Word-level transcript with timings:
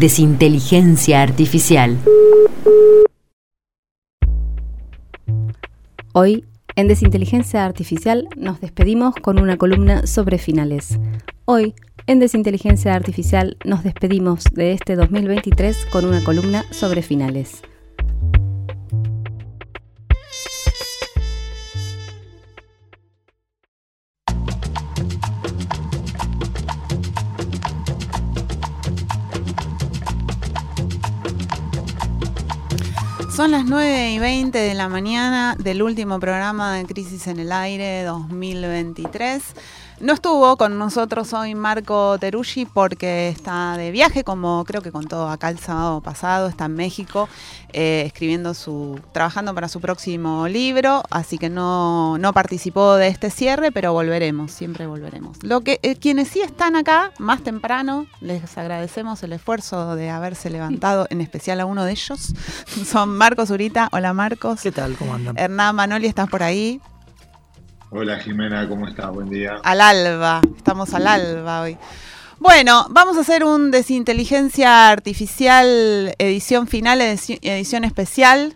Desinteligencia 0.00 1.20
Artificial. 1.20 1.98
Hoy, 6.14 6.46
en 6.74 6.88
Desinteligencia 6.88 7.66
Artificial, 7.66 8.26
nos 8.34 8.62
despedimos 8.62 9.14
con 9.14 9.38
una 9.38 9.58
columna 9.58 10.06
sobre 10.06 10.38
finales. 10.38 10.98
Hoy, 11.44 11.74
en 12.06 12.18
Desinteligencia 12.18 12.94
Artificial, 12.94 13.58
nos 13.66 13.84
despedimos 13.84 14.44
de 14.54 14.72
este 14.72 14.96
2023 14.96 15.84
con 15.92 16.06
una 16.06 16.24
columna 16.24 16.64
sobre 16.70 17.02
finales. 17.02 17.60
Son 33.40 33.52
las 33.52 33.64
9 33.64 34.10
y 34.10 34.18
20 34.18 34.58
de 34.58 34.74
la 34.74 34.90
mañana 34.90 35.56
del 35.58 35.80
último 35.80 36.20
programa 36.20 36.74
de 36.74 36.84
Crisis 36.84 37.26
en 37.26 37.40
el 37.40 37.52
Aire 37.52 38.02
2023. 38.02 39.42
No 40.00 40.14
estuvo 40.14 40.56
con 40.56 40.78
nosotros 40.78 41.34
hoy 41.34 41.54
Marco 41.54 42.16
Teruggi 42.18 42.64
porque 42.64 43.28
está 43.28 43.76
de 43.76 43.90
viaje, 43.90 44.24
como 44.24 44.64
creo 44.64 44.80
que 44.80 44.90
contó 44.90 45.28
acá 45.28 45.50
el 45.50 45.58
sábado 45.58 46.00
pasado, 46.00 46.48
está 46.48 46.64
en 46.64 46.74
México 46.74 47.28
eh, 47.74 48.04
escribiendo 48.06 48.54
su, 48.54 48.98
trabajando 49.12 49.54
para 49.54 49.68
su 49.68 49.78
próximo 49.78 50.48
libro, 50.48 51.02
así 51.10 51.36
que 51.36 51.50
no, 51.50 52.16
no 52.16 52.32
participó 52.32 52.94
de 52.94 53.08
este 53.08 53.28
cierre, 53.28 53.72
pero 53.72 53.92
volveremos, 53.92 54.52
siempre 54.52 54.86
volveremos. 54.86 55.36
Lo 55.42 55.60
que 55.60 55.78
eh, 55.82 55.96
quienes 55.96 56.28
sí 56.28 56.40
están 56.40 56.76
acá 56.76 57.12
más 57.18 57.42
temprano, 57.42 58.06
les 58.22 58.56
agradecemos 58.56 59.22
el 59.22 59.34
esfuerzo 59.34 59.96
de 59.96 60.08
haberse 60.08 60.48
levantado, 60.48 61.08
en 61.10 61.20
especial 61.20 61.60
a 61.60 61.66
uno 61.66 61.84
de 61.84 61.92
ellos, 61.92 62.32
son 62.86 63.10
Marcos 63.10 63.48
Zurita. 63.48 63.90
Hola 63.92 64.14
Marcos. 64.14 64.62
¿Qué 64.62 64.72
tal? 64.72 64.96
¿Cómo 64.96 65.12
andan? 65.12 65.36
Hernán 65.36 65.76
Manoli, 65.76 66.06
¿estás 66.06 66.30
por 66.30 66.42
ahí? 66.42 66.80
Hola 67.92 68.20
Jimena, 68.20 68.68
¿cómo 68.68 68.86
estás? 68.86 69.10
Buen 69.10 69.28
día. 69.28 69.56
Al 69.64 69.80
alba, 69.80 70.40
estamos 70.56 70.94
al 70.94 71.08
alba 71.08 71.62
hoy. 71.62 71.76
Bueno, 72.38 72.86
vamos 72.90 73.16
a 73.16 73.22
hacer 73.22 73.42
un 73.42 73.72
Desinteligencia 73.72 74.90
Artificial 74.90 76.14
edición 76.16 76.68
final, 76.68 77.00
edición 77.00 77.82
especial. 77.82 78.54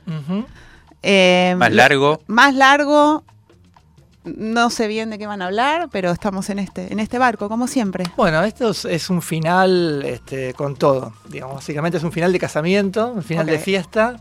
eh, 1.03 1.57
más 1.59 1.73
largo. 1.73 2.21
Más 2.29 2.55
largo. 2.55 3.25
No 4.23 4.71
sé 4.71 4.87
bien 4.87 5.11
de 5.11 5.19
qué 5.19 5.27
van 5.27 5.43
a 5.43 5.47
hablar, 5.47 5.89
pero 5.91 6.13
estamos 6.13 6.49
en 6.49 6.61
este, 6.61 6.93
en 6.93 7.01
este 7.01 7.19
barco, 7.19 7.49
como 7.49 7.67
siempre. 7.67 8.05
Bueno, 8.17 8.41
esto 8.45 8.71
es, 8.71 9.11
un 9.11 9.21
final 9.21 10.05
este, 10.07 10.55
con 10.55 10.77
todo. 10.77 11.13
Digamos, 11.29 11.57
básicamente 11.57 11.99
es 11.99 12.05
un 12.05 12.13
final 12.13 12.33
de 12.33 12.39
casamiento, 12.39 13.09
un 13.09 13.25
final 13.25 13.47
de 13.47 13.59
fiesta 13.59 14.17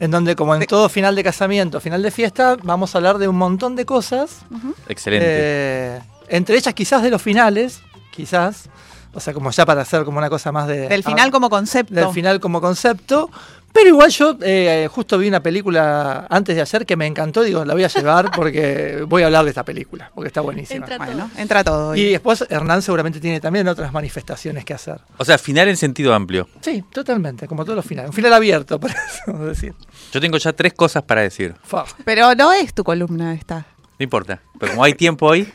en 0.00 0.10
donde 0.10 0.36
como 0.36 0.54
en 0.54 0.64
todo 0.66 0.88
final 0.88 1.14
de 1.14 1.24
casamiento, 1.24 1.80
final 1.80 2.02
de 2.02 2.10
fiesta, 2.10 2.56
vamos 2.62 2.94
a 2.94 2.98
hablar 2.98 3.18
de 3.18 3.28
un 3.28 3.36
montón 3.36 3.76
de 3.76 3.84
cosas. 3.84 4.40
Excelente. 4.88 5.26
Eh, 5.28 6.00
entre 6.28 6.56
ellas 6.56 6.74
quizás 6.74 7.02
de 7.02 7.10
los 7.10 7.22
finales, 7.22 7.80
quizás, 8.10 8.68
o 9.14 9.20
sea, 9.20 9.32
como 9.32 9.50
ya 9.50 9.64
para 9.64 9.82
hacer 9.82 10.04
como 10.04 10.18
una 10.18 10.30
cosa 10.30 10.52
más 10.52 10.68
de... 10.68 10.88
Del 10.88 11.02
final 11.02 11.30
como 11.30 11.50
concepto. 11.50 11.94
Del 11.94 12.08
final 12.10 12.40
como 12.40 12.60
concepto. 12.60 13.30
Pero 13.74 13.88
igual 13.88 14.08
yo 14.10 14.38
eh, 14.40 14.88
justo 14.88 15.18
vi 15.18 15.26
una 15.26 15.40
película 15.40 16.28
antes 16.30 16.54
de 16.54 16.62
ayer 16.62 16.86
que 16.86 16.96
me 16.96 17.08
encantó, 17.08 17.42
digo, 17.42 17.64
la 17.64 17.74
voy 17.74 17.82
a 17.82 17.88
llevar 17.88 18.30
porque 18.30 19.04
voy 19.08 19.24
a 19.24 19.26
hablar 19.26 19.42
de 19.42 19.50
esta 19.50 19.64
película, 19.64 20.12
porque 20.14 20.28
está 20.28 20.42
buenísima. 20.42 20.86
Entra 20.86 20.98
todo. 21.04 21.30
Entra 21.36 21.64
todo 21.64 21.96
y 21.96 22.12
después 22.12 22.46
Hernán 22.48 22.82
seguramente 22.82 23.18
tiene 23.18 23.40
también 23.40 23.66
otras 23.66 23.92
manifestaciones 23.92 24.64
que 24.64 24.74
hacer. 24.74 25.00
O 25.18 25.24
sea, 25.24 25.38
final 25.38 25.66
en 25.66 25.76
sentido 25.76 26.14
amplio. 26.14 26.48
Sí, 26.60 26.84
totalmente, 26.92 27.48
como 27.48 27.64
todos 27.64 27.74
los 27.74 27.84
finales. 27.84 28.10
Un 28.10 28.14
final 28.14 28.32
abierto, 28.32 28.78
por 28.80 28.92
eso 28.92 29.32
decir. 29.44 29.74
Yo 30.12 30.20
tengo 30.20 30.38
ya 30.38 30.52
tres 30.52 30.72
cosas 30.72 31.02
para 31.02 31.22
decir. 31.22 31.56
Pero 32.04 32.32
no 32.36 32.52
es 32.52 32.74
tu 32.74 32.84
columna 32.84 33.34
esta. 33.34 33.66
No 33.98 34.04
importa, 34.04 34.40
pero 34.58 34.72
como 34.72 34.84
hay 34.84 34.94
tiempo 34.94 35.26
hoy, 35.26 35.52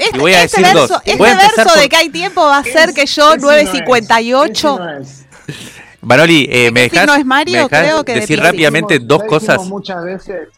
este, 0.00 0.18
voy 0.18 0.32
a 0.32 0.42
este 0.42 0.60
decir 0.60 0.74
verso, 0.74 0.94
dos. 0.94 1.02
Este 1.04 1.22
verso 1.22 1.78
de 1.78 1.88
que 1.88 1.96
hay 1.96 2.08
tiempo 2.08 2.42
va 2.42 2.58
a 2.58 2.64
ser 2.64 2.92
que 2.92 3.06
yo 3.06 3.34
9.58... 3.34 5.26
Baroli, 6.02 6.48
eh, 6.50 6.70
¿me 6.70 6.88
dejas, 6.88 7.06
decir 8.06 8.40
rápidamente 8.40 8.98
dos 8.98 9.22
cosas 9.24 9.66
muchas 9.66 10.02
veces 10.02 10.48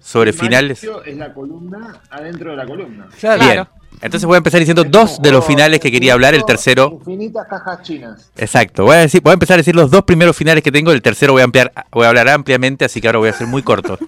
sobre 0.00 0.32
finales? 0.32 0.82
Es 1.04 1.16
la 1.16 1.34
columna 1.34 2.00
adentro 2.10 2.52
de 2.52 2.56
la 2.56 2.66
columna. 2.66 3.08
Bien. 3.38 3.66
Entonces 4.00 4.26
voy 4.26 4.36
a 4.36 4.38
empezar 4.38 4.60
diciendo 4.60 4.84
dos 4.84 5.20
de 5.20 5.32
los 5.32 5.44
finales 5.44 5.80
que 5.80 5.90
quería 5.90 6.12
hablar, 6.12 6.34
el 6.34 6.44
tercero. 6.44 6.90
Infinitas 6.92 7.46
cajas 7.48 7.82
chinas. 7.82 8.30
Exacto. 8.36 8.84
Voy 8.84 8.96
a, 8.96 9.00
decir, 9.00 9.20
voy 9.22 9.32
a 9.32 9.34
empezar 9.34 9.54
a 9.54 9.58
decir 9.58 9.74
los 9.74 9.90
dos 9.90 10.04
primeros 10.04 10.36
finales 10.36 10.62
que 10.62 10.70
tengo, 10.70 10.92
el 10.92 11.02
tercero 11.02 11.32
voy 11.32 11.42
a 11.42 11.44
ampliar, 11.44 11.72
voy 11.90 12.04
a 12.04 12.08
hablar 12.08 12.28
ampliamente, 12.28 12.84
así 12.84 13.00
que 13.00 13.08
ahora 13.08 13.18
voy 13.18 13.28
a 13.28 13.32
ser 13.32 13.46
muy 13.46 13.62
corto. 13.62 13.98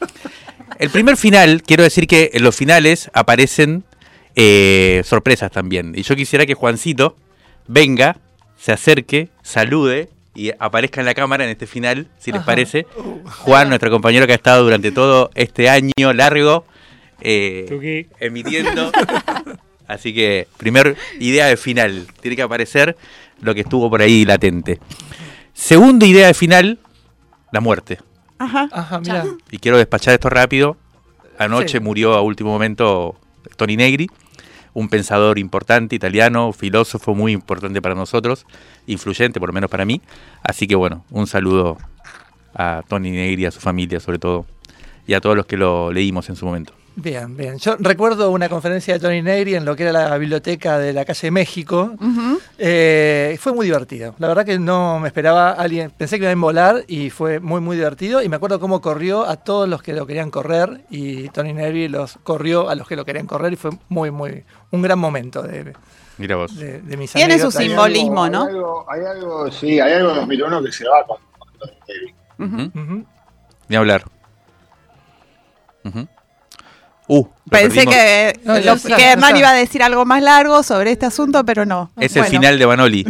El 0.79 0.91
primer 0.91 1.17
final, 1.17 1.63
quiero 1.63 1.83
decir 1.83 2.07
que 2.07 2.31
en 2.35 2.43
los 2.43 2.57
finales 2.57 3.11
aparecen 3.13 3.85
eh, 4.37 5.03
sorpresas 5.05 5.51
también. 5.51 5.93
Y 5.95 6.03
yo 6.03 6.17
quisiera 6.17 6.47
que 6.47 6.55
Juancito 6.55 7.17
venga, 7.67 8.17
se 8.57 8.73
acerque, 8.73 9.29
salude 9.43 10.09
y 10.35 10.53
aparezca 10.59 11.01
en 11.01 11.07
la 11.07 11.15
cámara 11.15 11.45
en 11.45 11.51
este 11.51 11.67
final, 11.67 12.09
si 12.19 12.33
les 12.33 12.43
parece. 12.43 12.87
Juan, 13.25 13.69
nuestro 13.69 13.91
compañero 13.91 14.27
que 14.27 14.33
ha 14.33 14.37
estado 14.37 14.65
durante 14.65 14.93
todo 14.93 15.31
este 15.35 15.69
año 15.69 16.13
largo 16.15 16.65
eh, 17.21 18.07
emitiendo. 18.21 18.93
Así 19.87 20.15
que, 20.15 20.47
primer 20.57 20.97
idea 21.19 21.47
de 21.47 21.57
final, 21.57 22.07
tiene 22.21 22.37
que 22.37 22.43
aparecer 22.43 22.97
lo 23.41 23.55
que 23.55 23.63
estuvo 23.63 23.91
por 23.91 24.03
ahí 24.03 24.25
latente. 24.25 24.79
Segunda 25.53 26.07
idea 26.07 26.29
de 26.29 26.35
final, 26.35 26.79
la 27.51 27.61
muerte. 27.61 27.99
Ajá, 28.41 28.69
Ajá 28.73 29.01
mira. 29.01 29.25
Y 29.51 29.59
quiero 29.59 29.79
despachar 29.79 30.15
esto 30.15 30.29
rápido. 30.29 30.77
Anoche 31.39 31.79
murió 31.79 32.15
a 32.15 32.23
último 32.23 32.51
momento 32.51 33.15
Tony 33.57 33.77
Negri 33.77 34.09
un 34.75 34.89
pensador 34.89 35.39
importante, 35.39 35.97
italiano, 35.97 36.53
filósofo 36.53 37.15
muy 37.15 37.33
importante 37.33 37.83
para 37.83 37.95
nosotros, 37.95 38.47
influyente 38.87 39.41
por 39.41 39.49
lo 39.49 39.53
menos 39.53 39.71
para 39.71 39.85
mí. 39.85 40.01
Así 40.43 40.67
que 40.67 40.75
bueno, 40.75 41.05
un 41.11 41.27
saludo 41.27 41.79
a 42.55 42.83
Tony 42.89 43.11
Negri, 43.11 43.47
a 43.47 43.51
su 43.51 43.61
familia 43.61 44.01
sobre 44.01 44.19
todo, 44.19 44.47
y 45.07 45.15
a 45.15 45.21
todos 45.21 45.37
los 45.37 45.47
que 45.47 45.57
lo 45.57 45.93
leímos 45.93 46.29
en 46.29 46.37
su 46.37 46.47
momento. 46.47 46.73
Bien, 47.03 47.35
bien. 47.35 47.57
Yo 47.59 47.77
recuerdo 47.79 48.31
una 48.31 48.51
conferencia 48.51 48.93
de 48.93 49.01
Tony 49.01 49.23
Negri 49.23 49.55
en 49.55 49.65
lo 49.65 49.75
que 49.75 49.85
era 49.85 49.93
la 49.93 50.19
biblioteca 50.19 50.79
de 50.79 50.93
la 50.93 51.07
calle 51.07 51.31
México. 51.31 51.95
Eh, 52.59 53.39
fue 53.41 53.55
muy 53.55 53.65
divertido. 53.65 54.15
La 54.19 54.29
verdad 54.29 54.45
que 54.45 54.59
no 54.59 54.99
me 54.99 55.09
esperaba 55.09 55.53
alguien. 55.53 55.91
Pensé 55.93 56.19
que 56.19 56.25
iba 56.25 56.33
a 56.33 56.35
volar 56.35 56.85
y 56.89 57.09
fue 57.09 57.41
muy, 57.41 57.63
muy 57.63 57.77
divertido. 57.77 58.23
Y 58.23 58.29
me 58.29 58.37
acuerdo 58.37 58.61
cómo 58.61 58.83
corrió 58.83 59.27
a 59.27 59.37
todos 59.37 59.67
los 59.67 59.83
que 59.83 59.95
lo 59.95 60.07
querían 60.07 60.31
correr 60.31 60.83
y 60.91 61.31
Tony 61.31 61.55
Negri 61.55 61.89
los 61.89 62.19
corrió 62.23 62.69
a 62.69 62.75
los 62.75 62.87
que 62.87 62.97
lo 62.97 63.07
querían 63.07 63.27
correr 63.27 63.55
y 63.55 63.57
fue 63.57 63.71
muy, 63.89 64.11
muy. 64.11 64.45
un 64.71 64.83
gran 64.83 64.99
momento 64.99 65.43
de. 65.43 65.73
Mira 66.19 66.37
vos. 66.37 66.55
De, 66.55 66.83
mis 66.99 67.15
Tiene 67.15 67.39
su 67.39 67.51
simbolismo, 67.51 68.29
¿no? 68.29 68.85
Hay 68.89 69.01
algo, 69.07 69.51
sí, 69.51 69.81
hay 69.81 69.95
algo 69.95 70.11
en 70.11 70.17
2001 70.17 70.63
que 70.65 70.73
se 70.73 70.85
va 70.87 71.07
con, 71.07 71.17
Tony 71.59 71.73
Negri. 71.89 73.07
Ni 73.69 73.77
hablar. 73.77 74.05
Uh, 75.83 76.05
Pensé 77.51 77.85
que, 77.85 78.41
que 78.97 79.05
Hernán 79.05 79.37
iba 79.37 79.51
a 79.51 79.55
decir 79.55 79.83
algo 79.83 80.05
más 80.05 80.23
largo 80.23 80.63
sobre 80.63 80.93
este 80.93 81.07
asunto, 81.07 81.45
pero 81.45 81.65
no. 81.67 81.91
Es 81.99 82.15
el 82.17 82.25
final 82.25 82.59
de 82.59 82.65
Banoli. 82.65 83.07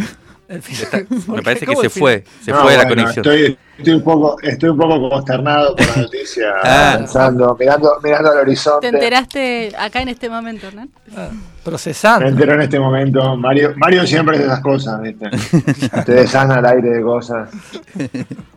me 1.29 1.43
parece 1.43 1.65
que 1.65 1.77
se 1.77 1.91
fue, 1.91 2.25
se 2.43 2.53
fue 2.53 2.73
de 2.73 2.79
la 2.79 2.89
conexión. 2.89 3.25
Estoy, 3.25 3.57
estoy, 3.79 3.95
un 3.95 4.03
poco, 4.03 4.37
estoy 4.43 4.71
un 4.71 4.79
poco 4.79 5.09
consternado 5.09 5.77
por 5.77 5.87
la 5.87 6.03
noticia, 6.03 6.53
ah. 6.65 6.95
pensando, 6.99 7.57
mirando, 7.59 8.01
mirando 8.03 8.33
al 8.33 8.39
horizonte. 8.39 8.91
¿Te 8.91 8.97
enteraste 8.97 9.73
acá 9.79 10.03
en 10.03 10.09
este 10.09 10.29
momento, 10.29 10.67
Hernán? 10.67 10.91
Ah, 11.17 11.29
procesando. 11.63 12.25
Me 12.25 12.33
entero 12.33 12.55
en 12.55 12.63
este 12.63 12.81
momento. 12.81 13.37
Mario, 13.37 13.75
Mario 13.77 14.05
siempre 14.07 14.39
es 14.39 14.43
esas 14.43 14.61
cosas, 14.61 15.01
¿viste? 15.03 15.31
Ustedes 15.97 16.35
al 16.35 16.67
aire 16.67 16.91
de 16.91 17.03
cosas. 17.03 17.49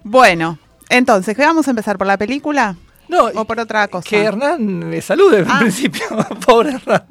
Bueno, 0.03 0.57
entonces, 0.89 1.35
¿qué 1.35 1.43
vamos 1.43 1.67
a 1.67 1.71
empezar 1.71 1.99
por 1.99 2.07
la 2.07 2.17
película? 2.17 2.75
No, 3.13 3.25
o 3.25 3.45
por 3.45 3.59
otra 3.59 3.87
cosa. 3.87 4.09
Que 4.09 4.23
Hernán 4.23 4.89
me 4.89 4.99
salude 4.99 5.39
en 5.39 5.45
ah. 5.47 5.59
principio, 5.59 6.01
pobre 6.45 6.71
Hernán. 6.71 7.03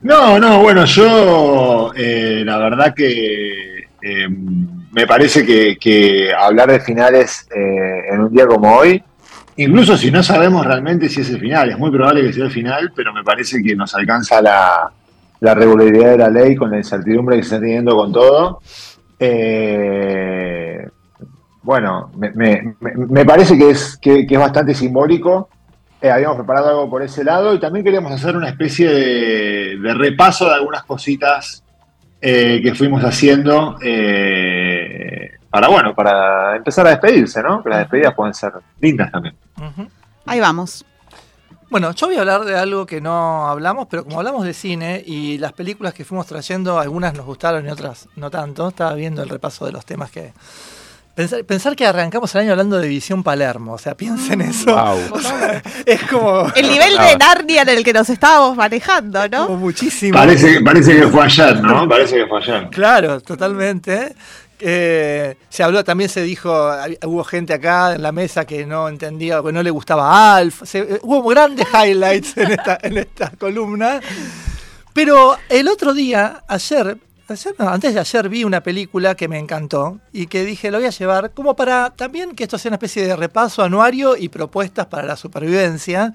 No, 0.00 0.38
no, 0.38 0.62
bueno, 0.62 0.86
yo 0.86 1.92
eh, 1.94 2.42
la 2.42 2.56
verdad 2.56 2.94
que 2.94 3.80
eh, 4.00 4.28
me 4.28 5.06
parece 5.06 5.44
que, 5.44 5.76
que 5.78 6.32
hablar 6.32 6.70
de 6.70 6.80
finales 6.80 7.46
eh, 7.54 8.08
en 8.10 8.20
un 8.20 8.32
día 8.32 8.46
como 8.46 8.74
hoy, 8.76 9.02
incluso 9.56 9.98
si 9.98 10.10
no 10.10 10.22
sabemos 10.22 10.64
realmente 10.64 11.10
si 11.10 11.20
es 11.20 11.28
el 11.28 11.38
final, 11.38 11.68
es 11.68 11.78
muy 11.78 11.90
probable 11.90 12.22
que 12.22 12.32
sea 12.32 12.44
el 12.46 12.50
final, 12.50 12.92
pero 12.96 13.12
me 13.12 13.22
parece 13.22 13.62
que 13.62 13.76
nos 13.76 13.94
alcanza 13.94 14.40
la, 14.40 14.90
la 15.40 15.54
regularidad 15.54 16.12
de 16.12 16.18
la 16.18 16.30
ley 16.30 16.56
con 16.56 16.70
la 16.70 16.78
incertidumbre 16.78 17.36
que 17.36 17.42
se 17.42 17.56
está 17.56 17.60
teniendo 17.60 17.94
con 17.94 18.10
todo. 18.10 18.62
Eh, 19.18 20.88
bueno, 21.70 22.10
me, 22.16 22.30
me- 22.30 22.74
me- 22.80 23.24
parece 23.24 23.56
que 23.56 23.70
es, 23.70 23.96
que, 23.96 24.26
que 24.26 24.34
es 24.34 24.40
bastante 24.40 24.74
simbólico. 24.74 25.48
Eh, 26.02 26.10
habíamos 26.10 26.36
preparado 26.36 26.68
algo 26.70 26.90
por 26.90 27.00
ese 27.00 27.22
lado 27.22 27.54
y 27.54 27.60
también 27.60 27.84
queríamos 27.84 28.10
hacer 28.10 28.36
una 28.36 28.48
especie 28.48 28.88
de, 28.88 29.76
de 29.78 29.94
repaso 29.94 30.48
de 30.48 30.54
algunas 30.56 30.82
cositas 30.82 31.62
eh, 32.20 32.58
que 32.60 32.74
fuimos 32.74 33.04
haciendo 33.04 33.76
eh, 33.82 35.30
para, 35.48 35.68
bueno, 35.68 35.94
para 35.94 36.56
empezar 36.56 36.88
a 36.88 36.90
despedirse, 36.90 37.40
¿no? 37.40 37.62
Que 37.62 37.68
las 37.70 37.78
despedidas 37.80 38.14
pueden 38.14 38.34
ser 38.34 38.52
lindas 38.80 39.12
también. 39.12 39.36
Ahí 40.26 40.40
vamos. 40.40 40.84
Bueno, 41.70 41.92
yo 41.92 42.08
voy 42.08 42.16
a 42.16 42.20
hablar 42.22 42.40
de 42.46 42.56
algo 42.58 42.84
que 42.84 43.00
no 43.00 43.46
hablamos, 43.46 43.86
pero 43.88 44.02
como 44.02 44.18
hablamos 44.18 44.44
de 44.44 44.54
cine 44.54 45.00
y 45.06 45.38
las 45.38 45.52
películas 45.52 45.94
que 45.94 46.04
fuimos 46.04 46.26
trayendo, 46.26 46.80
algunas 46.80 47.14
nos 47.14 47.24
gustaron 47.26 47.64
y 47.64 47.70
otras 47.70 48.08
no 48.16 48.28
tanto, 48.28 48.66
estaba 48.70 48.94
viendo 48.94 49.22
el 49.22 49.28
repaso 49.28 49.66
de 49.66 49.70
los 49.72 49.86
temas 49.86 50.10
que... 50.10 50.32
Pensar, 51.20 51.44
pensar 51.44 51.76
que 51.76 51.84
arrancamos 51.86 52.34
el 52.34 52.40
año 52.40 52.52
hablando 52.52 52.78
de 52.78 52.88
Visión 52.88 53.22
Palermo, 53.22 53.74
o 53.74 53.78
sea, 53.78 53.94
piensen 53.94 54.40
eso. 54.40 54.74
Wow. 54.74 55.20
Es 55.84 56.02
como, 56.04 56.50
El 56.54 56.66
nivel 56.70 56.96
de 56.96 57.16
Narnia 57.18 57.60
en 57.62 57.68
el 57.68 57.84
que 57.84 57.92
nos 57.92 58.08
estábamos 58.08 58.56
manejando, 58.56 59.20
como 59.30 59.48
¿no? 59.48 59.56
muchísimo. 59.56 60.16
Parece, 60.16 60.62
parece 60.62 60.96
que 60.98 61.06
fue 61.08 61.22
ayer, 61.24 61.60
¿no? 61.62 61.86
Parece 61.86 62.16
que 62.16 62.26
fue 62.26 62.38
ayer. 62.40 62.68
Claro, 62.70 63.20
totalmente. 63.20 64.14
Eh, 64.60 65.36
se 65.50 65.62
habló, 65.62 65.84
también 65.84 66.08
se 66.08 66.22
dijo, 66.22 66.50
hubo 67.04 67.22
gente 67.24 67.52
acá 67.52 67.94
en 67.94 68.02
la 68.02 68.12
mesa 68.12 68.46
que 68.46 68.64
no 68.64 68.88
entendía, 68.88 69.42
que 69.42 69.52
no 69.52 69.62
le 69.62 69.70
gustaba 69.70 70.36
Alf. 70.36 70.62
Se- 70.64 70.78
eh, 70.78 71.00
hubo 71.02 71.22
grandes 71.28 71.66
highlights 71.74 72.34
en 72.38 72.52
esta, 72.52 72.78
en 72.80 72.96
esta 72.96 73.30
columna. 73.38 74.00
Pero 74.94 75.36
el 75.50 75.68
otro 75.68 75.92
día, 75.92 76.42
ayer, 76.48 76.96
ayer 77.32 77.54
no, 77.58 77.68
antes 77.68 77.94
de 77.94 78.00
ayer 78.00 78.28
vi 78.28 78.44
una 78.44 78.62
película 78.62 79.14
que 79.14 79.28
me 79.28 79.38
encantó 79.38 80.00
y 80.12 80.26
que 80.26 80.44
dije, 80.44 80.70
lo 80.70 80.78
voy 80.78 80.86
a 80.86 80.90
llevar 80.90 81.30
como 81.32 81.56
para 81.56 81.90
también 81.90 82.34
que 82.34 82.44
esto 82.44 82.58
sea 82.58 82.70
una 82.70 82.76
especie 82.76 83.06
de 83.06 83.16
repaso 83.16 83.62
anuario 83.62 84.16
y 84.16 84.28
propuestas 84.28 84.86
para 84.86 85.06
la 85.06 85.16
supervivencia, 85.16 86.12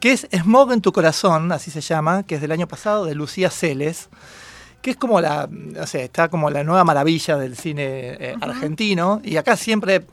que 0.00 0.12
es 0.12 0.26
Smog 0.32 0.72
en 0.72 0.80
tu 0.80 0.92
corazón, 0.92 1.50
así 1.52 1.70
se 1.70 1.80
llama, 1.80 2.22
que 2.22 2.36
es 2.36 2.40
del 2.40 2.52
año 2.52 2.68
pasado, 2.68 3.04
de 3.04 3.14
Lucía 3.14 3.50
Celes 3.50 4.08
que 4.86 4.92
es 4.92 4.96
como 4.96 5.20
la, 5.20 5.48
no 5.50 5.84
sé, 5.84 6.04
está 6.04 6.28
como 6.28 6.48
la 6.48 6.62
nueva 6.62 6.84
maravilla 6.84 7.36
del 7.36 7.56
cine 7.56 8.16
eh, 8.20 8.36
argentino. 8.40 9.20
Y 9.24 9.36
acá 9.36 9.56
siempre 9.56 10.04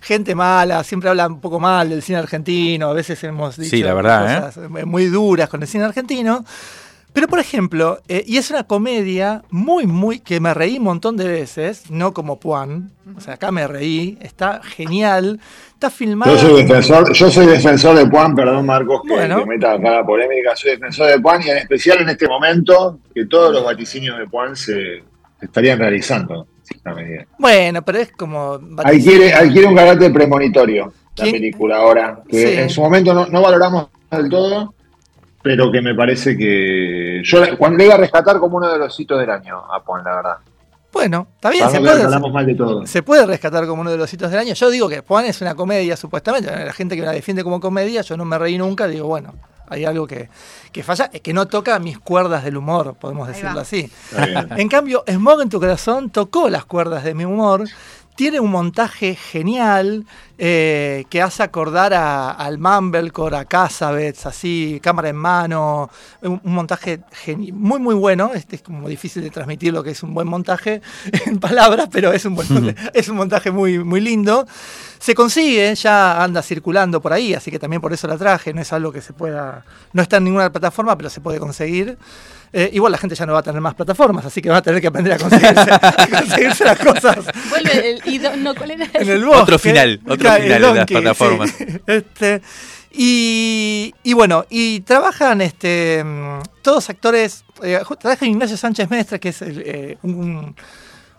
gente 0.00 0.34
mala, 0.34 0.82
siempre 0.82 1.08
habla 1.10 1.28
un 1.28 1.40
poco 1.40 1.60
mal 1.60 1.88
del 1.88 2.02
cine 2.02 2.18
argentino, 2.18 2.88
a 2.88 2.92
veces 2.92 3.22
hemos 3.24 3.56
dicho 3.56 3.70
Sí, 3.70 3.82
la 3.82 3.94
verdad, 3.94 4.46
cosas 4.46 4.64
eh, 4.64 4.84
muy 4.84 5.06
duras 5.06 5.48
con 5.48 5.62
el 5.62 5.68
cine 5.68 5.84
argentino. 5.84 6.44
Pero, 7.18 7.26
por 7.26 7.40
ejemplo, 7.40 7.98
eh, 8.06 8.22
y 8.28 8.36
es 8.36 8.48
una 8.50 8.62
comedia 8.62 9.42
muy, 9.50 9.88
muy, 9.88 10.20
que 10.20 10.38
me 10.38 10.54
reí 10.54 10.78
un 10.78 10.84
montón 10.84 11.16
de 11.16 11.26
veces, 11.26 11.90
no 11.90 12.14
como 12.14 12.38
Puan, 12.38 12.92
o 13.16 13.20
sea, 13.20 13.34
acá 13.34 13.50
me 13.50 13.66
reí, 13.66 14.16
está 14.20 14.60
genial, 14.62 15.40
está 15.72 15.90
filmada... 15.90 16.30
Yo 16.30 16.38
soy 16.38 16.62
defensor, 16.62 17.12
yo 17.12 17.28
soy 17.28 17.46
defensor 17.46 17.96
de 17.96 18.08
Juan, 18.08 18.36
perdón 18.36 18.66
Marcos 18.66 19.02
que, 19.04 19.14
Bueno. 19.14 19.40
que 19.40 19.46
meta 19.46 19.72
acá 19.72 19.90
la 19.90 20.06
polémica, 20.06 20.54
soy 20.54 20.70
defensor 20.70 21.08
de 21.08 21.20
Juan 21.20 21.42
y 21.44 21.50
en 21.50 21.56
especial 21.58 22.00
en 22.02 22.08
este 22.08 22.28
momento 22.28 23.00
que 23.12 23.26
todos 23.26 23.52
los 23.52 23.64
vaticinios 23.64 24.16
de 24.16 24.26
Juan 24.26 24.54
se, 24.54 25.02
estarían 25.40 25.80
realizando. 25.80 26.46
en. 26.84 27.26
Bueno, 27.36 27.82
pero 27.82 27.98
es 27.98 28.12
como... 28.12 28.60
Adquiere, 28.84 29.32
adquiere 29.32 29.66
un 29.66 29.74
carácter 29.74 30.12
premonitorio 30.12 30.92
la 31.16 31.24
¿Quién? 31.24 31.32
película 31.32 31.78
ahora, 31.78 32.20
que 32.28 32.46
Sí. 32.46 32.58
en 32.60 32.70
su 32.70 32.80
momento 32.80 33.12
no, 33.12 33.26
no 33.26 33.42
valoramos 33.42 33.88
del 34.08 34.28
todo, 34.28 34.72
pero 35.42 35.70
que 35.70 35.80
me 35.80 35.94
parece 35.94 36.36
que 36.36 37.20
yo 37.24 37.40
le- 37.44 37.56
cuando 37.56 37.78
le 37.78 37.84
iba 37.86 37.94
a 37.94 37.98
rescatar 37.98 38.38
como 38.38 38.56
uno 38.56 38.70
de 38.70 38.78
los 38.78 38.98
hitos 38.98 39.18
del 39.20 39.30
año 39.30 39.56
a 39.58 39.80
Juan, 39.80 40.04
la 40.04 40.16
verdad. 40.16 40.36
Bueno, 40.92 41.26
está 41.34 41.50
bien, 41.50 41.68
se 41.70 41.80
puede, 41.80 42.02
hablamos 42.02 42.32
mal 42.32 42.46
de 42.46 42.54
todo. 42.54 42.86
se 42.86 43.02
puede 43.02 43.26
rescatar 43.26 43.66
como 43.66 43.82
uno 43.82 43.90
de 43.90 43.98
los 43.98 44.12
hitos 44.12 44.30
del 44.30 44.40
año. 44.40 44.54
Yo 44.54 44.70
digo 44.70 44.88
que 44.88 45.00
Juan 45.06 45.26
es 45.26 45.40
una 45.42 45.54
comedia, 45.54 45.96
supuestamente. 45.96 46.50
La 46.64 46.72
gente 46.72 46.96
que 46.96 47.02
la 47.02 47.12
defiende 47.12 47.44
como 47.44 47.60
comedia, 47.60 48.00
yo 48.02 48.16
no 48.16 48.24
me 48.24 48.38
reí 48.38 48.56
nunca. 48.56 48.86
Digo, 48.88 49.06
bueno, 49.06 49.34
hay 49.68 49.84
algo 49.84 50.06
que, 50.06 50.30
que 50.72 50.82
falla, 50.82 51.10
es 51.12 51.20
que 51.20 51.34
no 51.34 51.46
toca 51.46 51.78
mis 51.78 51.98
cuerdas 51.98 52.42
del 52.42 52.56
humor, 52.56 52.94
podemos 52.98 53.28
decirlo 53.28 53.60
así. 53.60 53.92
En 54.56 54.68
cambio, 54.68 55.04
Smog 55.06 55.42
en 55.42 55.50
tu 55.50 55.60
corazón 55.60 56.08
tocó 56.08 56.48
las 56.48 56.64
cuerdas 56.64 57.04
de 57.04 57.14
mi 57.14 57.26
humor. 57.26 57.64
Tiene 58.18 58.40
un 58.40 58.50
montaje 58.50 59.14
genial 59.14 60.04
eh, 60.38 61.04
que 61.08 61.22
hace 61.22 61.44
acordar 61.44 61.94
a- 61.94 62.32
al 62.32 62.58
Mumblecore, 62.58 63.36
a 63.36 63.44
Casabets, 63.44 64.26
así, 64.26 64.80
cámara 64.82 65.08
en 65.10 65.14
mano. 65.14 65.88
Un, 66.22 66.40
un 66.42 66.52
montaje 66.52 66.98
muy, 67.52 67.78
muy 67.78 67.94
bueno. 67.94 68.32
Este 68.34 68.56
es 68.56 68.62
como 68.62 68.88
difícil 68.88 69.22
de 69.22 69.30
transmitir 69.30 69.72
lo 69.72 69.84
que 69.84 69.90
es 69.92 70.02
un 70.02 70.14
buen 70.14 70.26
montaje 70.26 70.82
en 71.26 71.38
palabras, 71.38 71.88
pero 71.92 72.12
es 72.12 72.24
un, 72.24 72.34
buen, 72.34 72.74
es 72.92 73.08
un 73.08 73.16
montaje 73.18 73.52
muy, 73.52 73.78
muy 73.84 74.00
lindo. 74.00 74.48
Se 74.98 75.14
consigue, 75.14 75.74
ya 75.74 76.22
anda 76.22 76.42
circulando 76.42 77.00
por 77.00 77.12
ahí, 77.12 77.32
así 77.34 77.50
que 77.50 77.58
también 77.58 77.80
por 77.80 77.92
eso 77.92 78.06
la 78.08 78.16
traje. 78.16 78.52
No 78.52 78.60
es 78.60 78.72
algo 78.72 78.90
que 78.92 79.00
se 79.00 79.12
pueda. 79.12 79.64
No 79.92 80.02
está 80.02 80.16
en 80.18 80.24
ninguna 80.24 80.50
plataforma, 80.50 80.96
pero 80.96 81.08
se 81.10 81.20
puede 81.20 81.38
conseguir. 81.38 81.96
Eh, 82.52 82.70
igual 82.72 82.92
la 82.92 82.98
gente 82.98 83.14
ya 83.14 83.26
no 83.26 83.34
va 83.34 83.40
a 83.40 83.42
tener 83.42 83.60
más 83.60 83.74
plataformas, 83.74 84.24
así 84.24 84.40
que 84.40 84.48
va 84.48 84.56
a 84.56 84.62
tener 84.62 84.80
que 84.80 84.86
aprender 84.86 85.12
a 85.12 85.18
conseguirse, 85.18 85.70
a 85.70 86.08
conseguirse 86.20 86.64
las 86.64 86.78
cosas 86.78 87.18
Vuelve 87.50 87.90
el. 87.90 88.00
y 88.06 88.16
do- 88.18 88.34
no, 88.36 88.54
¿cuál 88.54 88.70
era? 88.70 88.88
en 88.94 89.08
el 89.08 89.22
bosque. 89.24 89.42
Otro 89.42 89.58
final, 89.58 90.00
otro 90.06 90.32
final 90.32 90.52
el 90.52 90.62
de 90.62 90.74
las 90.74 90.86
plataformas. 90.86 91.50
sí. 91.50 91.66
Este, 91.86 92.40
y, 92.90 93.94
y 94.02 94.12
bueno, 94.14 94.46
y 94.48 94.80
trabajan 94.80 95.40
este, 95.42 96.02
mm, 96.04 96.40
todos 96.62 96.88
actores. 96.90 97.44
eh, 97.62 97.80
trabaja 98.00 98.26
Ignacio 98.26 98.56
Sánchez 98.56 98.88
Mestre, 98.90 99.20
que 99.20 99.28
es 99.28 99.42
el, 99.42 99.62
eh, 99.64 99.98
un, 100.02 100.56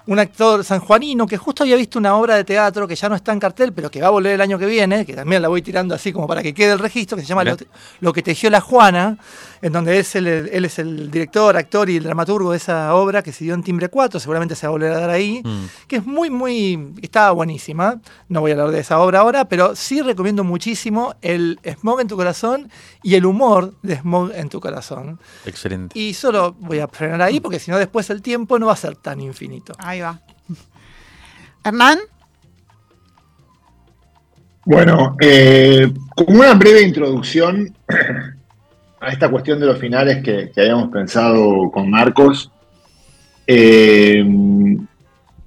un 0.09 0.17
actor 0.19 0.63
sanjuanino 0.63 1.25
que 1.27 1.37
justo 1.37 1.63
había 1.63 1.75
visto 1.75 1.99
una 1.99 2.15
obra 2.15 2.35
de 2.35 2.43
teatro 2.43 2.87
que 2.87 2.95
ya 2.95 3.07
no 3.09 3.15
está 3.15 3.31
en 3.31 3.39
cartel, 3.39 3.73
pero 3.73 3.91
que 3.91 4.01
va 4.01 4.07
a 4.07 4.09
volver 4.11 4.33
el 4.33 4.41
año 4.41 4.57
que 4.57 4.65
viene, 4.65 5.05
que 5.05 5.13
también 5.13 5.41
la 5.41 5.47
voy 5.49 5.61
tirando 5.61 5.93
así 5.93 6.11
como 6.11 6.25
para 6.27 6.41
que 6.41 6.53
quede 6.53 6.71
el 6.73 6.79
registro, 6.79 7.15
que 7.15 7.21
se 7.21 7.27
llama 7.29 7.43
Lo. 7.43 7.55
Lo 7.99 8.11
que 8.13 8.23
tejió 8.23 8.49
la 8.49 8.59
Juana, 8.59 9.17
en 9.61 9.71
donde 9.71 9.99
es 9.99 10.15
el- 10.15 10.27
él 10.27 10.65
es 10.65 10.79
el 10.79 11.11
director, 11.11 11.55
actor 11.55 11.89
y 11.89 11.97
el 11.97 12.03
dramaturgo 12.03 12.51
de 12.51 12.57
esa 12.57 12.93
obra 12.95 13.21
que 13.21 13.31
se 13.31 13.43
dio 13.43 13.53
en 13.53 13.61
Timbre 13.63 13.89
4, 13.89 14.19
seguramente 14.19 14.55
se 14.55 14.65
va 14.65 14.69
a 14.69 14.71
volver 14.71 14.91
a 14.93 14.99
dar 14.99 15.09
ahí 15.11 15.41
Mm. 15.45 15.65
que 15.87 15.97
es 15.97 16.05
muy, 16.05 16.29
muy, 16.31 16.93
estaba 17.01 17.31
buenísima. 17.31 18.01
No 18.29 18.41
voy 18.41 18.51
a 18.51 18.53
hablar 18.55 18.71
de 18.71 18.79
esa 18.79 18.99
obra 18.99 19.19
ahora, 19.19 19.45
pero 19.45 19.75
sí 19.75 20.01
recomiendo 20.01 20.43
muchísimo 20.43 21.13
el 21.21 21.59
Smog 21.79 21.99
en 22.01 22.07
tu 22.07 22.15
corazón 22.15 22.69
y 23.03 23.13
el 23.15 23.25
humor 23.25 23.75
de 23.83 23.97
Smog 23.97 24.31
en 24.33 24.49
tu 24.49 24.59
corazón. 24.59 25.19
Excelente. 25.45 25.97
Y 25.99 26.13
solo 26.15 26.55
voy 26.59 26.79
a 26.79 26.87
frenar 26.87 27.21
ahí 27.21 27.39
porque 27.39 27.59
si 27.59 27.69
no 27.69 27.77
después 27.77 28.09
el 28.09 28.21
tiempo 28.23 28.57
no 28.57 28.65
va 28.67 28.73
a 28.73 28.77
ser 28.77 28.95
tan 28.95 29.19
infinito. 29.21 29.73
Ahí. 30.03 30.15
Hernán, 31.63 31.99
Bueno, 34.65 35.15
eh, 35.19 35.91
como 36.15 36.39
una 36.39 36.53
breve 36.53 36.81
introducción 36.83 37.73
a 38.99 39.09
esta 39.09 39.29
cuestión 39.29 39.59
de 39.59 39.65
los 39.65 39.77
finales 39.77 40.23
que, 40.23 40.51
habíamos 40.55 40.89
pensado 40.89 41.69
con 41.71 41.89
Marcos, 41.89 42.51
eh, 43.47 44.23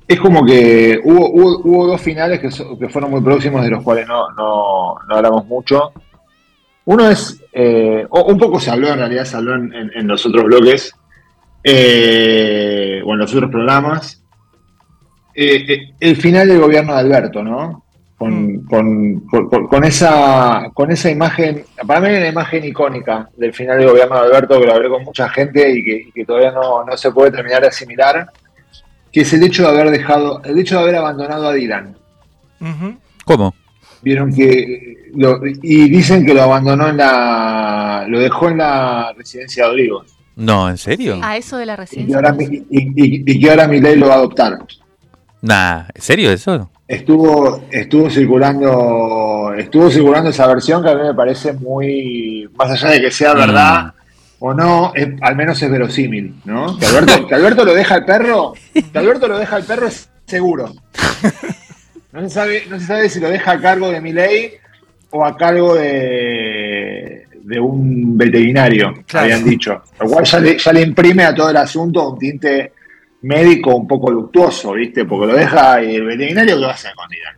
es 0.09 0.21
como 0.21 0.45
que 0.45 1.01
hubo, 1.05 1.87
dos 1.87 2.01
finales 2.01 2.41
que, 2.41 2.89
fueron 2.89 3.11
muy 3.11 3.21
próximos, 3.21 3.63
de 3.63 3.71
los 3.71 3.83
cuales 3.83 4.07
no, 4.07 4.97
hablamos 5.09 5.47
mucho. 5.47 5.93
Uno 6.85 7.09
es, 7.09 7.41
eh, 7.53 8.07
un 8.11 8.39
poco 8.39 8.59
se 8.59 8.71
habló, 8.71 8.89
en 8.89 8.99
realidad 8.99 9.25
se 9.25 9.37
habló 9.37 9.55
en, 9.55 10.09
los 10.09 10.27
otros 10.27 10.45
bloques, 10.45 10.93
o 11.65 13.13
en 13.13 13.19
los 13.19 13.35
otros 13.35 13.51
programas, 13.51 14.22
eh, 15.35 15.93
el 16.01 16.17
final 16.17 16.49
del 16.49 16.61
gobierno 16.61 16.93
de 16.95 17.01
Alberto, 17.01 17.43
¿no? 17.43 17.85
Con, 18.19 18.63
con- 18.67 19.21
con- 19.27 19.67
con- 19.67 19.85
esa, 19.85 20.71
con 20.73 20.93
esa 20.93 21.11
imagen, 21.11 21.65
para 21.85 21.99
mí 22.01 22.07
hay 22.07 22.19
una 22.19 22.29
imagen 22.29 22.65
icónica 22.65 23.29
del 23.37 23.53
final 23.53 23.79
del 23.79 23.89
gobierno 23.89 24.15
de 24.15 24.27
Alberto 24.27 24.61
que 24.61 24.67
lo 24.67 24.75
hablé 24.75 24.89
con 24.89 25.03
mucha 25.03 25.29
gente 25.29 25.69
y 25.77 25.83
que, 25.85 26.05
y 26.09 26.13
que 26.13 26.25
todavía 26.25 26.53
no, 26.53 26.85
no 26.85 26.97
se 26.97 27.11
puede 27.11 27.33
terminar 27.33 27.63
de 27.63 27.69
asimilar, 27.69 28.27
que 29.11 29.23
es 29.23 29.33
el 29.33 29.43
hecho 29.43 29.63
de 29.65 29.69
haber 29.71 29.91
dejado, 29.91 30.41
el 30.45 30.57
hecho 30.57 30.77
de 30.77 30.83
haber 30.83 30.95
abandonado 30.97 31.49
a 31.49 31.53
Dylan. 31.53 31.97
¿Cómo? 33.25 33.55
Vieron 34.03 34.33
que 34.33 35.11
lo- 35.15 35.41
y 35.45 35.89
dicen 35.89 36.25
que 36.25 36.35
lo 36.35 36.43
abandonó 36.43 36.89
en 36.89 36.97
la, 36.99 38.05
lo 38.09 38.19
dejó 38.21 38.49
en 38.51 38.59
la 38.59 39.13
residencia 39.17 39.65
de 39.65 39.71
Olivos 39.71 40.17
No, 40.37 40.69
¿en 40.71 40.77
serio? 40.79 41.19
A 41.23 41.37
eso 41.37 41.57
de 41.57 41.67
la 41.67 41.73
y 41.75 41.77
que 41.77 41.81
residencia. 41.83 42.17
ahora, 42.17 42.33
mi- 42.33 42.45
y, 42.45 42.65
y- 42.71 43.23
y 43.27 43.41
que 43.41 43.51
ahora 43.51 43.67
Milei 43.69 43.97
lo 43.97 44.07
va 44.09 44.15
a 44.15 44.19
adoptar. 44.19 44.59
Nah, 45.43 45.85
¿en 45.95 46.01
serio 46.03 46.31
eso? 46.31 46.71
Estuvo, 46.89 47.65
estuvo 47.71 48.09
circulando, 48.11 49.53
estuvo 49.57 49.91
circulando 49.91 50.31
esa 50.31 50.47
versión 50.47 50.83
que 50.83 50.91
a 50.91 50.95
mí 50.95 51.03
me 51.03 51.15
parece 51.15 51.53
muy, 51.53 52.49
más 52.57 52.71
allá 52.71 52.91
de 52.95 53.01
que 53.01 53.11
sea 53.11 53.35
Mm. 53.35 53.39
verdad 53.39 53.93
o 54.39 54.53
no, 54.55 54.93
es- 54.95 55.09
al 55.21 55.37
menos 55.37 55.61
es 55.63 55.71
verosímil, 55.71 56.35
¿no? 56.45 56.77
Que 56.79 56.87
Alberto, 56.87 57.27
que 57.27 57.35
Alberto 57.35 57.65
lo 57.65 57.75
deja 57.75 57.95
al 57.97 58.05
perro, 58.05 58.53
que 58.73 58.99
Alberto 58.99 59.29
lo 59.29 59.39
deja 59.39 59.57
al 59.57 59.65
perro 59.65 59.87
es 59.87 60.09
seguro. 60.27 60.73
No 62.13 62.21
se 62.23 62.31
sabe, 62.31 62.63
no 62.69 62.79
se 62.79 62.87
sabe 62.87 63.09
si 63.09 63.21
lo 63.21 63.29
deja 63.31 63.53
a 63.53 63.61
cargo 63.61 63.91
de 63.91 64.01
Milei 64.01 64.53
o 65.11 65.25
a 65.25 65.37
cargo 65.37 65.75
de, 65.77 67.27
de 67.43 67.61
un 67.61 68.17
veterinario, 68.19 68.93
Claro. 69.07 69.25
habían 69.25 69.45
dicho. 69.45 69.83
Lo 70.01 70.07
cual 70.09 70.25
ya 70.25 70.39
le, 70.41 70.59
ya 70.59 70.73
le 70.73 70.83
imprime 70.83 71.25
a 71.25 71.35
todo 71.35 71.51
el 71.51 71.57
asunto 71.57 72.11
un 72.11 72.19
tinte 72.19 72.73
médico 73.23 73.75
un 73.77 73.87
poco 73.87 74.11
luctuoso, 74.11 74.73
¿viste? 74.73 75.05
Porque 75.05 75.27
lo 75.33 75.39
deja 75.39 75.83
y 75.83 75.97
el 75.97 76.05
veterinario 76.05 76.57
que 76.59 76.65
va 76.65 76.71
a 76.71 76.75
hacer 76.75 76.93
con 76.95 77.09
Dylan. 77.09 77.35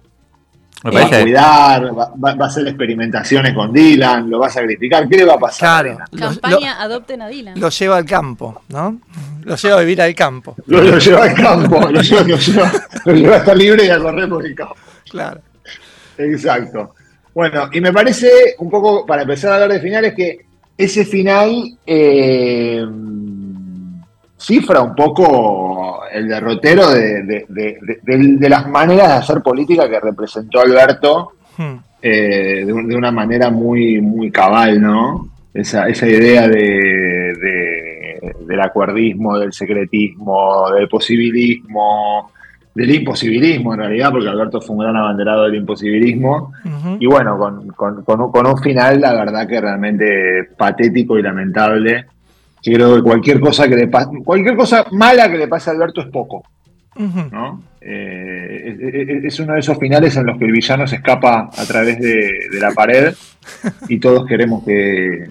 Me 0.85 0.91
Lo 0.91 0.99
va 0.99 1.17
a 1.17 1.23
cuidar, 1.23 1.99
va, 1.99 2.13
va- 2.23 2.35
va 2.35 2.45
a 2.45 2.49
hacer 2.49 2.67
experimentaciones 2.69 3.55
con 3.55 3.73
Dylan, 3.73 4.29
lo 4.29 4.39
va 4.39 4.49
a 4.49 4.51
sacrificar. 4.51 5.09
¿Qué 5.09 5.17
le 5.17 5.25
va 5.25 5.35
a 5.35 5.39
pasar? 5.39 5.85
Claro. 5.87 6.05
Campaña 6.35 6.81
Adopten 6.83 7.23
a 7.23 7.29
Dylan. 7.29 7.55
lo- 7.55 7.61
lo 7.63 7.69
lleva 7.71 7.97
al 7.97 8.05
campo, 8.05 8.63
¿no? 8.69 8.99
Lo 9.45 9.57
lleva 9.57 9.77
a 9.77 9.81
vivir 9.81 10.03
al 10.03 10.15
campo. 10.15 10.55
Lo, 10.67 10.83
lo 10.83 10.99
lleva 10.99 11.25
al 11.25 11.35
campo, 11.35 11.81
lo 11.91 12.01
lleva, 12.03 12.23
lo 12.23 12.37
lleva- 12.37 12.73
lo 13.07 13.13
lleva 13.15 13.35
a 13.35 13.39
estar 13.39 13.57
libre 13.57 13.87
y 13.87 13.89
a 13.91 13.99
correr 13.99 14.29
por 14.29 14.45
el 14.45 14.55
campo. 14.55 14.77
Claro. 15.11 15.41
Exacto. 16.19 16.95
Bueno, 17.35 17.69
y 17.73 17.81
me 17.81 17.93
parece 17.93 18.29
un 18.59 18.71
poco, 18.71 19.05
para 19.07 19.23
empezar 19.23 19.53
a 19.53 19.55
hablar 19.55 19.73
de 19.73 19.81
finales, 19.81 20.15
que 20.15 20.45
ese 20.77 21.05
final 21.05 21.77
eh, 21.87 22.85
cifra 24.45 24.81
un 24.83 24.95
poco 24.95 26.03
el 26.13 26.29
derrotero 26.29 26.91
de, 26.91 27.23
de- 27.23 28.49
las 28.49 28.69
maneras 28.69 29.09
de 29.09 29.15
hacer 29.15 29.43
política 29.43 29.89
que 29.89 30.01
representó 30.01 30.61
Alberto 30.61 31.31
Hmm. 31.57 31.77
eh, 32.03 32.65
de, 32.67 32.73
un- 32.73 32.89
de 32.89 32.97
una 32.97 33.13
manera 33.13 33.49
muy, 33.49 34.01
muy 34.01 34.31
cabal, 34.31 34.81
¿no? 34.83 35.29
Esa, 35.55 35.89
esa 35.89 36.07
idea 36.09 36.49
de, 36.49 36.59
de- 37.41 38.35
del 38.45 38.61
acuerdismo, 38.61 39.39
del 39.39 39.53
secretismo, 39.53 40.69
del 40.73 40.89
posibilismo, 40.89 42.33
del 42.75 42.93
imposibilismo 42.93 43.75
en 43.75 43.81
realidad, 43.81 44.11
porque 44.11 44.29
Alberto 44.29 44.61
fue 44.61 44.75
un 44.75 44.83
gran 44.83 44.97
abanderado 44.97 45.45
del 45.45 45.55
imposibilismo. 45.55 46.53
Y 46.99 47.07
bueno, 47.07 47.39
con, 47.39 47.69
con- 47.69 48.03
con 48.03 48.21
un, 48.21 48.33
con 48.33 48.47
un 48.49 48.59
final, 48.59 49.01
la 49.01 49.13
verdad 49.15 49.47
que 49.47 49.61
realmente 49.61 50.49
patético 50.57 51.17
y 51.19 51.23
lamentable. 51.23 52.07
Que 52.65 52.73
creo 52.73 52.97
que 52.97 53.03
cualquier 53.03 53.39
cosa 53.41 53.69
que 53.69 53.77
le 53.77 53.89
pase, 53.89 54.09
cualquier 54.25 54.57
cosa 54.57 54.87
mala 54.91 55.31
que 55.31 55.37
le 55.39 55.47
pase 55.49 55.69
a 55.71 55.75
Alberto 55.75 56.01
es 56.01 56.07
poco. 56.09 56.43
¿no? 56.97 57.61
Eh, 57.81 59.21
es- 59.25 59.41
uno 59.41 59.55
de 59.55 59.61
esos 59.61 59.77
finales 59.79 60.17
en 60.17 60.27
los 60.27 60.39
que 60.39 60.45
el 60.47 60.53
villano 60.53 60.87
se 60.87 60.97
escapa 60.97 61.51
a 61.57 61.65
través 61.67 61.99
de, 61.99 62.31
de 62.53 62.61
la 62.61 62.71
pared 62.73 63.15
y 63.89 63.99
todos 63.99 64.27
queremos 64.27 64.65
que, 64.65 65.29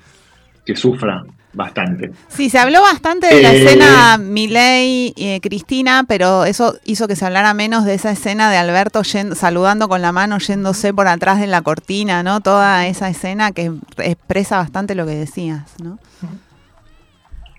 que 0.65 0.75
sufra 0.75 1.23
bastante. 1.53 2.11
Sí, 2.27 2.49
se 2.49 2.57
habló 2.59 2.81
bastante 2.81 3.27
de 3.33 3.41
la 3.41 3.53
Eh, 3.53 3.63
escena 3.63 4.17
Milei 4.17 5.13
y 5.15 5.29
eh, 5.29 5.39
Cristina, 5.41 6.03
pero 6.07 6.45
eso 6.45 6.75
hizo 6.83 7.07
que 7.07 7.15
se 7.15 7.25
hablara 7.25 7.53
menos 7.53 7.85
de 7.85 7.93
esa 7.93 8.11
escena 8.11 8.51
de 8.51 8.57
Alberto 8.57 9.01
yendo- 9.03 9.35
saludando 9.35 9.87
con 9.87 10.01
la 10.01 10.11
mano, 10.11 10.37
yéndose 10.39 10.93
por 10.93 11.07
atrás 11.07 11.39
de 11.39 11.47
la 11.47 11.61
cortina, 11.61 12.23
¿no? 12.23 12.41
Toda 12.41 12.87
esa 12.87 13.07
escena 13.09 13.51
que 13.51 13.71
expresa 13.99 14.57
bastante 14.57 14.95
lo 14.95 15.05
que 15.05 15.15
decías, 15.15 15.63
¿no? 15.81 15.97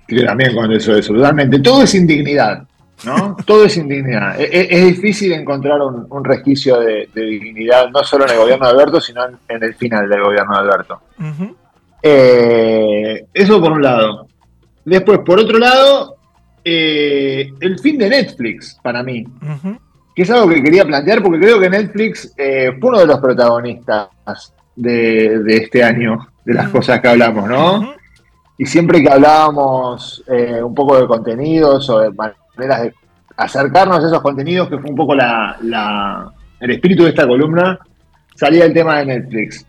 Que 0.06 0.22
también 0.22 0.54
con 0.54 0.70
eso, 0.72 0.96
eso, 0.96 1.14
totalmente. 1.14 1.58
Todo 1.60 1.82
es 1.82 1.94
indignidad, 1.94 2.62
¿no? 3.04 3.36
Todo 3.46 3.64
es 3.64 3.76
indignidad. 3.76 4.38
E- 4.40 4.44
e- 4.52 4.68
Es, 4.70 4.86
difícil 4.96 5.32
encontrar 5.32 5.80
un, 5.80 6.06
un 6.10 6.24
resquicio 6.24 6.78
de, 6.80 7.08
de 7.14 7.22
dignidad, 7.22 7.90
no 7.90 8.02
solo 8.04 8.24
en 8.26 8.32
el 8.32 8.38
gobierno 8.38 8.66
de 8.66 8.72
Alberto, 8.72 9.00
sino 9.00 9.24
en, 9.26 9.36
en 9.48 9.62
el 9.62 9.74
final 9.74 10.08
del 10.08 10.22
gobierno 10.22 10.52
de 10.54 10.60
Alberto. 10.60 11.00
Eh, 12.02 13.24
eso 13.32 13.60
por 13.60 13.72
un 13.72 13.82
lado. 13.82 14.28
Después, 14.84 15.20
por 15.24 15.38
otro 15.38 15.58
lado, 15.58 16.16
eh, 16.62 17.50
el 17.60 17.78
fin 17.78 17.96
de 17.98 18.10
Netflix, 18.10 18.78
para 18.82 19.02
mí, 19.02 19.24
que 20.14 20.22
es 20.22 20.30
algo 20.30 20.48
que 20.48 20.62
quería 20.62 20.84
plantear 20.84 21.22
porque 21.22 21.40
creo 21.40 21.58
que 21.58 21.70
Netflix 21.70 22.34
eh, 22.36 22.72
fue 22.78 22.90
uno 22.90 22.98
de 23.00 23.06
los 23.06 23.18
protagonistas 23.20 24.08
de, 24.76 25.38
de 25.40 25.56
este 25.56 25.82
año, 25.82 26.28
de 26.44 26.54
las 26.54 26.68
cosas 26.68 27.00
que 27.00 27.08
hablamos, 27.08 27.48
¿no? 27.48 27.94
Y 28.58 28.66
siempre 28.66 29.02
que 29.02 29.10
hablábamos 29.10 30.22
eh, 30.28 30.62
un 30.62 30.74
poco 30.74 30.96
de 31.00 31.06
contenidos 31.06 31.88
o 31.90 31.98
de 32.00 32.10
maneras 32.10 32.82
de 32.82 32.94
acercarnos 33.36 34.02
a 34.02 34.06
esos 34.06 34.22
contenidos, 34.22 34.68
que 34.68 34.78
fue 34.78 34.90
un 34.90 34.96
poco 34.96 35.14
la, 35.14 35.56
la- 35.62 36.32
el 36.60 36.70
espíritu 36.70 37.02
de 37.04 37.10
esta 37.10 37.26
columna, 37.26 37.78
salía 38.34 38.64
el 38.64 38.72
tema 38.72 38.98
de 38.98 39.06
Netflix. 39.06 39.66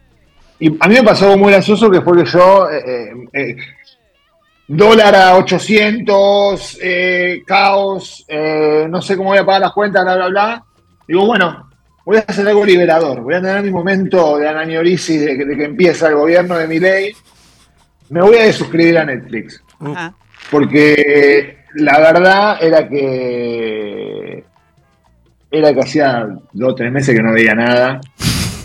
Y 0.60 0.68
a 0.80 0.88
mí 0.88 0.96
me 0.96 1.04
pasó 1.04 1.36
muy 1.38 1.52
gracioso 1.52 1.90
que 1.90 2.02
fue 2.02 2.24
que 2.24 2.30
yo, 2.30 2.70
eh, 2.70 2.84
eh, 2.86 3.12
eh, 3.34 3.56
dólar 4.68 5.16
a 5.16 5.36
800, 5.38 6.80
eh, 6.82 7.44
caos, 7.46 8.26
eh, 8.28 8.88
no 8.90 9.02
sé 9.02 9.18
cómo 9.18 9.30
voy 9.30 9.38
a 9.40 9.46
pagar 9.46 9.62
las 9.62 9.74
cuentas, 9.74 10.04
bla, 10.04 10.16
bla, 10.16 10.28
bla. 10.28 10.64
Digo, 11.08 11.26
bueno, 11.26 11.70
voy 12.06 12.18
a 12.18 12.22
hacer 12.28 12.48
algo 12.48 12.66
liberador, 12.66 13.22
voy 13.22 13.36
a 13.36 13.42
tener 13.42 13.62
mi 13.64 13.72
momento 13.72 14.38
de 14.38 14.48
anañorisis 14.48 15.22
de, 15.26 15.36
de 15.46 15.58
que 15.58 15.66
empieza 15.66 16.08
el 16.08 16.16
gobierno 16.16 16.56
de 16.58 16.68
mi 16.68 16.80
ley. 16.80 17.14
Me 18.10 18.22
voy 18.22 18.38
a 18.38 18.44
desuscribir 18.44 18.98
a 18.98 19.06
Netflix. 19.06 19.62
Ajá. 19.80 20.14
Porque 20.52 21.58
la 21.76 22.00
verdad 22.00 22.58
era 22.62 22.88
que 22.88 24.44
era 25.52 25.74
que 25.74 25.80
hacía 25.80 26.28
dos 26.54 26.72
o 26.72 26.76
tres 26.76 26.92
meses 26.92 27.16
que 27.16 27.22
no 27.24 27.34
veía 27.34 27.56
nada. 27.56 28.00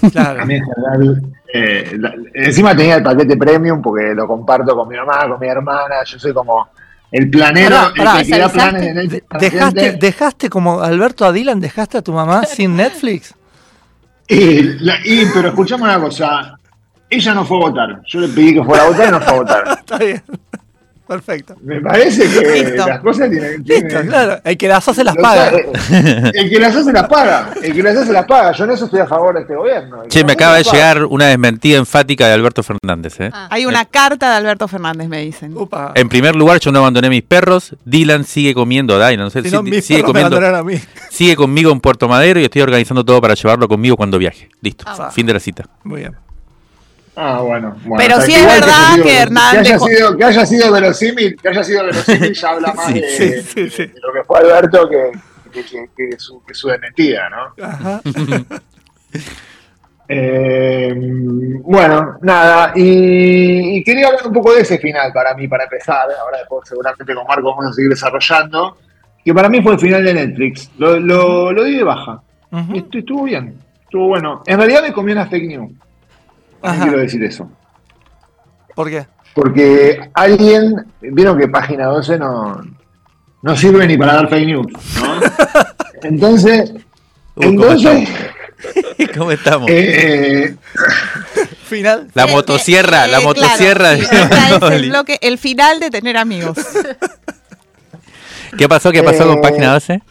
A 0.02 0.11
Claro. 0.11 0.47
mí 0.47 0.54
en 0.54 0.62
general, 0.64 1.23
eh, 1.52 1.97
la- 1.99 2.14
encima 2.35 2.75
tenía 2.75 2.97
el 2.97 3.02
paquete 3.02 3.37
premium 3.37 3.82
porque 3.82 4.14
lo 4.14 4.26
comparto 4.26 4.75
con 4.75 4.88
mi 4.88 4.97
mamá, 4.97 5.28
con 5.28 5.38
mi 5.38 5.47
hermana. 5.49 5.97
Yo 6.06 6.18
soy 6.18 6.32
como 6.32 6.68
el 7.12 7.28
planero, 7.30 7.76
Pará, 7.76 7.92
pará. 7.97 8.20
el 8.20 8.26
que 8.26 8.49
planes 8.49 8.82
a 9.28 9.35
la 9.35 9.38
¿Dejaste, 9.40 9.80
gente. 9.80 9.99
¿Dejaste 10.06 10.49
como 10.50 10.80
Alberto 10.80 11.25
a 11.25 11.32
Dylan, 11.32 11.61
dejaste 11.61 11.99
a 11.99 12.02
tu 12.02 12.12
mamá 12.12 12.44
sin 12.44 12.76
Netflix? 12.76 13.35
Y, 14.28 14.62
la- 14.85 14.99
y- 15.04 15.26
pero 15.35 15.49
escuchame 15.49 15.82
una 15.85 16.00
cosa. 16.00 16.56
Ella 17.11 17.35
no 17.35 17.45
fue 17.45 17.57
a 17.57 17.61
votar. 17.61 18.00
Yo 18.07 18.21
le 18.21 18.29
pedí 18.29 18.55
que 18.55 18.62
fuera 18.64 18.85
a 18.85 18.88
votar 18.88 19.09
y 19.09 19.11
no 19.11 19.21
fue 19.21 19.33
a 19.33 19.37
votar. 19.37 19.64
Está 19.81 19.99
bien. 19.99 20.23
Perfecto. 21.07 21.57
Me 21.61 21.81
parece 21.81 22.23
que 22.31 22.62
Listo. 22.62 22.87
las 22.87 23.00
cosas 23.00 23.29
tienen, 23.29 23.64
Listo, 23.64 23.88
tienen- 23.88 24.07
claro. 24.07 24.40
El 24.45 24.57
que 24.57 24.69
las 24.69 24.87
hace 24.88 25.02
las 25.02 25.17
paga. 25.17 25.47
sabe. 25.50 25.69
El 26.35 26.49
que 26.49 26.61
las 26.61 26.76
hace 26.76 26.93
las 26.93 27.09
paga. 27.09 27.50
El 27.61 27.73
que 27.75 27.83
las 27.83 27.97
hace 27.97 28.12
las 28.12 28.26
paga. 28.26 28.52
Yo 28.52 28.62
en 28.64 28.71
eso 28.71 28.85
estoy 28.85 29.00
a 29.00 29.07
favor 29.09 29.35
de 29.35 29.40
este 29.40 29.57
gobierno. 29.57 30.05
Las 30.05 30.25
me 30.25 30.33
acaba 30.35 30.55
de 30.59 30.62
paga. 30.62 30.73
llegar 30.76 31.05
una 31.07 31.26
desmentida 31.26 31.79
enfática 31.79 32.29
de 32.29 32.35
Alberto 32.35 32.62
Fernández. 32.62 33.19
¿eh? 33.19 33.29
Ah. 33.33 33.49
Hay 33.50 33.67
una 33.67 33.87
carta 33.87 34.31
de 34.31 34.37
Alberto 34.37 34.69
Fernández, 34.69 35.09
me 35.09 35.21
dicen. 35.23 35.57
Upa. 35.57 35.90
En 35.97 36.09
primer 36.09 36.37
lugar, 36.37 36.61
yo 36.61 36.71
no 36.71 36.79
abandoné 36.79 37.11
mis 37.11 37.25
perros. 37.25 37.75
Dylan 37.85 38.23
sigue 38.23 38.55
comiendo, 38.55 38.95
Dylan, 38.95 39.19
no 39.19 39.31
sé, 39.31 39.43
Si 39.43 39.50
no, 39.50 39.64
mis 39.64 39.85
sigue 39.85 40.02
me 40.02 40.07
comiendo, 40.07 40.37
a 40.37 40.62
mí. 40.62 40.75
sigue 41.11 41.35
conmigo 41.35 41.73
en 41.73 41.81
Puerto 41.81 42.07
Madero 42.07 42.38
y 42.38 42.45
estoy 42.45 42.62
organizando 42.62 43.05
todo 43.05 43.21
para 43.21 43.35
llevarlo 43.35 43.67
conmigo 43.67 43.97
cuando 43.97 44.17
viaje. 44.17 44.49
Listo, 44.61 44.85
Ah. 44.87 45.11
fin 45.11 45.26
de 45.26 45.33
la 45.35 45.40
cita. 45.40 45.64
Muy 45.83 46.02
bien. 46.02 46.14
Ah, 47.23 47.41
bueno. 47.43 47.77
bueno. 47.85 47.97
Pero 47.99 48.17
O 48.17 48.21
sea, 48.21 48.27
sí 48.27 48.33
que 48.33 48.41
es 48.41 48.47
verdad 48.61 48.93
sido- 48.95 49.05
que 49.05 49.19
Hernán 49.19 49.53
Que 49.53 49.59
haya, 49.59 49.79
sido, 49.79 50.17
que 50.17 50.25
haya 50.25 50.47
sido 50.47 50.73
verosímil, 50.73 51.37
que 51.37 51.49
haya 51.49 51.65
sido 51.65 51.85
verosímil 51.85 52.33
ya 52.35 52.49
habla 52.53 52.73
más 52.73 52.87
Sí, 52.87 53.00
de, 53.00 53.09
sí, 53.11 53.43
sí, 53.43 53.71
sí. 53.71 53.87
de 53.87 54.00
lo 54.00 54.12
que 54.12 54.25
fue 54.27 54.39
Alberto 54.39 54.89
que, 54.89 55.11
que, 55.53 55.65
que- 55.65 55.89
que 56.11 56.19
su, 56.19 56.43
que 56.45 56.55
su 56.55 56.69
desmentida, 56.69 57.29
¿no? 57.29 57.65
Ajá. 57.65 58.00
Eh, 60.12 60.93
bueno, 61.62 62.19
nada, 62.23 62.73
y, 62.75 63.77
y 63.79 63.85
quería 63.85 64.09
hablar 64.09 64.27
un 64.27 64.33
poco 64.33 64.53
de 64.53 64.62
ese 64.62 64.79
final 64.79 65.12
para 65.12 65.35
mí, 65.37 65.47
para 65.47 65.65
empezar. 65.65 66.09
Ahora 66.21 66.39
después 66.39 66.69
seguramente 66.69 67.15
con 67.15 67.25
Marco 67.29 67.50
vamos 67.55 67.67
a 67.67 67.73
seguir 67.73 67.91
desarrollando. 67.91 68.77
Que 69.25 69.33
para 69.33 69.49
mí 69.49 69.62
fue 69.62 69.75
el 69.75 69.79
final 69.79 70.05
de 70.05 70.15
Netflix. 70.15 70.69
Lo, 70.79 70.99
lo, 70.99 71.53
lo 71.53 71.62
di 71.62 71.77
de 71.77 71.85
baja. 71.85 72.21
Estu- 72.50 72.99
Estuvo 72.99 73.23
bien, 73.25 73.55
estuvo 73.85 74.09
bueno. 74.09 74.43
En 74.47 74.57
realidad 74.59 74.83
me 74.83 74.93
comió 74.93 75.15
una 75.15 75.27
fake 75.27 75.47
news. 75.47 75.71
Ajá. 76.62 76.83
quiero 76.85 76.99
decir 76.99 77.23
eso. 77.25 77.50
¿Por 78.75 78.88
qué? 78.90 79.07
Porque 79.35 80.11
alguien, 80.14 80.75
vieron 81.00 81.38
que 81.38 81.49
página 81.49 81.87
12 81.87 82.19
no, 82.19 82.62
no 83.43 83.57
sirve 83.57 83.87
ni 83.87 83.97
para 83.97 84.14
dar 84.14 84.29
fake 84.29 84.47
news, 84.47 84.67
¿no? 85.00 85.21
Entonces, 86.02 86.73
Uh, 87.37 87.43
¿cómo 87.57 87.71
entonces, 87.71 88.09
¿Cómo 89.17 89.31
estamos? 89.31 89.71
eh, 89.71 90.57
Final. 91.64 92.09
la 92.12 92.25
Eh, 92.25 92.31
motosierra, 92.33 93.05
eh, 93.07 93.09
la 93.09 93.19
eh, 93.21 93.25
motosierra. 93.25 93.97
claro, 93.97 94.69
de 94.69 94.76
es 94.76 94.83
el, 94.83 94.88
bloque, 94.90 95.19
el 95.23 95.38
final 95.38 95.79
de 95.81 95.90
tener 95.90 96.17
amigos. 96.17 96.59
¿Qué 98.59 98.69
pasó? 98.69 98.90
¿Qué 98.90 99.02
pasó 99.02 99.26
con 99.26 99.38
Eh, 99.38 99.43
página 99.43 99.73
12? 99.75 100.02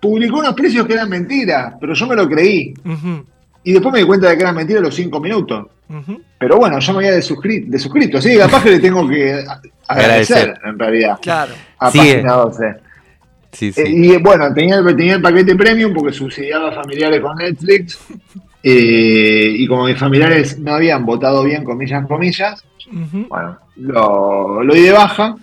publicó 0.00 0.38
unos 0.38 0.54
precios 0.54 0.86
que 0.86 0.94
eran 0.94 1.10
mentiras, 1.10 1.74
pero 1.78 1.92
yo 1.94 2.06
me 2.06 2.16
lo 2.16 2.26
creí. 2.28 2.72
Ujú, 2.84 3.24
Y 3.64 3.72
después 3.72 3.92
me 3.92 3.98
di 4.00 4.06
cuenta 4.06 4.28
de 4.28 4.36
que 4.36 4.42
eran 4.42 4.56
mentiras 4.56 4.80
a 4.82 4.86
los 4.86 4.94
5 4.94 5.20
minutos. 5.20 5.66
Pero 6.38 6.56
bueno, 6.56 6.78
yo 6.78 6.92
me 6.92 6.98
había 7.00 7.18
desuscri- 7.18 7.66
desuscrito. 7.66 8.20
Sí, 8.22 8.36
capaz 8.38 8.62
que 8.62 8.70
le 8.70 8.78
tengo 8.80 9.06
que 9.08 9.44
agradecer, 9.88 10.54
en 10.64 10.78
realidad, 10.78 11.18
Claro. 11.20 11.52
a 11.78 11.90
Sigue. 11.90 12.14
página 12.14 12.32
12. 12.34 12.74
Sí, 13.52 13.66
Eh, 13.68 13.72
sí. 13.72 13.82
y 13.86 14.16
bueno, 14.18 14.54
tenía, 14.54 14.76
el- 14.76 14.96
tenía 14.96 15.14
el 15.14 15.22
paquete 15.22 15.56
premium 15.56 15.92
porque 15.92 16.12
subsidiaba 16.12 16.70
familiares 16.72 17.20
con 17.20 17.36
Netflix. 17.36 17.98
Eh, 18.62 19.54
y 19.56 19.66
como 19.66 19.86
mis 19.86 19.98
familiares 19.98 20.58
no 20.58 20.74
habían 20.74 21.04
votado 21.04 21.42
bien, 21.42 21.64
comillas, 21.64 22.06
comillas, 22.06 22.62
Ujú. 22.92 23.26
bueno, 23.28 23.58
lo, 23.76 24.62
lo 24.62 24.74
di 24.74 24.82
de 24.82 24.92
baja. 24.92 25.34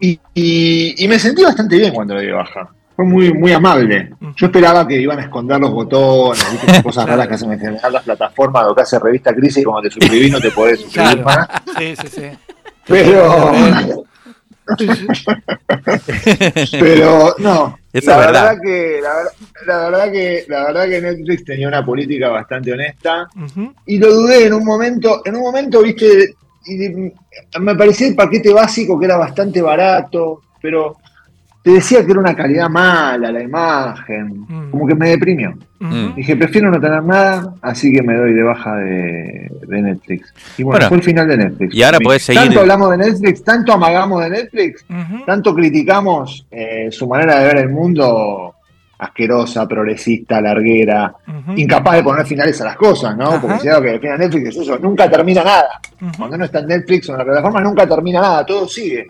Y, 0.00 0.18
y- 0.34 1.04
y 1.04 1.08
me 1.08 1.18
sentí 1.18 1.42
bastante 1.42 1.76
bien 1.76 1.92
cuando 1.92 2.14
lo 2.14 2.20
di 2.20 2.26
de 2.28 2.32
baja. 2.32 2.68
Fue 3.00 3.08
muy, 3.08 3.32
muy 3.32 3.50
amable. 3.50 4.10
Yo 4.36 4.44
esperaba 4.46 4.86
que 4.86 5.00
iban 5.00 5.18
a 5.18 5.22
esconder 5.22 5.58
los 5.58 5.70
botones, 5.72 6.46
¿viste? 6.52 6.82
Cosas 6.82 7.06
raras 7.08 7.26
que 7.28 7.32
hacen 7.34 7.50
en 7.50 7.58
general 7.58 7.90
las 7.94 8.02
plataformas, 8.02 8.66
lo 8.66 8.74
que 8.74 8.82
hace 8.82 8.98
Revista 8.98 9.32
Crisis, 9.34 9.64
cuando 9.64 9.88
te 9.88 9.94
suscribís 9.94 10.30
no 10.30 10.38
te 10.38 10.50
podés 10.50 10.80
suscribir 10.80 11.22
Claro. 11.22 11.24
más. 11.24 11.48
Sí, 11.78 11.94
sí, 11.96 12.08
sí. 12.08 12.22
Pero. 12.86 13.52
pero 16.78 17.34
no. 17.38 17.78
La 17.92 18.16
verdad. 18.18 18.32
verdad 18.50 18.62
que 18.62 19.00
la, 19.02 19.14
ver- 19.14 19.32
la 19.66 19.78
verdad 19.88 20.12
que 20.12 20.44
la 20.46 20.64
verdad 20.64 20.84
que 20.90 21.00
Netflix 21.00 21.44
tenía 21.46 21.68
una 21.68 21.84
política 21.84 22.28
bastante 22.28 22.70
honesta 22.72 23.28
y 23.86 23.96
lo 23.98 24.12
dudé 24.14 24.46
en 24.46 24.52
un 24.52 24.64
momento, 24.64 25.22
en 25.24 25.36
un 25.36 25.42
momento, 25.42 25.82
viste, 25.82 26.34
y 26.66 27.10
me 27.60 27.74
parecía 27.76 28.08
el 28.08 28.14
paquete 28.14 28.52
básico 28.52 28.98
que 28.98 29.06
era 29.06 29.16
bastante 29.16 29.62
barato, 29.62 30.42
pero 30.60 30.96
te 31.62 31.72
decía 31.72 32.04
que 32.04 32.12
era 32.12 32.20
una 32.20 32.34
calidad 32.34 32.68
mala 32.70 33.30
la 33.30 33.42
imagen, 33.42 34.46
Mm. 34.48 34.70
como 34.70 34.86
que 34.86 34.94
me 34.94 35.10
deprimió. 35.10 35.50
Ujú. 35.80 36.14
Dije, 36.16 36.36
prefiero 36.36 36.70
no 36.70 36.80
tener 36.80 37.02
nada, 37.02 37.54
así 37.62 37.92
que 37.92 38.02
me 38.02 38.14
doy 38.16 38.32
de 38.32 38.42
baja 38.42 38.76
de, 38.76 39.50
de 39.66 39.82
Netflix. 39.82 40.32
Y 40.58 40.62
bueno, 40.62 40.76
Bueno, 40.78 40.88
fue 40.88 40.96
el 40.98 41.02
final 41.02 41.28
de 41.28 41.36
Netflix. 41.36 41.74
y 41.74 41.82
ahora 41.82 41.98
podés 42.02 42.22
seguir- 42.22 42.42
Tanto 42.42 42.60
hablamos 42.60 42.90
de 42.92 42.96
Netflix, 42.98 43.44
tanto 43.44 43.72
amagamos 43.72 44.22
de 44.24 44.30
Netflix, 44.30 44.84
tanto 45.26 45.54
criticamos 45.54 46.46
eh, 46.50 46.88
su 46.90 47.06
manera 47.06 47.38
de 47.40 47.46
ver 47.46 47.56
el 47.58 47.68
mundo 47.70 48.54
asquerosa, 48.98 49.66
progresista, 49.66 50.40
larguera, 50.42 51.14
incapaz 51.56 51.96
de 51.96 52.02
poner 52.02 52.26
finales 52.26 52.60
a 52.60 52.64
las 52.66 52.76
cosas, 52.76 53.16
¿no? 53.16 53.28
Ajá. 53.28 53.40
Porque 53.40 53.58
si 53.60 53.68
algo 53.68 53.80
que 53.82 53.92
define 53.92 54.18
Netflix 54.18 54.48
es 54.50 54.56
eso, 54.58 54.78
nunca 54.78 55.10
termina 55.10 55.42
nada. 55.42 55.80
Cuando 56.18 56.36
no 56.36 56.44
está 56.44 56.58
en 56.58 56.66
Netflix 56.66 57.08
o 57.08 57.12
en 57.12 57.18
la 57.18 57.24
plataforma, 57.24 57.60
nunca 57.62 57.86
termina 57.86 58.20
nada, 58.20 58.44
todo 58.44 58.68
sigue. 58.68 59.06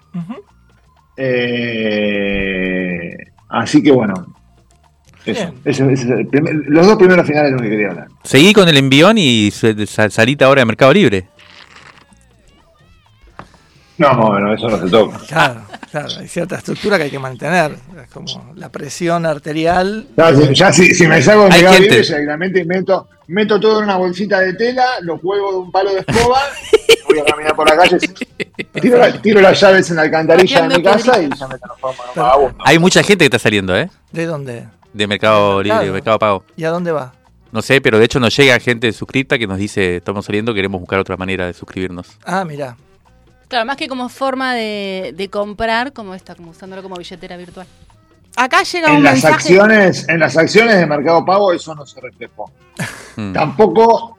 Eh, 1.22 3.16
así 3.48 3.82
que 3.82 3.90
bueno, 3.90 4.14
eso. 5.24 5.40
Bien. 5.40 5.54
Ese- 5.64 5.92
ese 5.92 6.04
es 6.04 6.10
el 6.10 6.26
primer- 6.26 6.54
los 6.66 6.86
dos 6.86 6.96
primeros 6.96 7.26
finales 7.26 7.50
de 7.50 7.52
los 7.52 7.62
que 7.62 7.68
quería 7.70 7.88
hablar. 7.90 8.08
Seguí 8.24 8.52
con 8.52 8.68
el 8.68 8.76
envión 8.76 9.18
y 9.18 9.50
su- 9.50 9.86
sa- 9.86 10.10
salite 10.10 10.44
ahora 10.44 10.60
de 10.62 10.66
Mercado 10.66 10.92
Libre. 10.92 11.26
No, 13.98 14.16
bueno, 14.28 14.54
eso 14.54 14.68
no 14.70 14.78
se 14.80 14.88
toca. 14.88 15.18
Claro, 15.28 15.60
claro, 15.90 16.08
hay 16.18 16.26
cierta 16.26 16.56
estructura 16.56 16.96
que 16.96 17.02
hay 17.04 17.10
que 17.10 17.18
mantener, 17.18 17.72
es 18.02 18.08
como 18.10 18.52
la 18.56 18.70
presión 18.70 19.26
arterial. 19.26 20.06
Ya, 20.16 20.34
si, 20.34 20.54
ya 20.54 20.72
si, 20.72 20.94
si 20.94 21.06
me 21.06 21.20
saco 21.20 21.44
de 21.44 21.50
Mercado 21.50 21.78
Libre, 21.80 22.00
directamente 22.00 22.64
meto, 22.64 23.08
meto 23.26 23.60
todo 23.60 23.78
en 23.80 23.84
una 23.84 23.96
bolsita 23.98 24.40
de 24.40 24.54
tela, 24.54 24.86
lo 25.02 25.20
cuelgo 25.20 25.52
de 25.52 25.58
un 25.58 25.70
palo 25.70 25.92
de 25.92 26.00
escoba, 26.00 26.40
voy 27.06 27.18
a 27.18 27.24
caminar 27.24 27.54
por 27.56 27.68
la 27.68 27.76
calle, 27.76 27.98
tiro, 28.80 28.98
la- 28.98 29.20
tiro 29.22 29.40
las 29.40 29.60
llaves 29.60 29.90
en 29.90 29.96
la 29.96 30.02
alcantarilla 30.02 30.68
de 30.68 30.76
mi 30.78 30.82
casa 30.82 31.20
y 31.22 31.28
ya 31.36 31.48
me 31.48 31.58
transformo 31.58 32.02
en 32.04 32.08
un 32.10 32.14
vagabundo. 32.16 32.58
Hay 32.64 32.78
mucha 32.78 33.02
gente 33.02 33.18
que 33.24 33.26
está 33.26 33.38
saliendo, 33.38 33.76
¿eh? 33.76 33.90
¿De 34.12 34.26
dónde? 34.26 34.66
De 34.92 35.06
Mercado 35.06 35.62
Libre, 35.62 35.76
Claro. 35.76 35.86
de 35.86 35.92
Mercado 35.92 36.18
Pago. 36.18 36.44
¿Y 36.56 36.64
a 36.64 36.70
dónde 36.70 36.92
va? 36.92 37.12
No 37.52 37.62
sé, 37.62 37.80
pero 37.80 37.98
de 37.98 38.04
hecho 38.04 38.20
nos 38.20 38.36
llega 38.36 38.58
gente 38.60 38.92
suscripta 38.92 39.38
que 39.38 39.46
nos 39.46 39.58
dice, 39.58 39.96
estamos 39.96 40.24
saliendo, 40.24 40.54
queremos 40.54 40.80
buscar 40.80 40.98
otra 41.00 41.16
manera 41.16 41.46
de 41.46 41.52
suscribirnos. 41.52 42.16
Ah, 42.24 42.44
mira. 42.44 42.76
Claro, 43.48 43.64
más 43.66 43.76
que 43.76 43.88
como 43.88 44.08
forma 44.08 44.54
de, 44.54 45.12
de 45.16 45.28
comprar, 45.28 45.92
como 45.92 46.14
esta, 46.14 46.36
como 46.36 46.50
usándolo 46.52 46.82
como 46.82 46.94
billetera 46.96 47.36
virtual. 47.36 47.66
Acá 48.36 48.62
llega 48.62 48.90
En 48.90 48.98
un 48.98 49.02
las 49.02 49.14
mensaje. 49.14 49.34
acciones, 49.34 50.08
en 50.08 50.20
las 50.20 50.36
acciones 50.36 50.76
de 50.76 50.86
Mercado 50.86 51.24
Pago 51.24 51.52
eso 51.52 51.74
no 51.74 51.84
se 51.84 52.00
reflejó. 52.00 52.48
Mm. 53.16 53.32
Tampoco, 53.32 54.16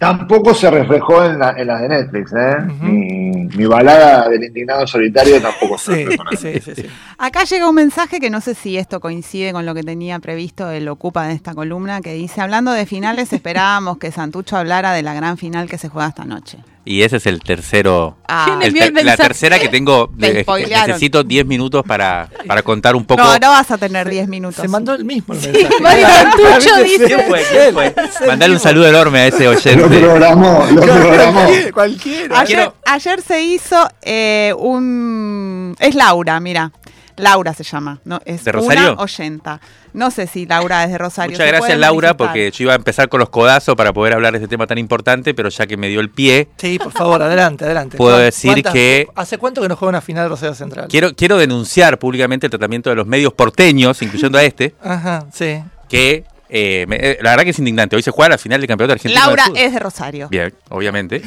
tampoco 0.00 0.54
se 0.54 0.70
reflejó 0.70 1.22
en, 1.24 1.38
la- 1.38 1.54
en 1.56 1.66
las 1.66 1.82
de 1.82 1.88
Netflix, 1.90 2.32
¿eh? 2.32 2.56
Ujú. 2.66 2.84
mi, 2.86 3.30
mi 3.54 3.66
balada 3.66 4.28
del 4.30 4.42
indignado 4.44 4.86
solitario 4.86 5.40
tampoco 5.42 5.76
se 5.76 5.94
Sí, 5.94 6.04
reflejó. 6.06 6.24
en 6.32 6.62
sí, 6.62 6.74
sí. 6.74 6.86
Acá 7.18 7.44
llega 7.44 7.68
un 7.68 7.74
mensaje 7.74 8.18
que 8.18 8.30
no 8.30 8.40
sé 8.40 8.54
si 8.54 8.78
esto 8.78 8.98
coincide 8.98 9.52
con 9.52 9.66
lo 9.66 9.74
que 9.74 9.82
tenía 9.82 10.18
previsto 10.18 10.70
el 10.70 10.88
Ocupa 10.88 11.26
de 11.26 11.34
esta 11.34 11.54
columna, 11.54 12.00
que 12.00 12.14
dice, 12.14 12.40
hablando 12.40 12.72
de 12.72 12.86
finales, 12.86 13.32
esperábamos 13.34 13.98
que 13.98 14.10
Santucho 14.10 14.56
hablara 14.56 14.92
de 14.94 15.02
la 15.02 15.12
gran 15.12 15.36
final 15.36 15.68
que 15.68 15.76
se 15.76 15.88
juega 15.90 16.08
esta 16.08 16.24
noche. 16.24 16.58
Y 16.84 17.02
ese 17.02 17.18
es 17.18 17.26
el 17.26 17.40
tercero. 17.40 18.16
Ah. 18.26 18.44
¿Quién 18.46 18.62
el 18.62 18.68
envió 18.68 18.84
el 18.84 18.94
ter- 18.94 19.04
la 19.04 19.16
tercera 19.16 19.58
que 19.58 19.68
tengo. 19.68 20.10
Te 20.18 20.44
necesito 20.46 21.22
10 21.22 21.44
minutos 21.46 21.82
para, 21.86 22.28
para 22.46 22.62
contar 22.62 22.96
un 22.96 23.04
poco. 23.04 23.22
No, 23.22 23.38
no 23.38 23.48
vas 23.50 23.70
a 23.70 23.76
tener 23.78 24.08
10 24.08 24.28
minutos. 24.28 24.62
Se 24.62 24.66
mandó 24.68 24.94
el 24.94 25.04
mismo 25.04 25.34
el 25.34 25.40
mensaje. 25.40 25.68
Mario 25.80 26.84
dice- 26.84 27.04
¿Quién 27.04 27.20
fue? 27.28 27.42
¿Quién 27.50 27.74
fue? 27.74 27.94
Mandale 28.26 28.54
un 28.54 28.60
saludo 28.60 28.88
enorme 28.88 29.18
a 29.20 29.26
ese 29.26 29.44
Lo 29.44 29.50
oyente. 29.50 30.00
programó, 30.00 30.66
lo 30.72 30.80
programó. 30.80 31.40
Cualquiera. 31.74 32.40
Ayer, 32.40 32.72
ayer 32.86 33.20
se 33.22 33.42
hizo 33.42 33.88
eh, 34.02 34.54
un... 34.58 35.76
Es 35.78 35.94
Laura, 35.94 36.40
mira. 36.40 36.72
Laura 37.16 37.52
se 37.54 37.64
llama. 37.64 38.00
No, 38.04 38.20
es 38.24 38.44
¿De 38.44 38.52
Rosario? 38.52 38.92
Una 38.94 39.02
oyenta. 39.02 39.60
No 39.92 40.10
sé 40.10 40.26
si 40.26 40.46
Laura 40.46 40.84
es 40.84 40.90
de 40.90 40.98
Rosario. 40.98 41.32
Muchas 41.32 41.46
gracias, 41.48 41.78
Laura, 41.78 42.08
manifestar. 42.08 42.16
porque 42.16 42.50
yo 42.52 42.62
iba 42.64 42.72
a 42.72 42.76
empezar 42.76 43.08
con 43.08 43.20
los 43.20 43.28
codazos 43.30 43.74
para 43.74 43.92
poder 43.92 44.12
hablar 44.14 44.32
de 44.32 44.38
este 44.38 44.48
tema 44.48 44.66
tan 44.66 44.78
importante, 44.78 45.34
pero 45.34 45.48
ya 45.48 45.66
que 45.66 45.76
me 45.76 45.88
dio 45.88 46.00
el 46.00 46.10
pie, 46.10 46.48
Sí, 46.58 46.78
por 46.78 46.92
favor, 46.92 47.22
adelante, 47.22 47.64
adelante. 47.64 47.96
Puedo 47.96 48.14
¿Cuán- 48.16 48.24
decir 48.24 48.62
que- 48.62 49.06
¿Hace 49.16 49.38
cuánto 49.38 49.60
que 49.62 49.68
no 49.68 49.76
juega 49.76 49.90
una 49.90 50.00
final 50.00 50.24
de 50.24 50.28
Rosario 50.28 50.54
Central? 50.54 50.86
quiero, 50.88 51.14
quiero 51.14 51.36
denunciar 51.38 51.98
públicamente 51.98 52.46
el 52.46 52.50
tratamiento 52.50 52.90
de 52.90 52.96
los 52.96 53.06
medios 53.06 53.32
porteños, 53.32 54.00
incluyendo 54.02 54.38
a 54.38 54.44
este, 54.44 54.74
Ajá, 54.82 55.26
sí. 55.32 55.60
que 55.88 56.24
eh, 56.52 56.84
me- 56.88 56.96
eh, 56.96 57.18
la 57.22 57.30
verdad 57.30 57.44
que 57.44 57.50
es 57.50 57.58
indignante. 57.60 57.94
Hoy 57.94 58.02
se 58.02 58.10
juega 58.10 58.30
la 58.30 58.38
final 58.38 58.60
del 58.60 58.66
campeonato 58.66 58.94
argentino. 58.94 59.24
Laura 59.24 59.44
es 59.54 59.72
de 59.72 59.78
Rosario. 59.78 60.28
Bien, 60.28 60.52
obviamente. 60.68 61.22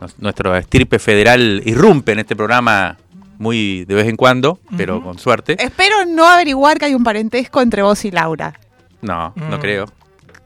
Nos- 0.00 0.18
Nuestro 0.18 0.54
estirpe 0.56 0.98
federal 0.98 1.62
irrumpe 1.64 2.12
en 2.12 2.18
este 2.18 2.36
programa 2.36 2.96
muy 3.38 3.84
de 3.86 3.94
vez 3.94 4.08
en 4.08 4.16
cuando, 4.16 4.58
pero 4.76 5.02
con 5.02 5.18
suerte. 5.18 5.56
Espero 5.62 6.04
no 6.06 6.26
averiguar 6.26 6.78
que 6.78 6.86
hay 6.86 6.94
un 6.94 7.04
parentesco 7.04 7.60
entre 7.60 7.82
vos 7.82 8.04
y 8.04 8.10
Laura. 8.10 8.58
No, 9.02 9.32
no 9.36 9.58
Mm. 9.58 9.60
creo. 9.60 9.86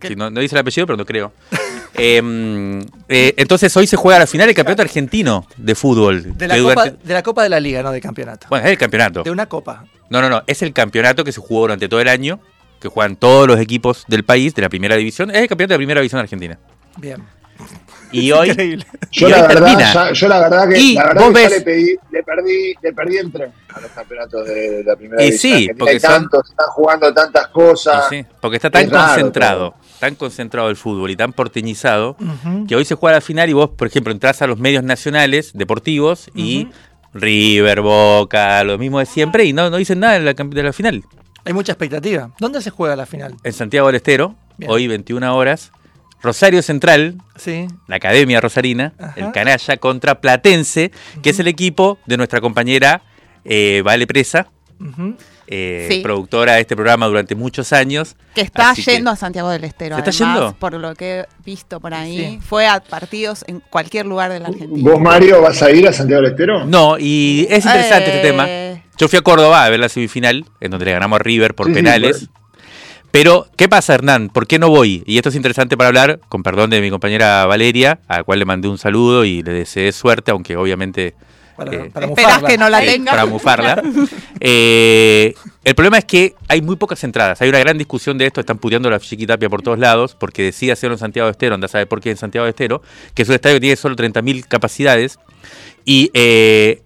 Sí, 0.02 0.14
no, 0.16 0.30
no 0.30 0.40
dice 0.40 0.54
el 0.54 0.60
apellido, 0.60 0.86
pero 0.86 0.96
no 0.96 1.04
creo. 1.04 1.32
Em, 2.00 2.80
eh, 3.08 3.34
entonces 3.38 3.76
hoy 3.76 3.86
se 3.88 3.96
juega 3.96 4.20
la 4.20 4.26
final 4.28 4.46
del 4.46 4.54
campeonato 4.54 4.82
argentino 4.82 5.46
de 5.56 5.74
fútbol. 5.74 6.36
De 6.38 6.46
la, 6.46 6.54
que 6.54 6.60
copa, 6.62 6.74
durante- 6.84 7.06
de 7.08 7.14
la 7.14 7.22
Copa 7.24 7.42
de 7.42 7.48
la 7.48 7.58
Liga, 7.60 7.82
no 7.82 7.90
de 7.90 8.00
campeonato. 8.00 8.46
Bueno, 8.50 8.66
es 8.66 8.70
el 8.72 8.78
campeonato. 8.78 9.22
De 9.24 9.30
una 9.32 9.46
copa. 9.46 9.84
No, 10.08 10.20
no, 10.22 10.28
no. 10.30 10.42
Es 10.46 10.62
el 10.62 10.72
campeonato 10.72 11.24
que 11.24 11.32
se 11.32 11.40
jugó 11.40 11.62
durante 11.62 11.88
todo 11.88 12.00
el 12.00 12.06
año, 12.08 12.38
que 12.80 12.86
juegan 12.88 13.16
todos 13.16 13.48
los 13.48 13.58
equipos 13.58 14.04
del 14.06 14.22
país 14.24 14.54
de 14.54 14.62
la 14.62 14.68
primera 14.68 14.94
división. 14.94 15.30
Es 15.30 15.38
el 15.38 15.48
campeonato 15.48 15.72
de 15.72 15.74
la 15.74 15.78
primera 15.78 16.00
división 16.00 16.20
argentina. 16.20 16.56
Bien. 16.98 17.22
Y 18.12 18.32
hoy. 18.32 18.50
Increíble. 18.50 18.86
Yo 19.10 19.28
la, 19.28 19.42
verdad, 19.42 19.54
termina. 19.66 19.92
ya- 19.94 20.12
yo 20.12 20.28
la 20.28 20.40
verdad 20.40 20.68
que, 20.68 20.78
Y 20.78 20.94
la 20.94 21.04
verdad 21.08 21.22
vos 21.24 21.34
que 21.34 21.42
ya 21.42 21.48
le, 21.50 21.60
pedí, 21.62 21.96
le, 22.10 22.22
perdí, 22.22 22.74
le 22.82 22.92
perdí 22.92 23.16
el 23.18 23.32
tren 23.32 23.52
a 23.74 23.80
los 23.80 23.90
campeonatos 23.90 24.46
de 24.46 24.82
la 24.84 24.96
primera 24.96 25.22
Y 25.22 25.26
división. 25.26 25.58
sí, 25.58 25.70
porque 25.78 25.94
hay 25.94 26.00
son- 26.00 26.10
tantos, 26.10 26.48
están 26.50 26.66
jugando 26.68 27.12
tantas 27.14 27.48
cosas. 27.48 28.06
Sí, 28.08 28.24
porque 28.40 28.56
está 28.56 28.70
tan 28.70 28.84
Es 28.84 28.90
raro 28.90 29.06
concentrado, 29.08 29.74
tan 30.00 30.14
concentrado 30.14 30.68
el 30.70 30.76
fútbol 30.76 31.10
y 31.10 31.16
tan 31.16 31.32
porteñizado, 31.32 32.16
que 32.66 32.76
hoy 32.76 32.84
se 32.84 32.94
juega 32.94 33.16
la 33.16 33.20
final 33.20 33.48
y 33.50 33.52
vos, 33.54 33.70
por 33.70 33.86
ejemplo, 33.88 34.12
entras 34.12 34.40
a 34.42 34.46
los 34.46 34.58
medios 34.58 34.82
nacionales 34.84 35.50
deportivos 35.54 36.30
y 36.34 36.68
River, 37.14 37.80
Boca, 37.80 38.62
lo 38.64 38.78
mismo 38.78 38.98
de 38.98 39.06
siempre 39.06 39.44
y 39.44 39.52
no, 39.52 39.70
no 39.70 39.76
dicen 39.78 40.00
nada 40.00 40.14
de 40.14 40.20
la, 40.20 40.34
camp- 40.34 40.54
de 40.54 40.62
la 40.62 40.72
final. 40.72 41.02
Hay 41.44 41.52
mucha 41.52 41.72
expectativa. 41.72 42.30
¿Dónde 42.38 42.60
se 42.60 42.70
juega 42.70 42.94
la 42.96 43.06
final? 43.06 43.34
En 43.42 43.52
Santiago 43.52 43.86
del 43.88 43.96
Estero, 43.96 44.34
Bien. 44.58 44.70
hoy 44.70 44.86
21 44.86 45.34
horas, 45.34 45.72
Rosario 46.22 46.62
Central, 46.62 47.16
Sí. 47.36 47.66
la 47.86 47.96
Academia 47.96 48.40
Rosarina, 48.40 48.92
Ajá. 48.98 49.14
el 49.16 49.32
Canalla 49.32 49.76
contra 49.76 50.20
Platense, 50.20 50.90
que 51.22 51.30
es 51.30 51.38
el 51.38 51.46
equipo 51.48 51.98
de 52.06 52.16
nuestra 52.16 52.40
compañera 52.40 53.02
eh, 53.44 53.82
Vale 53.84 54.06
Presa, 54.06 54.48
eh, 55.46 55.88
Sí. 55.90 56.00
productora 56.02 56.54
de 56.54 56.60
este 56.60 56.74
programa 56.76 57.06
durante 57.06 57.34
muchos 57.34 57.72
años. 57.72 58.16
Que 58.34 58.42
está 58.42 58.70
Así 58.70 58.84
que- 58.84 58.92
yendo 58.92 59.10
a 59.10 59.16
Santiago 59.16 59.48
del 59.50 59.64
Estero. 59.64 59.96
¿Se 59.96 60.00
está 60.00 60.10
yendo? 60.10 60.54
Por 60.58 60.74
lo 60.74 60.94
que 60.94 61.20
he 61.20 61.26
visto 61.44 61.80
por 61.80 61.94
ahí. 61.94 62.18
Sí. 62.18 62.40
Fue 62.46 62.66
a 62.66 62.80
partidos 62.80 63.44
en 63.46 63.60
cualquier 63.60 64.06
lugar 64.06 64.30
de 64.30 64.40
la 64.40 64.48
Argentina. 64.48 64.90
¿Vos, 64.90 65.00
Mario, 65.00 65.40
vas 65.40 65.62
a 65.62 65.70
ir 65.70 65.88
a 65.88 65.92
Santiago 65.92 66.22
del 66.22 66.32
Estero? 66.32 66.64
No, 66.66 66.96
y 66.98 67.46
es 67.48 67.64
interesante 67.64 68.06
este 68.16 68.18
Eh, 68.18 68.30
tema. 68.30 68.46
Yo 68.98 69.08
fui 69.08 69.18
a 69.18 69.22
Córdoba 69.22 69.64
a 69.64 69.70
ver 69.70 69.80
la 69.80 69.88
semifinal, 69.88 70.44
en 70.60 70.70
donde 70.70 70.84
le 70.86 70.92
ganamos 70.92 71.20
a 71.20 71.22
River 71.22 71.54
por 71.54 71.66
Sí, 71.66 71.72
sí, 71.72 71.76
penales. 71.76 72.28
Pero, 73.10 73.48
¿qué 73.56 73.68
pasa, 73.68 73.94
Hernán? 73.94 74.28
¿Por 74.28 74.46
qué 74.46 74.58
no 74.58 74.68
voy? 74.68 75.02
Y 75.06 75.16
esto 75.16 75.30
es 75.30 75.34
interesante 75.34 75.76
para 75.76 75.88
hablar, 75.88 76.20
con 76.28 76.42
perdón 76.42 76.70
de 76.70 76.80
mi 76.80 76.90
compañera 76.90 77.46
Valeria, 77.46 78.00
a 78.06 78.18
la 78.18 78.24
cual 78.24 78.38
le 78.38 78.44
mandé 78.44 78.68
un 78.68 78.78
saludo 78.78 79.24
y 79.24 79.42
le 79.42 79.52
deseé 79.52 79.92
suerte, 79.92 80.30
aunque 80.30 80.56
obviamente... 80.56 81.14
Para, 81.56 81.74
eh, 81.74 81.90
para 81.92 82.06
Esperás 82.06 82.34
mufarla. 82.34 82.48
que 82.48 82.58
no 82.58 82.68
la 82.68 82.80
tenga. 82.80 83.10
para 83.10 83.26
mufarla. 83.26 83.82
Eh, 84.38 85.34
el 85.64 85.74
problema 85.74 85.98
es 85.98 86.04
que 86.04 86.36
hay 86.46 86.62
muy 86.62 86.76
pocas 86.76 87.02
entradas. 87.02 87.42
Hay 87.42 87.48
una 87.48 87.58
gran 87.58 87.76
discusión 87.76 88.16
de 88.16 88.26
esto. 88.26 88.38
Están 88.38 88.58
puteando 88.58 88.88
la 88.88 89.00
Chiquitapia 89.00 89.48
por 89.48 89.62
todos 89.62 89.76
lados 89.80 90.14
porque 90.14 90.44
decía 90.44 90.74
hacerlo 90.74 90.94
en 90.94 91.00
Santiago 91.00 91.26
de 91.26 91.32
Estero. 91.32 91.56
Anda 91.56 91.64
a 91.64 91.68
saber 91.68 91.88
por 91.88 92.00
qué 92.00 92.10
en 92.12 92.16
Santiago 92.16 92.44
de 92.44 92.50
Estero. 92.50 92.80
Que 93.12 93.22
es 93.22 93.28
un 93.28 93.34
estadio 93.34 93.56
que 93.56 93.60
tiene 93.62 93.74
solo 93.74 93.96
30.000 93.96 94.46
capacidades. 94.46 95.18
Y 95.84 96.12
eh, 96.14 96.82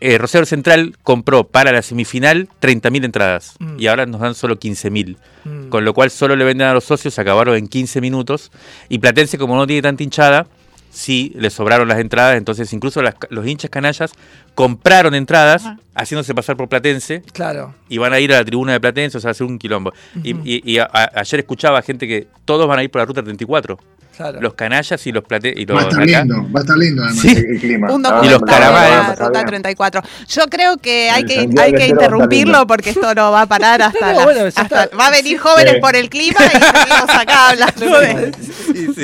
eh, 0.00 0.18
Rosario 0.18 0.44
Central 0.46 0.94
compró 1.02 1.44
para 1.44 1.72
la 1.72 1.82
semifinal 1.82 2.48
30.000 2.60 3.04
entradas 3.04 3.54
Mm. 3.58 3.76
y 3.80 3.86
ahora 3.86 4.06
nos 4.06 4.20
dan 4.20 4.34
solo 4.34 4.56
15.000. 4.58 5.16
Mm. 5.44 5.68
Con 5.68 5.84
lo 5.84 5.94
cual 5.94 6.10
solo 6.10 6.36
le 6.36 6.44
venden 6.44 6.66
a 6.68 6.74
los 6.74 6.84
socios, 6.84 7.14
se 7.14 7.20
acabaron 7.20 7.56
en 7.56 7.66
15 7.68 8.00
minutos. 8.00 8.50
Y 8.88 8.98
Platense, 8.98 9.38
como 9.38 9.56
no 9.56 9.66
tiene 9.66 9.82
tanta 9.82 10.02
hinchada, 10.02 10.46
sí 10.90 11.32
le 11.36 11.50
sobraron 11.50 11.88
las 11.88 11.98
entradas. 11.98 12.36
Entonces, 12.36 12.72
incluso 12.72 13.02
las- 13.02 13.14
los 13.30 13.46
hinchas 13.46 13.70
canallas 13.70 14.12
compraron 14.54 15.14
entradas, 15.14 15.64
haciéndose 15.94 16.34
pasar 16.34 16.56
por 16.56 16.68
Platense, 16.68 17.22
Claro. 17.32 17.74
y 17.88 17.98
van 17.98 18.12
a 18.12 18.20
ir 18.20 18.32
a 18.32 18.38
la 18.38 18.44
tribuna 18.44 18.72
de 18.72 18.80
Platense, 18.80 19.18
o 19.18 19.20
sea, 19.20 19.30
hacer 19.32 19.46
un 19.46 19.58
quilombo. 19.58 19.92
Y- 20.22 20.30
Y, 20.44 20.72
y 20.72 20.78
a- 20.78 20.88
a- 20.92 21.10
ayer 21.20 21.40
escuchaba 21.40 21.82
gente 21.82 22.06
que 22.08 22.26
todos 22.44 22.66
van 22.68 22.78
a 22.78 22.82
ir 22.84 22.90
por 22.90 23.00
la 23.02 23.06
ruta 23.06 23.22
34. 23.22 23.78
Claro. 24.16 24.40
Los 24.40 24.54
canallas 24.54 25.06
y 25.06 25.12
los 25.12 25.22
los 25.28 25.76
Va 25.76 25.80
a 25.80 25.82
estar 25.82 26.02
acá. 26.02 26.04
lindo, 26.04 26.46
va 26.54 26.60
a 26.60 26.62
estar 26.62 26.76
lindo 26.78 27.02
además 27.04 27.20
Sí. 27.22 27.28
el, 27.36 27.60
clima. 27.60 27.92
Un 27.92 28.06
Ah, 28.06 28.20
Y 28.24 28.28
los 28.30 28.40
caravanes. 28.42 29.18
Ruta 29.18 29.30
bien. 29.30 29.46
34. 29.46 30.02
Yo 30.28 30.42
creo 30.48 30.76
que 30.78 31.10
hay 31.10 31.22
El 31.22 31.28
que, 31.28 31.34
Santiago 31.34 31.66
hay 31.66 31.72
que 31.74 31.86
interrumpirlo 31.88 32.66
porque 32.66 32.90
esto 32.90 33.14
no 33.14 33.30
va 33.32 33.42
a 33.42 33.46
parar 33.46 33.82
hasta, 33.82 34.12
No, 34.14 34.24
bueno, 34.24 34.40
hasta- 34.46 34.62
está. 34.84 34.96
va 34.96 35.08
a 35.08 35.10
venir 35.10 35.38
jóvenes 35.38 35.74
Sí. 35.74 35.80
por 35.80 35.96
el 35.96 36.08
clima 36.08 36.38
y 36.46 36.48
seguimos 36.50 37.10
acá 37.10 37.50
hablando 37.50 38.00
de, 38.00 38.32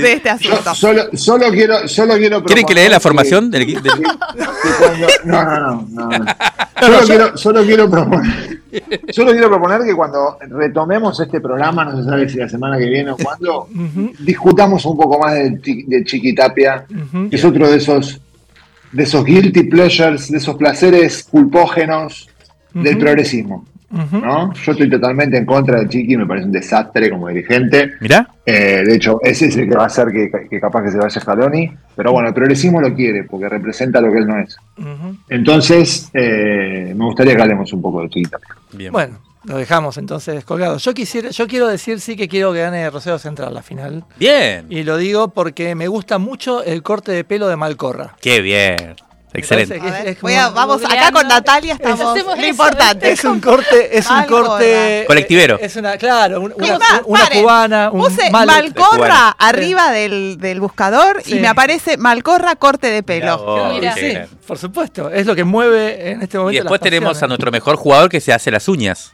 de 0.00 0.12
este 0.14 0.28
Yo 0.40 0.52
asunto. 0.54 0.74
solo, 0.74 1.02
solo 1.14 1.50
quiero, 1.50 1.86
solo 1.88 2.14
quiero 2.16 2.42
¿Quieren 2.44 2.64
que 2.64 2.74
le 2.74 2.80
dé 2.82 2.88
la 2.88 3.00
formación 3.00 3.50
del 3.50 3.66
cuando- 4.78 5.06
no, 5.24 5.44
no, 5.44 5.60
no, 5.60 5.88
no, 5.90 6.08
no. 6.18 6.26
Solo, 6.80 7.00
quiero, 7.06 7.36
solo 7.36 7.62
quiero 7.64 7.90
proponer, 7.90 8.61
solo 9.10 9.32
quiero 9.32 9.48
proponer 9.48 9.82
que 9.82 9.94
cuando 9.94 10.38
retomemos 10.40 11.18
este 11.20 11.40
programa, 11.40 11.84
no 11.84 11.96
se 11.96 12.04
sabe 12.04 12.28
si 12.28 12.38
la 12.38 12.48
semana 12.48 12.78
que 12.78 12.86
viene 12.86 13.10
o 13.10 13.16
cuándo, 13.16 13.64
Ujú, 13.64 14.12
discutamos 14.20 14.84
un 14.86 14.96
poco 14.96 15.18
más 15.18 15.34
de, 15.34 15.84
de 15.86 16.04
Chiquitapia, 16.04 16.86
que 17.30 17.36
es 17.36 17.44
otro 17.44 17.70
de 17.70 17.76
esos, 17.76 18.20
de 18.92 19.02
esos 19.02 19.24
guilty 19.24 19.64
pleasures, 19.64 20.30
de 20.30 20.38
esos 20.38 20.56
placeres 20.56 21.24
culpógenos 21.24 22.28
del 22.72 22.96
Ujú. 22.96 23.64
¿No? 23.92 24.52
Yo 24.54 24.72
estoy 24.72 24.88
totalmente 24.88 25.36
en 25.36 25.44
contra 25.44 25.80
de 25.80 25.88
Chiqui, 25.88 26.16
me 26.16 26.26
parece 26.26 26.46
un 26.46 26.52
desastre 26.52 27.10
como 27.10 27.28
dirigente. 27.28 27.92
Mirá. 28.00 28.26
Eh, 28.44 28.82
de 28.86 28.94
hecho, 28.94 29.20
ese 29.22 29.46
es 29.46 29.56
el 29.56 29.68
que 29.68 29.76
va 29.76 29.84
a 29.84 29.86
hacer 29.86 30.08
que, 30.08 30.30
que 30.48 30.60
capaz 30.60 30.82
que 30.82 30.90
se 30.90 30.98
vaya 30.98 31.20
Scaloni. 31.20 31.70
Pero 31.94 32.12
bueno, 32.12 32.28
el 32.28 32.34
progresismo 32.34 32.80
lo 32.80 32.94
quiere 32.94 33.24
porque 33.24 33.48
representa 33.48 34.00
lo 34.00 34.10
que 34.10 34.18
él 34.18 34.26
no 34.26 34.38
es. 34.38 34.56
Entonces, 35.28 36.10
eh, 36.14 36.94
me 36.96 37.04
gustaría 37.04 37.36
que 37.36 37.42
hablemos 37.42 37.72
un 37.72 37.82
poco 37.82 38.02
de 38.02 38.08
Chiquita. 38.08 38.38
Bien. 38.72 38.92
Bueno, 38.92 39.18
lo 39.44 39.56
dejamos 39.56 39.98
entonces 39.98 40.44
colgado. 40.44 40.78
Yo 40.78 40.94
quisiera, 40.94 41.30
yo 41.30 41.46
quiero 41.46 41.68
decir 41.68 42.00
sí 42.00 42.16
que 42.16 42.28
quiero 42.28 42.52
que 42.52 42.60
gane 42.60 42.88
Rosario 42.90 43.18
Central 43.18 43.52
la 43.52 43.62
final. 43.62 44.04
Bien. 44.18 44.66
Y 44.70 44.84
lo 44.84 44.96
digo 44.96 45.28
porque 45.28 45.74
me 45.74 45.88
gusta 45.88 46.18
mucho 46.18 46.62
el 46.62 46.82
corte 46.82 47.12
de 47.12 47.24
pelo 47.24 47.48
de 47.48 47.56
Malcorra. 47.56 48.16
Qué 48.20 48.40
bien. 48.40 48.96
Excelente. 49.34 49.80
A 49.80 49.84
ver, 49.84 49.94
es- 50.08 50.16
es 50.16 50.20
voy 50.20 50.34
a- 50.34 50.50
vamos, 50.50 50.84
acá 50.84 51.10
con 51.12 51.26
Natalia 51.26 51.74
estamos. 51.74 52.00
Hacemos 52.16 52.38
Lo 52.38 52.46
importante. 52.46 53.10
Es 53.12 53.24
un 53.24 53.40
corte, 53.40 53.96
es 53.98 54.08
un 54.10 54.22
corte. 54.24 55.04
Colectivero. 55.06 55.58
Es 55.60 55.76
una, 55.76 55.96
claro, 55.96 56.40
un- 56.40 56.52
una, 56.56 56.78
Es 57.30 57.40
cubana, 57.40 57.90
un 57.90 58.00
Puse 58.04 58.30
mallet. 58.30 58.46
Malcorra 58.74 59.28
arriba 59.38 59.90
del, 59.90 60.36
del 60.38 60.60
buscador 60.60 61.22
Sí. 61.24 61.36
y 61.36 61.40
me 61.40 61.48
aparece 61.48 61.96
Malcorra 61.96 62.56
corte 62.56 62.88
de 62.88 63.02
pelo. 63.02 63.38
vos, 63.38 63.72
Sí, 63.96 64.12
por 64.46 64.58
supuesto. 64.58 65.08
Es 65.10 65.26
lo 65.26 65.34
que 65.34 65.44
mueve 65.44 66.10
en 66.10 66.22
este 66.22 66.36
momento. 66.38 66.52
Y 66.54 66.60
después 66.60 66.80
las 66.80 66.84
tenemos 66.90 67.22
a 67.22 67.26
nuestro 67.26 67.50
mejor 67.50 67.76
jugador 67.76 68.08
que 68.10 68.20
se 68.20 68.32
hace 68.32 68.50
las 68.50 68.68
uñas, 68.68 69.12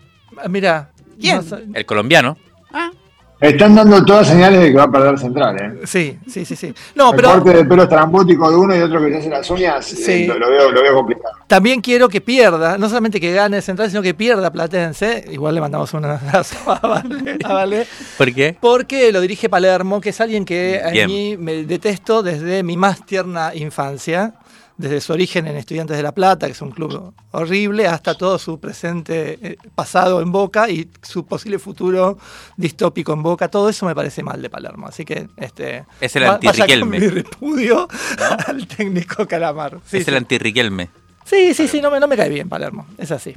Mira. 0.48 0.90
¿Quién? 1.20 1.42
no 1.48 1.58
el 1.74 1.84
colombiano. 1.86 2.36
Ah, 2.72 2.90
Están 3.40 3.76
dando 3.76 4.04
todas 4.04 4.26
señales 4.26 4.60
de 4.60 4.70
que 4.72 4.76
va 4.76 4.82
a 4.84 4.90
perder 4.90 5.16
Central. 5.16 5.56
¿eh? 5.60 5.80
Sí, 5.86 6.18
sí, 6.28 6.44
sí, 6.44 6.56
sí. 6.56 6.74
No, 6.96 7.10
el 7.10 7.16
pero 7.16 7.30
corte 7.34 7.52
de 7.54 7.64
pelo 7.64 7.84
estrambótico 7.84 8.50
de 8.50 8.56
uno 8.56 8.76
y 8.76 8.80
otro 8.80 9.00
que 9.00 9.10
se 9.12 9.18
hace 9.18 9.28
las 9.30 9.48
uñas, 9.50 9.84
Sí. 9.86 10.24
eh, 10.24 10.26
lo, 10.26 10.38
lo 10.40 10.50
veo, 10.50 10.72
lo 10.72 10.82
veo 10.82 10.94
complicado. 10.94 11.34
también 11.46 11.80
quiero 11.80 12.08
que 12.08 12.20
pierda, 12.20 12.76
no 12.78 12.88
solamente 12.88 13.20
que 13.20 13.32
gane 13.32 13.62
Central, 13.62 13.90
sino 13.90 14.02
que 14.02 14.12
pierda 14.14 14.50
Platense. 14.50 15.24
Igual 15.30 15.54
le 15.54 15.60
mandamos 15.60 15.94
un 15.94 16.04
abrazo 16.04 16.56
a 16.72 16.80
Vale, 16.86 17.38
a 17.44 17.52
Vale, 17.52 17.86
¿Por 18.16 18.34
qué? 18.34 18.56
porque 18.60 19.12
lo 19.12 19.20
dirige 19.20 19.48
Palermo, 19.48 20.00
que 20.00 20.08
es 20.08 20.20
alguien 20.20 20.44
que 20.44 20.80
a 20.84 20.90
Bien. 20.90 21.06
mí 21.06 21.36
me 21.38 21.62
detesto 21.62 22.24
desde 22.24 22.64
mi 22.64 22.76
más 22.76 23.06
tierna 23.06 23.54
infancia, 23.54 24.34
desde 24.78 25.00
su 25.00 25.12
origen 25.12 25.46
en 25.46 25.56
Estudiantes 25.56 25.96
de 25.96 26.02
La 26.02 26.12
Plata, 26.12 26.46
que 26.46 26.52
es 26.52 26.62
un 26.62 26.70
club 26.70 27.12
horrible, 27.32 27.86
hasta 27.86 28.14
todo 28.14 28.38
su 28.38 28.58
presente 28.60 29.38
eh, 29.42 29.56
pasado 29.74 30.22
en 30.22 30.30
Boca 30.32 30.70
y 30.70 30.88
su 31.02 31.26
posible 31.26 31.58
futuro 31.58 32.16
distópico 32.56 33.12
en 33.12 33.22
Boca. 33.22 33.48
Todo 33.48 33.68
eso 33.68 33.84
me 33.86 33.94
parece 33.94 34.22
mal 34.22 34.40
de 34.40 34.48
Palermo. 34.48 34.86
Así 34.86 35.04
que 35.04 35.28
este 35.36 35.84
Es 36.00 36.14
el 36.16 36.24
anti-Riquelme. 36.24 37.00
mi 37.00 37.08
repudio 37.08 37.88
al 38.46 38.66
técnico 38.68 39.26
Calamar. 39.26 39.78
Sí, 39.84 39.98
es 39.98 40.08
el 40.08 40.14
sí. 40.14 40.18
anti-Riquelme. 40.18 40.88
Sí, 41.24 41.52
sí, 41.54 41.68
sí, 41.68 41.80
no 41.82 41.90
me, 41.90 42.00
no 42.00 42.08
me 42.08 42.16
cae 42.16 42.28
bien 42.30 42.48
Palermo, 42.48 42.86
es 42.96 43.10
así. 43.10 43.34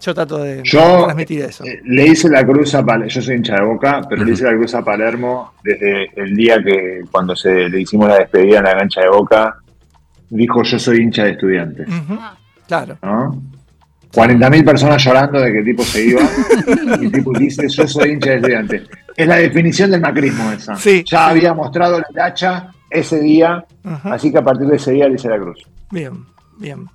Yo 0.00 0.14
trato 0.14 0.38
de 0.38 0.62
Yo 0.64 1.04
transmitir 1.04 1.42
eso. 1.42 1.64
eh, 1.64 1.80
le 1.84 2.06
hice 2.08 2.28
la 2.28 2.44
cruz 2.44 2.74
a 2.74 2.84
Palermo, 2.84 3.08
yo 3.08 3.22
soy 3.22 3.36
hincha 3.36 3.54
de 3.54 3.62
Boca, 3.62 4.02
pero 4.08 4.24
le 4.24 4.32
hice 4.32 4.44
la 4.44 4.50
cruz 4.52 4.74
a 4.74 4.84
Palermo 4.84 5.52
desde 5.62 6.10
el 6.20 6.34
día 6.36 6.62
que 6.62 7.02
cuando 7.10 7.34
se 7.36 7.68
le 7.68 7.80
hicimos 7.80 8.08
la 8.08 8.18
despedida 8.18 8.58
en 8.58 8.64
la 8.64 8.76
cancha 8.76 9.00
de 9.00 9.08
Boca, 9.08 9.58
dijo 10.32 10.62
yo 10.62 10.78
soy 10.78 10.98
hincha 11.02 11.24
de 11.24 11.30
estudiantes. 11.32 11.86
Ujú, 11.88 12.18
Claro. 12.66 12.98
¿no? 13.02 13.42
40.000 14.12 14.64
personas 14.64 15.02
llorando 15.02 15.40
de 15.40 15.52
que 15.52 15.58
el 15.60 15.64
tipo 15.64 15.82
se 15.82 16.04
iba 16.04 16.20
y 17.00 17.04
el 17.06 17.12
tipo 17.12 17.32
dice 17.38 17.66
yo 17.68 17.86
soy 17.86 18.10
hincha 18.12 18.30
de 18.30 18.36
estudiantes. 18.36 18.82
Es 19.16 19.26
la 19.26 19.36
definición 19.36 19.90
del 19.90 20.00
macrismo 20.00 20.50
esa. 20.52 20.74
Sí, 20.76 21.04
ya 21.06 21.24
sí. 21.26 21.30
había 21.30 21.54
mostrado 21.54 22.00
la 22.12 22.26
hacha 22.26 22.68
ese 22.90 23.20
día, 23.20 23.64
así 24.04 24.30
que 24.30 24.38
a 24.38 24.44
partir 24.44 24.66
de 24.66 24.76
ese 24.76 24.92
día 24.92 25.08
le 25.08 25.14
hice 25.14 25.28
la 25.28 25.38
cruz. 25.38 25.66
Bien, 25.90 26.24
bien. 26.58 26.86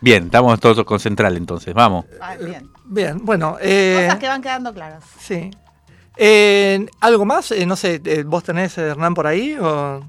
Bien, 0.00 0.24
estamos 0.24 0.58
todos 0.60 0.84
con 0.84 0.98
Central 1.00 1.36
entonces, 1.36 1.72
vamos. 1.74 2.04
ah, 2.20 2.34
bien. 2.44 2.68
Bien, 2.84 3.18
bueno. 3.24 3.56
eh, 3.60 4.02
Cosas 4.06 4.18
que 4.20 4.28
van 4.28 4.42
quedando 4.42 4.72
claras. 4.74 5.04
Sí. 5.18 5.50
Eh, 6.16 6.84
¿Algo 7.00 7.24
más? 7.24 7.50
Eh, 7.52 7.64
no 7.66 7.74
sé, 7.76 8.00
eh, 8.04 8.22
¿vos 8.26 8.44
tenés, 8.44 8.76
eh, 8.78 8.82
Hernán, 8.88 9.14
por 9.14 9.26
ahí? 9.26 9.56
O... 9.60 10.00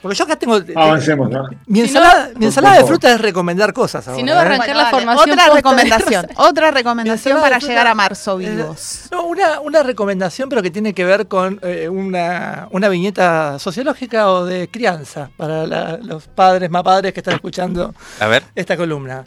Porque 0.00 0.16
yo 0.16 0.24
acá 0.24 0.36
tengo... 0.36 0.60
Avancemos, 0.76 1.28
¿no? 1.28 1.48
Mi 1.66 1.80
Si 1.80 1.86
ensalada, 1.86 2.28
mi 2.28 2.34
Por 2.34 2.42
ensalada 2.44 2.78
de 2.78 2.84
fruta 2.84 3.12
es 3.12 3.20
recomendar 3.20 3.72
cosas 3.72 4.06
ahora. 4.06 4.16
Si 4.20 4.22
no, 4.24 4.32
va 4.34 4.40
a 4.40 4.42
¿eh? 4.44 4.46
arrancar 4.46 4.76
la 4.76 4.90
formación. 4.90 5.30
Otra 5.40 5.54
recomendación. 5.54 6.26
Otra 6.36 6.70
recomendación 6.70 7.40
para 7.40 7.58
llegar 7.58 7.86
a 7.88 7.94
marzo 7.94 8.38
eh, 8.40 8.48
vivos. 8.48 9.08
No, 9.10 9.24
una, 9.24 9.58
una 9.60 9.82
recomendación, 9.82 10.48
pero 10.48 10.62
que 10.62 10.70
tiene 10.70 10.94
que 10.94 11.04
ver 11.04 11.26
con 11.26 11.58
eh, 11.62 11.88
una, 11.88 12.68
una 12.70 12.88
viñeta 12.88 13.58
sociológica 13.58 14.30
o 14.30 14.44
de 14.44 14.68
crianza 14.68 15.30
para 15.36 15.66
la- 15.66 15.96
los 15.96 16.28
padres, 16.28 16.70
más 16.70 16.84
padres 16.84 17.12
que 17.12 17.18
están 17.20 17.34
escuchando 17.34 17.92
A 18.20 18.26
ver. 18.28 18.44
esta 18.54 18.76
columna. 18.76 19.24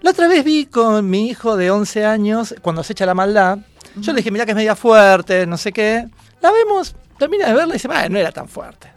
La 0.00 0.12
otra 0.12 0.28
vez 0.28 0.42
vi 0.44 0.64
con 0.64 1.10
mi 1.10 1.28
hijo 1.28 1.58
de 1.58 1.70
11 1.70 2.06
años, 2.06 2.54
cuando 2.62 2.82
se 2.82 2.94
echa 2.94 3.04
la 3.04 3.12
maldad, 3.12 3.58
yo 3.96 4.12
le 4.12 4.18
dije, 4.18 4.30
mira 4.30 4.46
que 4.46 4.52
es 4.52 4.56
media 4.56 4.74
fuerte, 4.74 5.46
no 5.46 5.58
sé 5.58 5.72
qué. 5.72 6.06
La 6.40 6.50
vemos, 6.50 6.94
termina 7.18 7.46
de 7.48 7.52
verla 7.52 7.74
y 7.74 7.76
dice, 7.76 7.86
"Bah, 7.88 8.08
no 8.08 8.18
era 8.18 8.32
tan 8.32 8.48
fuerte. 8.48 8.90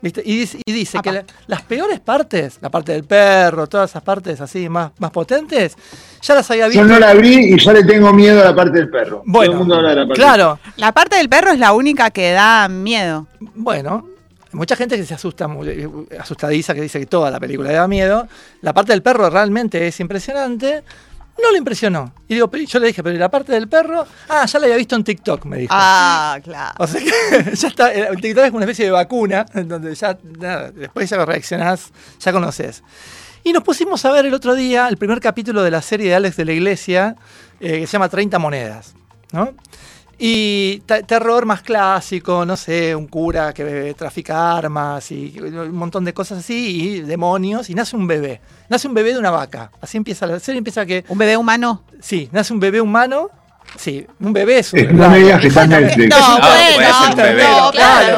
¿Viste? 0.00 0.22
Y 0.24 0.36
dice, 0.38 0.58
y 0.64 0.72
dice 0.72 1.00
que 1.02 1.10
la- 1.10 1.24
las 1.48 1.62
peores 1.62 1.98
partes, 1.98 2.58
la 2.60 2.70
parte 2.70 2.92
del 2.92 3.02
perro, 3.02 3.66
todas 3.66 3.90
esas 3.90 4.02
partes 4.02 4.40
así 4.40 4.68
más, 4.68 4.92
más 4.98 5.10
potentes, 5.10 5.76
ya 6.22 6.34
las 6.36 6.48
había 6.52 6.68
visto. 6.68 6.82
Yo 6.82 6.88
no 6.88 7.00
la 7.00 7.14
vi 7.14 7.52
y 7.54 7.58
ya 7.58 7.72
le 7.72 7.82
tengo 7.82 8.12
miedo 8.12 8.40
a 8.40 8.44
la 8.44 8.54
parte 8.54 8.78
del 8.78 8.88
perro. 8.90 9.16
Todo 9.16 9.22
Bueno, 9.26 9.52
el 9.52 9.58
mundo 9.58 9.74
habla 9.74 9.88
de 9.90 9.94
la 9.96 10.02
parte 10.06 10.14
claro, 10.20 10.58
La 10.76 10.92
parte 10.92 11.16
del 11.16 11.28
perro 11.28 11.50
es 11.50 11.58
la 11.58 11.72
única 11.72 12.10
que 12.10 12.30
da 12.30 12.68
miedo. 12.68 13.26
Bueno, 13.40 14.06
hay 14.44 14.50
mucha 14.56 14.76
gente 14.76 14.96
que 14.96 15.04
se 15.04 15.14
asusta, 15.14 15.48
eh, 15.64 15.88
asustadiza, 16.20 16.74
que 16.74 16.80
dice 16.82 17.00
que 17.00 17.06
toda 17.06 17.28
la 17.32 17.40
película 17.40 17.68
le 17.70 17.74
da 17.74 17.88
miedo. 17.88 18.28
La 18.62 18.72
parte 18.72 18.92
del 18.92 19.02
perro 19.02 19.28
realmente 19.30 19.88
es 19.88 19.98
impresionante. 19.98 20.84
No 21.42 21.52
le 21.52 21.58
impresionó. 21.58 22.12
Y 22.26 22.34
digo, 22.34 22.50
yo 22.50 22.78
le 22.78 22.88
dije, 22.88 23.02
pero 23.02 23.14
¿y 23.14 23.18
la 23.18 23.30
parte 23.30 23.52
del 23.52 23.68
perro? 23.68 24.06
Ah, 24.28 24.44
ya 24.46 24.58
la 24.58 24.66
había 24.66 24.76
visto 24.76 24.96
en 24.96 25.04
TikTok, 25.04 25.44
me 25.44 25.58
dijo. 25.58 25.72
Ah, 25.76 26.38
claro. 26.42 26.74
O 26.78 26.86
sea 26.86 27.00
que 27.00 27.54
ya 27.54 27.68
está, 27.68 27.94
eh, 27.94 28.08
TikTok 28.20 28.44
es 28.44 28.52
una 28.52 28.64
especie 28.64 28.84
de 28.86 28.90
vacuna, 28.90 29.46
en 29.54 29.68
donde 29.68 29.94
ya, 29.94 30.18
nada, 30.38 30.70
después 30.70 31.08
ya 31.08 31.24
reaccionás, 31.24 31.90
ya 32.18 32.32
conoces. 32.32 32.82
Y 33.44 33.52
nos 33.52 33.62
pusimos 33.62 34.04
a 34.04 34.12
ver 34.12 34.26
el 34.26 34.34
otro 34.34 34.54
día 34.54 34.88
el 34.88 34.96
primer 34.96 35.20
capítulo 35.20 35.62
de 35.62 35.70
la 35.70 35.80
serie 35.80 36.08
de 36.08 36.14
Alex 36.16 36.36
de 36.36 36.44
la 36.44 36.52
Iglesia, 36.52 37.16
eh, 37.60 37.80
que 37.80 37.86
se 37.86 37.92
llama 37.92 38.08
30 38.08 38.38
monedas, 38.38 38.94
¿no? 39.32 39.54
Y 40.20 40.80
te- 40.80 41.04
terror 41.04 41.46
más 41.46 41.62
clásico, 41.62 42.44
no 42.44 42.56
sé, 42.56 42.94
un 42.96 43.06
cura 43.06 43.52
que 43.54 43.94
trafica 43.96 44.56
armas 44.56 45.12
y 45.12 45.38
un 45.40 45.76
montón 45.76 46.04
de 46.04 46.12
cosas 46.12 46.38
así, 46.38 46.96
y 46.96 47.00
demonios, 47.02 47.70
y 47.70 47.74
nace 47.74 47.94
un 47.94 48.06
bebé. 48.08 48.40
Nace 48.68 48.88
un 48.88 48.94
bebé 48.94 49.12
de 49.12 49.18
una 49.20 49.30
vaca. 49.30 49.70
Así 49.80 49.96
empieza 49.96 50.26
la 50.26 50.40
serie, 50.40 50.58
empieza 50.58 50.84
que, 50.84 51.04
Un 51.08 51.18
bebé 51.18 51.36
humano. 51.36 51.84
sí, 52.00 52.28
nace 52.32 52.52
un 52.52 52.58
bebé 52.58 52.80
humano, 52.80 53.30
sí, 53.76 54.04
un 54.18 54.32
bebé 54.32 54.58
es 54.58 54.72
un 54.72 54.80
Eh, 54.80 54.88
no 54.92 55.08
me 55.08 55.18
digas 55.18 55.40
que 55.40 55.46
está 55.48 55.62
en 55.64 55.70
Netflix. 55.70 56.08
No, 56.10 56.16
Ah, 56.18 56.38
puede 56.40 56.74
bueno, 56.74 57.10
un 57.10 57.16
bebé. 57.16 57.42
no, 57.44 57.70
claro. 57.70 58.16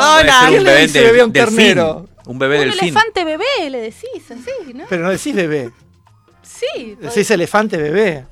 ¿Quién 0.49 0.59
un 0.61 0.65
bebé 0.65 0.87
del- 0.87 1.05
bebé 1.05 1.21
a 1.21 1.25
un 1.27 1.33
ternero? 1.35 2.09
Un 2.27 2.39
bebé 2.39 2.61
Un 2.63 2.69
del 2.71 2.79
elefante 2.79 3.25
bebé, 3.25 3.45
le 3.71 3.81
decís 3.81 4.09
así, 4.31 4.73
¿no? 4.73 4.85
Pero 4.89 5.03
no 5.03 5.11
decís 5.11 5.35
bebé, 5.35 5.71
Sí. 6.43 6.97
decís 7.01 7.31
elefante 7.31 7.77
bebé. 7.77 8.25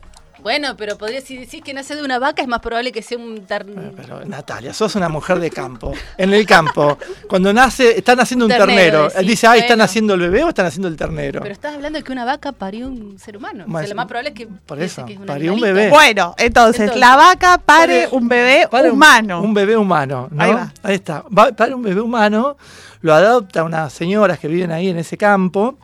Bueno, 0.48 0.76
pero 0.78 0.96
podría 0.96 1.20
si 1.20 1.36
decís 1.36 1.60
que 1.62 1.74
nace 1.74 1.94
de 1.94 2.02
una 2.02 2.18
vaca, 2.18 2.40
es 2.40 2.48
más 2.48 2.60
probable 2.60 2.90
que 2.90 3.02
sea 3.02 3.18
un 3.18 3.46
tar- 3.46 3.66
Eh, 3.68 3.92
Pero 3.94 4.24
Natalia, 4.24 4.72
sos 4.72 4.94
una 4.94 5.10
mujer 5.10 5.40
de 5.40 5.50
campo. 5.50 5.92
En 6.16 6.32
el 6.32 6.46
campo, 6.46 6.96
cuando 7.28 7.52
nace, 7.52 7.98
están 7.98 8.18
haciendo 8.20 8.46
un 8.46 8.50
Ternero, 8.50 8.68
ternero. 8.68 9.08
decís, 9.10 9.26
Dice, 9.28 9.46
ay, 9.46 9.60
¿están 9.60 9.82
haciendo 9.82 10.14
el 10.14 10.20
bebé 10.20 10.44
o 10.44 10.48
están 10.48 10.64
haciendo 10.64 10.88
el 10.88 10.96
ternero? 10.96 11.42
Pero 11.42 11.52
estás 11.52 11.74
hablando 11.74 11.98
de 11.98 12.02
que 12.02 12.12
una 12.12 12.24
vaca 12.24 12.52
parió 12.52 12.88
un 12.88 13.18
ser 13.18 13.36
humano. 13.36 13.66
o 13.68 13.78
sea, 13.78 13.88
lo 13.88 13.94
más 13.94 14.06
probable 14.06 14.30
es 14.30 14.34
que 14.36 14.46
por 14.46 14.78
piense 14.78 15.00
eso, 15.02 15.06
que 15.06 15.12
es 15.12 15.18
un 15.18 15.26
parió 15.26 15.52
un 15.52 15.60
bebé. 15.60 15.90
Bueno, 15.90 16.34
entonces, 16.38 16.80
Entonces, 16.80 16.98
la 17.00 17.16
vaca 17.16 17.58
pare 17.58 18.04
Pare- 18.04 18.08
un 18.16 18.26
bebé 18.28 18.66
humano. 18.90 19.42
Un, 19.42 19.52
bebé 19.52 19.76
humano, 19.76 20.28
¿no? 20.30 20.42
Ahí 20.42 20.52
va. 20.54 20.72
está. 20.84 21.24
Va, 21.28 21.52
para 21.52 21.76
un 21.76 21.82
bebé 21.82 22.00
humano, 22.00 22.56
lo 23.02 23.12
adopta 23.12 23.64
unas 23.64 23.92
señoras 23.92 24.38
que 24.38 24.48
viven 24.48 24.72
ahí 24.72 24.88
en 24.88 24.96
ese 24.96 25.18
campo 25.18 25.76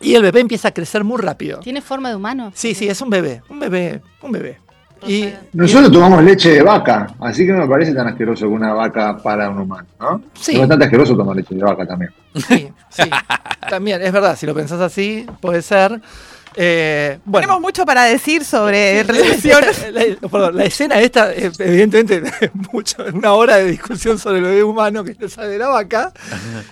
y 0.00 0.14
el 0.14 0.22
bebé 0.22 0.40
empieza 0.40 0.68
a 0.68 0.70
crecer 0.72 1.04
muy 1.04 1.20
rápido. 1.20 1.60
¿Tiene 1.60 1.80
forma 1.80 2.08
de 2.10 2.16
humano? 2.16 2.52
Sí, 2.54 2.74
sí, 2.74 2.88
es 2.88 3.00
un 3.00 3.10
bebé, 3.10 3.42
un 3.48 3.60
bebé, 3.60 4.02
un 4.22 4.32
bebé. 4.32 4.58
Y, 5.06 5.28
Nosotros 5.52 5.92
tomamos 5.92 6.24
leche 6.24 6.50
de 6.50 6.62
vaca, 6.62 7.06
así 7.20 7.44
que 7.44 7.52
no 7.52 7.58
me 7.58 7.68
parece 7.68 7.94
tan 7.94 8.06
asqueroso 8.06 8.46
que 8.46 8.52
una 8.52 8.72
vaca 8.72 9.16
para 9.18 9.50
un 9.50 9.58
humano, 9.58 9.86
¿no? 10.00 10.22
Sí. 10.34 10.52
Es 10.52 10.60
bastante 10.60 10.84
asqueroso 10.86 11.16
tomar 11.16 11.36
leche 11.36 11.54
de 11.54 11.62
vaca 11.62 11.86
también. 11.86 12.10
sí, 12.34 12.68
sí, 12.88 13.02
también, 13.68 14.00
es 14.00 14.12
verdad, 14.12 14.36
si 14.36 14.46
lo 14.46 14.54
pensás 14.54 14.80
así, 14.80 15.26
puede 15.40 15.60
ser. 15.60 16.00
Eh, 16.56 17.18
bueno, 17.24 17.46
Tenemos 17.46 17.60
mucho 17.62 17.84
para 17.84 18.04
decir 18.04 18.44
sobre 18.44 19.02
relaciones. 19.02 19.92
la, 19.92 20.04
la- 20.04 20.28
perdón, 20.28 20.56
la 20.56 20.64
escena 20.64 21.00
esta, 21.00 21.32
eh, 21.32 21.50
evidentemente, 21.58 22.50
mucho, 22.72 23.04
una 23.12 23.32
hora 23.32 23.56
de 23.56 23.64
discusión 23.72 24.18
sobre 24.18 24.38
el 24.38 24.44
bebé 24.44 24.62
humano 24.64 25.02
que 25.02 25.14
no 25.18 25.28
sabe 25.28 25.48
de 25.48 25.58
la 25.58 25.68
vaca. 25.68 26.12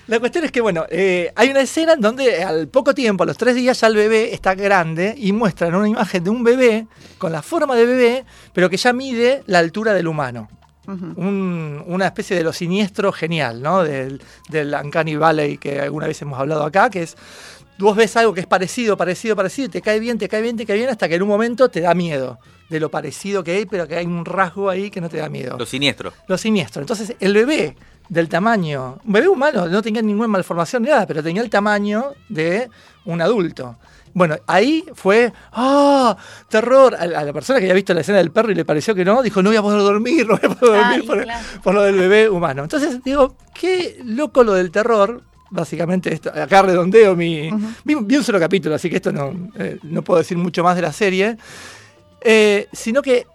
La 0.07 0.21
cuestión 0.21 0.45
es 0.45 0.53
que, 0.53 0.61
bueno, 0.61 0.85
eh, 0.89 1.33
hay 1.35 1.51
una 1.51 1.61
escena 1.61 1.95
en 1.95 2.01
donde 2.01 2.45
al 2.45 2.69
poco 2.69 2.95
tiempo, 2.95 3.25
a 3.25 3.27
los 3.27 3.37
tres 3.37 3.55
días, 3.55 3.81
ya 3.81 3.89
el 3.89 3.97
bebé 3.97 4.33
está 4.35 4.55
grande 4.55 5.15
y 5.17 5.33
muestran 5.33 5.75
una 5.75 5.89
imagen 5.89 6.23
de 6.23 6.31
un 6.31 6.45
bebé 6.45 6.87
con 7.19 7.33
la 7.33 7.43
forma 7.43 7.75
de 7.75 7.85
bebé, 7.87 8.25
pero 8.53 8.71
que 8.71 8.77
ya 8.77 8.93
mide 8.93 9.43
la 9.47 9.59
altura 9.59 9.95
del 9.95 10.07
humano. 10.09 10.49
Un- 10.85 11.83
una 11.87 12.07
especie 12.07 12.37
de 12.37 12.43
lo 12.43 12.53
siniestro 12.53 13.13
genial, 13.13 13.63
¿no? 13.63 13.85
Del, 13.85 14.21
del 14.49 14.75
Uncanny 14.75 15.15
Valley 15.15 15.57
que 15.57 15.81
alguna 15.81 16.09
vez 16.09 16.21
hemos 16.23 16.39
hablado 16.41 16.65
acá, 16.65 16.91
que 16.91 17.03
es 17.05 17.17
vos 17.83 17.97
ves 17.97 18.17
algo 18.17 18.33
que 18.33 18.41
es 18.41 18.47
parecido, 18.47 18.97
parecido, 18.97 19.37
parecido, 19.37 19.67
y 19.67 19.71
te 19.71 19.83
cae 19.83 20.01
bien, 20.01 20.19
te 20.19 20.29
cae 20.29 20.41
bien, 20.41 20.57
te 20.57 20.65
cae 20.65 20.77
bien, 20.77 20.89
hasta 20.89 21.09
que 21.09 21.17
en 21.17 21.23
un 21.23 21.29
momento 21.29 21.69
te 21.69 21.81
da 21.81 21.95
miedo 21.95 22.39
de 22.69 22.81
lo 22.81 22.91
parecido 22.91 23.45
que 23.45 23.53
hay, 23.53 23.67
pero 23.67 23.87
que 23.87 23.97
hay 23.97 24.07
un 24.07 24.25
rasgo 24.25 24.71
ahí 24.71 24.91
que 24.91 25.01
no 25.01 25.11
te 25.11 25.19
da 25.19 25.29
miedo. 25.29 25.59
Lo 25.59 25.67
siniestro. 25.67 26.13
Lo 26.27 26.39
siniestro. 26.39 26.81
Entonces, 26.81 27.15
el 27.21 27.35
bebé 27.35 27.77
del 28.09 28.29
tamaño, 28.29 28.99
un 29.05 29.13
bebé 29.13 29.29
humano, 29.29 29.69
no 29.69 29.83
tenía 29.83 30.01
ninguna 30.01 30.29
malformación 30.29 30.83
ni 30.83 30.89
nada, 30.89 31.07
pero 31.07 31.23
tenía 31.23 31.43
el 31.43 31.51
tamaño 31.51 32.15
de 32.29 32.71
un 33.05 33.21
adulto. 33.21 33.77
Bueno, 34.15 34.37
ahí 34.47 34.85
fue, 34.95 35.33
¡ah! 35.53 36.17
terror. 36.49 36.95
A, 36.95 37.03
a 37.03 37.25
la 37.25 37.33
persona 37.33 37.59
que 37.59 37.65
había 37.65 37.75
visto 37.75 37.95
la 37.95 38.03
escena 38.03 38.19
del 38.19 38.31
perro 38.31 38.53
y 38.53 38.55
le 38.55 38.65
pareció 38.65 38.95
que 38.95 39.05
no, 39.05 39.23
dijo, 39.23 39.43
no 39.43 39.51
voy 39.51 39.57
a 39.57 39.63
poder 39.63 39.81
dormir, 39.81 40.27
no 40.27 40.37
voy 40.37 40.51
a 40.51 40.55
poder 40.55 40.81
dormir 40.81 41.01
Ay, 41.01 41.07
por, 41.07 41.23
claro. 41.23 41.47
por 41.63 41.75
lo 41.75 41.83
del 41.83 41.97
bebé 41.97 42.29
humano. 42.29 42.63
Entonces, 42.63 43.03
digo, 43.03 43.37
qué 43.55 43.99
loco 44.05 44.45
lo 44.45 44.53
del 44.55 44.71
terror. 44.71 45.23
Básicamente, 45.55 46.15
esto, 46.15 46.31
acá 46.31 46.63
redondeo 46.63 47.15
mi. 47.15 47.51
vi, 47.85 47.95
vi 47.95 48.17
un 48.17 48.25
solo 48.25 48.41
capítulo, 48.41 48.75
así 48.75 48.89
que 48.89 48.97
esto 48.97 49.13
no, 49.13 49.51
eh, 49.59 49.79
no 49.83 50.03
puedo 50.03 50.19
decir 50.19 50.39
mucho 50.39 50.65
más 50.65 50.77
de 50.77 50.83
la 50.83 50.93
serie. 50.95 51.37
Eh, 52.23 52.69
sino 52.73 53.03
que 53.03 53.27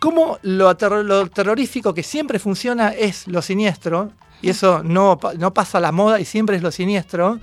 cómo 0.00 0.38
lo, 0.42 0.76
terror- 0.76 1.04
lo 1.04 1.28
terrorífico 1.28 1.94
que 1.94 2.02
siempre 2.02 2.40
funciona 2.40 2.88
es 2.88 3.28
lo 3.28 3.40
siniestro, 3.40 4.10
y 4.42 4.50
eso 4.50 4.82
no, 4.82 5.20
no 5.38 5.54
pasa 5.54 5.78
a 5.78 5.80
la 5.80 5.92
moda 5.92 6.18
y 6.18 6.24
siempre 6.24 6.56
es 6.56 6.62
lo 6.62 6.72
siniestro. 6.72 7.38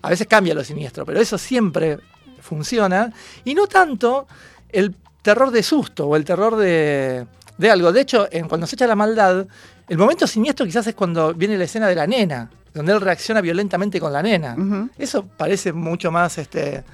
A 0.00 0.10
veces 0.10 0.28
cambia 0.28 0.54
lo 0.54 0.62
siniestro, 0.62 1.04
pero 1.04 1.20
eso 1.20 1.36
siempre 1.36 1.98
funciona. 2.40 3.12
Y 3.44 3.54
no 3.54 3.66
tanto 3.66 4.28
el 4.68 4.94
terror 5.22 5.50
de 5.50 5.62
susto 5.64 6.06
o 6.06 6.14
el 6.14 6.24
terror 6.24 6.54
de, 6.56 7.26
de 7.58 7.70
algo. 7.70 7.92
De 7.92 8.00
hecho, 8.00 8.28
en, 8.30 8.48
cuando 8.48 8.66
se 8.66 8.76
echa 8.76 8.86
la 8.86 8.96
maldad, 8.96 9.46
el 9.88 9.98
momento 9.98 10.26
siniestro 10.26 10.66
quizás 10.66 10.86
es 10.86 10.94
cuando 10.94 11.34
viene 11.34 11.56
la 11.58 11.64
escena 11.64 11.86
de 11.88 11.94
la 11.94 12.06
nena, 12.06 12.50
donde 12.74 12.92
él 12.92 13.00
reacciona 13.00 13.40
violentamente 13.40 14.00
con 14.00 14.12
la 14.12 14.22
nena. 14.22 14.56
Eso 14.98 15.24
parece 15.26 15.72
mucho 15.72 16.10
más 16.10 16.38
este, 16.38 16.84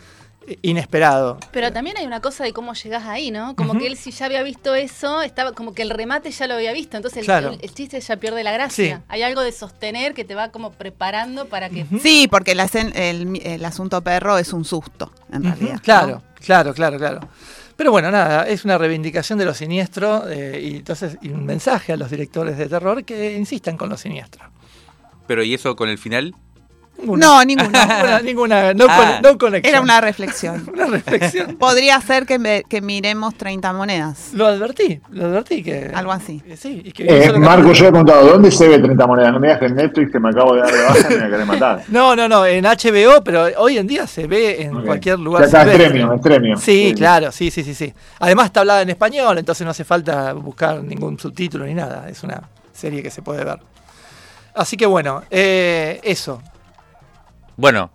inesperado. 0.63 1.39
Pero 1.53 1.73
también 1.73 1.97
hay 1.99 2.07
una 2.07 2.21
cosa 2.21 2.43
de 2.45 2.53
cómo 2.53 2.73
llegás 2.75 3.05
ahí, 3.07 3.31
¿no? 3.31 3.55
Como 3.55 3.79
que 3.79 3.87
él 3.87 3.97
si 3.97 4.11
ya 4.11 4.27
había 4.27 4.43
visto 4.43 4.75
eso, 4.75 5.23
estaba 5.23 5.53
como 5.53 5.75
que 5.75 5.83
el 5.83 5.91
remate 5.91 6.31
ya 6.31 6.47
lo 6.47 6.55
había 6.55 6.73
visto, 6.73 6.97
entonces 6.97 7.21
el- 7.21 7.25
Claro. 7.27 7.51
el, 7.53 7.61
el 7.63 7.75
chiste 7.75 8.01
ya 8.01 8.17
pierde 8.17 8.43
la 8.43 8.53
gracia. 8.53 8.97
Sí. 8.97 9.03
Hay 9.09 9.23
algo 9.23 9.43
de 9.43 9.53
sostener 9.53 10.15
que 10.15 10.25
te 10.25 10.35
va 10.35 10.49
como 10.51 10.73
preparando 10.73 11.47
para 11.47 11.69
que... 11.69 11.87
Sí, 12.03 12.29
porque 12.31 12.53
el, 12.53 13.41
el 13.45 13.65
asunto 13.65 14.01
perro 14.03 14.39
es 14.39 14.53
un 14.53 14.65
susto, 14.65 15.13
en 15.31 15.45
realidad. 15.45 15.81
Claro, 15.83 16.09
¿no? 16.17 16.23
claro, 16.45 16.75
claro, 16.75 16.99
claro. 16.99 17.21
Pero 17.79 17.93
bueno, 17.93 18.11
nada, 18.11 18.43
es 18.49 18.65
una 18.65 18.77
reivindicación 18.77 19.39
de 19.39 19.45
lo 19.45 19.55
siniestro 19.55 20.29
eh, 20.29 20.61
y 20.61 20.77
entonces 20.79 21.17
y 21.23 21.29
un 21.29 21.47
mensaje 21.47 21.93
a 21.93 21.97
los 21.97 22.11
directores 22.11 22.59
de 22.59 22.67
terror 22.67 23.05
que 23.05 23.37
insistan 23.37 23.77
con 23.77 23.89
lo 23.89 23.97
siniestro. 23.97 24.45
Pero 25.29 25.45
¿y 25.45 25.55
eso 25.55 25.77
con 25.77 25.89
el 25.89 25.97
final? 25.97 26.35
Ninguna, 27.09 27.27
No, 27.27 27.45
ninguna, 27.45 28.21
ninguna 28.23 28.75
no, 28.75 28.87
Ah. 28.89 29.19
con- 29.23 29.31
no 29.33 29.39
conexión. 29.39 29.73
Era 29.73 29.81
una 29.81 30.01
reflexión. 30.01 30.69
Una 30.75 30.87
reflexión. 30.87 31.57
Podría 31.57 32.01
ser 32.01 32.27
que, 32.27 32.39
me- 32.41 32.65
que 32.65 32.81
miremos 32.81 33.37
30 33.37 33.73
monedas. 33.73 34.31
Lo 34.33 34.47
advertí, 34.47 35.01
lo 35.11 35.43
vi 35.45 35.63
que... 35.63 35.93
Algo 35.95 36.11
así. 36.13 36.43
eh, 36.47 36.57
Sí, 36.57 36.83
y 36.85 36.91
que 36.93 37.05
Eh, 37.07 37.33
Marco, 37.39 37.73
yo 37.73 37.87
he 37.87 37.89
preguntado, 37.91 38.27
¿dónde 38.27 38.51
se 38.51 38.67
ve 38.67 38.79
30 38.81 39.07
monedas? 39.07 39.33
No 39.33 39.39
me 39.39 39.47
digas 39.47 39.61
que 39.61 39.67
en 39.67 39.77
Netflix 39.77 40.11
que 40.11 40.19
me 40.19 40.31
acabo 40.31 40.55
de 40.57 40.63
dar 40.63 40.73
de 40.73 40.83
baja 40.83 41.15
y 41.15 41.17
me 41.19 41.31
querés 41.31 41.47
matar. 41.47 41.83
No, 41.89 42.17
no, 42.17 42.29
no, 42.29 42.45
en 42.45 42.65
HBO, 42.65 43.23
pero 43.23 43.47
hoy 43.59 43.79
en 43.79 43.87
día 43.87 44.07
se 44.09 44.27
ve 44.27 44.63
en 44.63 44.83
cualquier 44.85 45.19
lugar. 45.21 45.43
Ya 45.43 45.47
está, 45.47 45.63
es 45.63 45.69
silvestre. 45.71 45.91
premium, 45.91 46.15
es 46.17 46.21
premium. 46.21 46.59
Sí, 46.61 46.95
claro, 46.97 47.31
sí, 47.33 47.51
sí, 47.53 47.63
sí, 47.63 47.75
sí. 47.75 47.95
Además 48.19 48.47
está 48.47 48.61
hablada 48.61 48.83
en 48.83 48.91
español, 48.91 49.39
entonces 49.39 49.65
no 49.65 49.71
hace 49.71 49.85
falta 49.85 50.33
buscar 50.33 50.83
ningún 50.83 51.19
subtítulo 51.19 51.65
ni 51.65 51.75
nada. 51.75 52.09
Es 52.09 52.23
una 52.25 52.43
serie 52.73 53.03
que 53.05 53.11
se 53.11 53.23
puede 53.23 53.45
ver. 53.45 53.59
Así 54.55 54.77
que 54.77 54.87
bueno, 54.87 55.23
eh, 55.31 56.01
eso. 56.03 56.43
Bueno, 57.59 57.91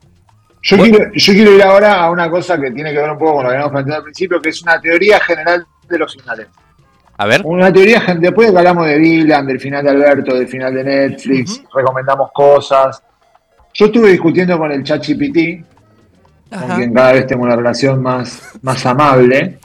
Yo, 0.62 0.78
Bueno. 0.78 0.95
quiero, 0.97 1.12
yo 1.13 1.34
quiero 1.34 1.52
ir 1.56 1.62
ahora 1.63 1.95
a 2.04 2.10
una 2.12 2.30
cosa 2.30 2.58
que 2.60 2.71
tiene 2.71 2.93
que 2.93 2.97
ver 2.99 3.10
un 3.10 3.17
poco 3.17 3.34
con 3.36 3.43
lo 3.43 3.49
que 3.49 3.56
habíamos 3.56 3.71
planteado 3.73 3.97
al 3.97 4.04
principio, 4.06 4.41
que 4.41 4.47
es 4.49 4.62
una 4.62 4.80
teoría 4.80 5.19
general 5.19 5.65
de 5.89 5.97
los 5.97 6.13
finales. 6.13 6.47
a 7.17 7.26
ver. 7.26 7.41
Una 7.43 7.71
teoría, 7.71 8.02
después 8.19 8.47
de 8.47 8.54
que 8.54 8.58
hablamos 8.60 8.88
de 8.88 8.97
Dylan, 8.97 9.45
del 9.45 9.60
final 9.60 9.84
de 9.84 9.89
Alberto, 9.91 10.34
del 10.36 10.47
final 10.47 10.73
de 10.73 10.84
Netflix, 10.86 11.62
recomendamos 11.76 12.32
cosas. 12.34 13.02
Yo 13.73 13.86
estuve 13.88 14.12
discutiendo 14.12 14.58
con 14.58 14.71
el 14.71 14.84
ChatGPT, 14.84 15.63
con 16.49 16.76
quien 16.78 16.93
cada 16.93 17.12
vez 17.13 17.28
tengo 17.28 17.43
una 17.43 17.56
relación 17.58 18.02
más, 18.02 18.54
más 18.62 18.86
amable. 18.86 19.60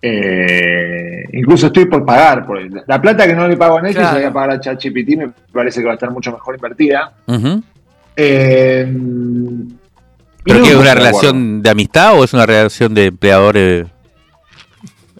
Eh, 0.00 1.24
incluso 1.34 1.66
estoy 1.66 1.84
por 1.86 2.04
pagar. 2.04 2.44
Por 2.46 2.58
la 2.88 3.00
plata 3.00 3.26
que 3.26 3.34
no 3.34 3.46
le 3.46 3.56
pago 3.56 3.78
a 3.78 3.82
Netflix, 3.82 4.00
Claro. 4.00 4.14
la 4.14 4.20
voy 4.20 4.30
a 4.30 4.32
pagar 4.32 4.50
a 4.52 4.60
ChatGPT, 4.60 5.08
me 5.16 5.28
parece 5.52 5.80
que 5.80 5.86
va 5.86 5.92
a 5.92 5.94
estar 5.94 6.10
mucho 6.10 6.32
mejor 6.32 6.54
invertida. 6.56 7.12
Ujú. 7.26 7.62
Eh, 8.16 8.86
¿Pero 10.44 10.58
no 10.58 10.64
qué 10.64 10.70
es 10.70 10.76
una 10.76 10.94
relación 10.94 11.62
de 11.62 11.70
amistad 11.70 12.18
o 12.18 12.24
es 12.24 12.32
una 12.34 12.46
relación 12.46 12.94
de 12.94 13.06
empleador 13.06 13.54
eh, 13.56 13.86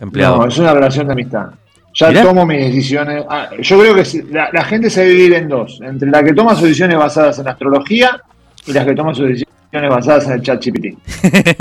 empleado? 0.00 0.38
No, 0.38 0.46
es 0.46 0.58
una 0.58 0.74
relación 0.74 1.06
de 1.06 1.12
amistad. 1.12 1.46
Ya 1.94 2.08
Mirá. 2.08 2.22
tomo 2.22 2.46
mis 2.46 2.58
decisiones. 2.58 3.24
Ah, 3.28 3.50
yo 3.60 3.78
creo 3.78 3.94
que 3.94 4.04
si- 4.04 4.22
la, 4.22 4.48
la 4.52 4.64
gente 4.64 4.88
se 4.90 5.04
dividir 5.04 5.34
en 5.34 5.48
dos: 5.48 5.78
entre 5.82 6.10
la 6.10 6.22
que 6.22 6.32
toma 6.32 6.54
sus 6.54 6.64
decisiones 6.64 6.96
basadas 6.98 7.38
en 7.38 7.48
astrología 7.48 8.20
y 8.66 8.72
las 8.72 8.86
que 8.86 8.94
toma 8.94 9.14
sus 9.14 9.26
decisiones 9.28 9.90
basadas 9.90 10.26
en 10.26 10.32
el 10.32 10.42
chat 10.42 10.64
GPT. 10.64 10.96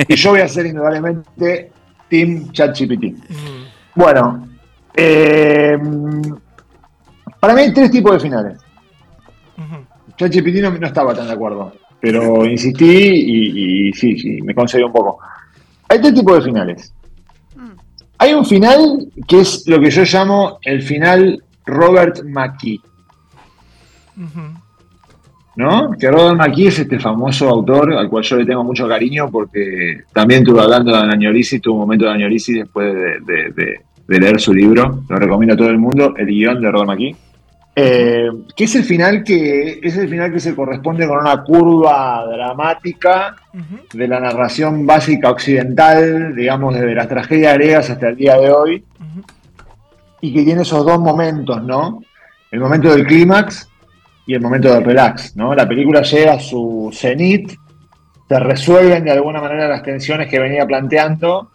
y 0.10 0.16
yo 0.16 0.30
voy 0.32 0.40
a 0.42 0.48
ser 0.48 0.66
indudablemente 0.68 1.72
Team 2.10 2.52
Chat 2.54 2.78
GPT. 2.80 3.04
Mm, 3.30 3.64
Bueno, 3.96 4.48
eh, 4.96 5.78
para 7.40 7.54
mí 7.54 7.62
hay 7.62 7.74
tres 7.74 7.92
tipos 7.92 8.14
de 8.14 8.20
finales. 8.20 8.58
ChatGPT 10.18 10.62
no, 10.62 10.72
no 10.78 10.88
estaba 10.88 11.14
tan 11.14 11.28
de 11.28 11.34
acuerdo, 11.34 11.74
pero 12.00 12.46
insistí 12.46 12.86
y, 12.86 13.90
y 13.90 13.94
sí, 13.94 14.18
sí, 14.20 14.42
me 14.42 14.54
concedió 14.56 14.88
un 14.88 14.94
poco. 14.94 15.20
Hay 15.90 16.00
tres 16.02 16.14
tipos 16.14 16.36
de 16.36 16.42
finales. 16.42 16.94
Hay 18.18 18.34
un 18.34 18.46
final 18.46 19.08
que 19.28 19.42
es 19.42 19.64
lo 19.68 19.80
que 19.80 19.90
yo 19.90 20.04
llamo 20.04 20.60
el 20.64 20.82
final 20.84 21.44
Robert 21.66 22.24
McKee. 22.24 22.80
¿no? 25.56 25.92
Que 26.00 26.10
Robert 26.10 26.38
McKee 26.38 26.68
es 26.68 26.80
este 26.80 27.00
famoso 27.00 27.50
autor 27.50 27.94
al 27.94 28.10
cual 28.10 28.24
yo 28.24 28.38
le 28.38 28.46
tengo 28.46 28.64
mucho 28.64 28.88
cariño 28.88 29.30
porque 29.30 30.04
también 30.14 30.42
estuve 30.42 30.62
hablando 30.62 30.92
de 30.92 30.98
añorisis, 30.98 31.62
tuve 31.62 31.74
un 31.74 31.80
momento 31.82 32.06
de 32.06 32.12
añorisis 32.12 32.56
después 32.58 32.94
de, 32.94 33.20
de- 33.22 33.52
de- 33.54 33.82
de 34.08 34.20
leer 34.20 34.42
su 34.42 34.54
libro, 34.54 35.04
lo 35.08 35.16
recomiendo 35.16 35.54
a 35.54 35.58
todo 35.58 35.70
el 35.70 35.78
mundo, 35.78 36.14
el 36.18 36.26
guion 36.28 36.60
de 36.62 36.70
Robert 36.72 36.90
McKee. 36.90 37.16
Eh, 37.74 38.30
que 38.54 38.66
es 38.66 38.76
el 38.76 38.84
final 38.84 39.24
que 39.24 39.80
es 39.82 39.96
el 39.96 40.10
final 40.10 40.34
que 40.34 40.42
se 40.42 40.54
corresponde 40.54 41.08
con 41.08 41.20
una 41.20 41.42
curva 41.42 42.26
dramática 42.30 43.38
de 43.94 44.08
la 44.10 44.20
narración 44.20 44.86
básica 44.86 45.30
occidental, 45.30 46.36
digamos, 46.36 46.74
desde 46.74 46.94
las 46.94 47.08
tragedias 47.08 47.54
griegas 47.54 47.90
hasta 47.90 48.10
el 48.10 48.18
día 48.18 48.38
de 48.38 48.52
hoy, 48.52 48.84
y 50.20 50.34
que 50.34 50.44
tiene 50.44 50.64
esos 50.64 50.86
dos 50.86 51.00
momentos, 51.00 51.64
¿no? 51.64 52.02
El 52.52 52.60
momento 52.60 52.94
del 52.94 53.08
clímax 53.08 53.70
y 54.28 54.34
el 54.34 54.42
momento 54.42 54.74
del 54.74 54.84
relax, 54.84 55.38
¿no? 55.38 55.56
La 55.56 55.68
película 55.68 56.02
llega 56.02 56.34
a 56.34 56.40
su 56.40 56.92
cenit, 56.94 57.54
se 58.28 58.40
resuelven 58.40 59.06
de 59.06 59.12
alguna 59.12 59.42
manera 59.42 59.70
las 59.70 59.84
tensiones 59.84 60.30
que 60.30 60.40
venía 60.40 60.66
planteando, 60.66 61.52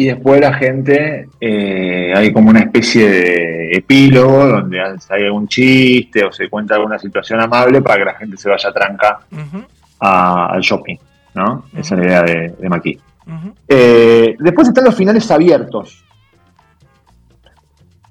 y 0.00 0.04
después 0.06 0.40
la 0.40 0.54
gente, 0.54 1.28
eh, 1.40 2.12
hay 2.14 2.32
como 2.32 2.50
una 2.50 2.60
especie 2.60 3.08
de 3.08 3.72
epílogo 3.72 4.46
donde 4.46 4.80
hay 4.80 5.24
algún 5.24 5.48
chiste 5.48 6.24
o 6.24 6.30
se 6.32 6.48
cuenta 6.48 6.76
alguna 6.76 6.98
situación 7.00 7.40
amable 7.40 7.82
para 7.82 7.96
que 7.98 8.04
la 8.04 8.14
gente 8.14 8.36
se 8.36 8.48
vaya 8.48 8.70
tranca 8.72 9.18
a- 10.00 10.46
al 10.52 10.60
shopping, 10.60 10.96
¿no? 11.34 11.64
Esa 11.76 11.94
es 11.96 12.00
la 12.00 12.06
idea 12.06 12.22
de, 12.22 12.54
de. 12.60 12.98
Eh, 13.66 14.36
después 14.38 14.68
están 14.68 14.84
los 14.84 14.94
finales 14.94 15.28
abiertos. 15.32 16.04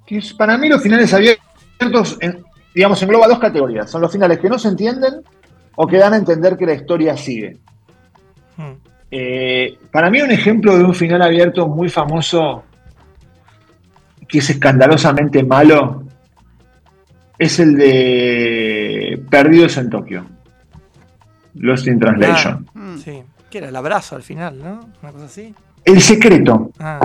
Que 0.05 0.17
es- 0.17 0.33
para 0.33 0.57
mí 0.57 0.67
los 0.69 0.81
finales 0.81 1.13
abiertos, 1.13 2.17
en- 2.19 2.43
digamos, 2.75 3.01
engloba 3.01 3.27
dos 3.27 3.39
categorías. 3.39 3.89
Son 3.89 4.01
los 4.01 4.11
finales 4.11 4.39
que 4.39 4.49
no 4.49 4.59
se 4.59 4.67
entienden 4.67 5.21
o 5.75 5.87
que 5.87 5.97
dan 5.97 6.13
a 6.13 6.17
entender 6.17 6.57
que 6.57 6.65
la 6.65 6.73
historia 6.73 7.15
sigue. 7.15 7.57
Eh, 9.09 9.77
para 9.91 10.09
mí 10.09 10.21
un 10.21 10.31
ejemplo 10.31 10.77
de 10.77 10.83
un 10.83 10.93
final 10.93 11.21
abierto 11.21 11.67
muy 11.67 11.89
famoso, 11.89 12.63
que 14.27 14.39
es 14.39 14.49
escandalosamente 14.49 15.43
malo, 15.43 16.03
es 17.39 17.59
el 17.59 17.77
de 17.77 19.23
Perdidos 19.29 19.77
en 19.77 19.89
Tokio. 19.89 20.25
Lost 21.55 21.87
in 21.87 21.99
Translation. 21.99 22.67
Ah, 22.75 22.79
Mm. 22.79 22.97
sí. 22.97 23.23
Que 23.49 23.59
era 23.59 23.69
el 23.69 23.75
abrazo 23.75 24.15
al 24.15 24.23
final, 24.23 24.59
¿no? 24.59 24.79
Una 25.01 25.11
cosa 25.11 25.25
así. 25.25 25.53
El 25.85 26.01
secreto. 26.01 26.71
Ah, 26.79 26.99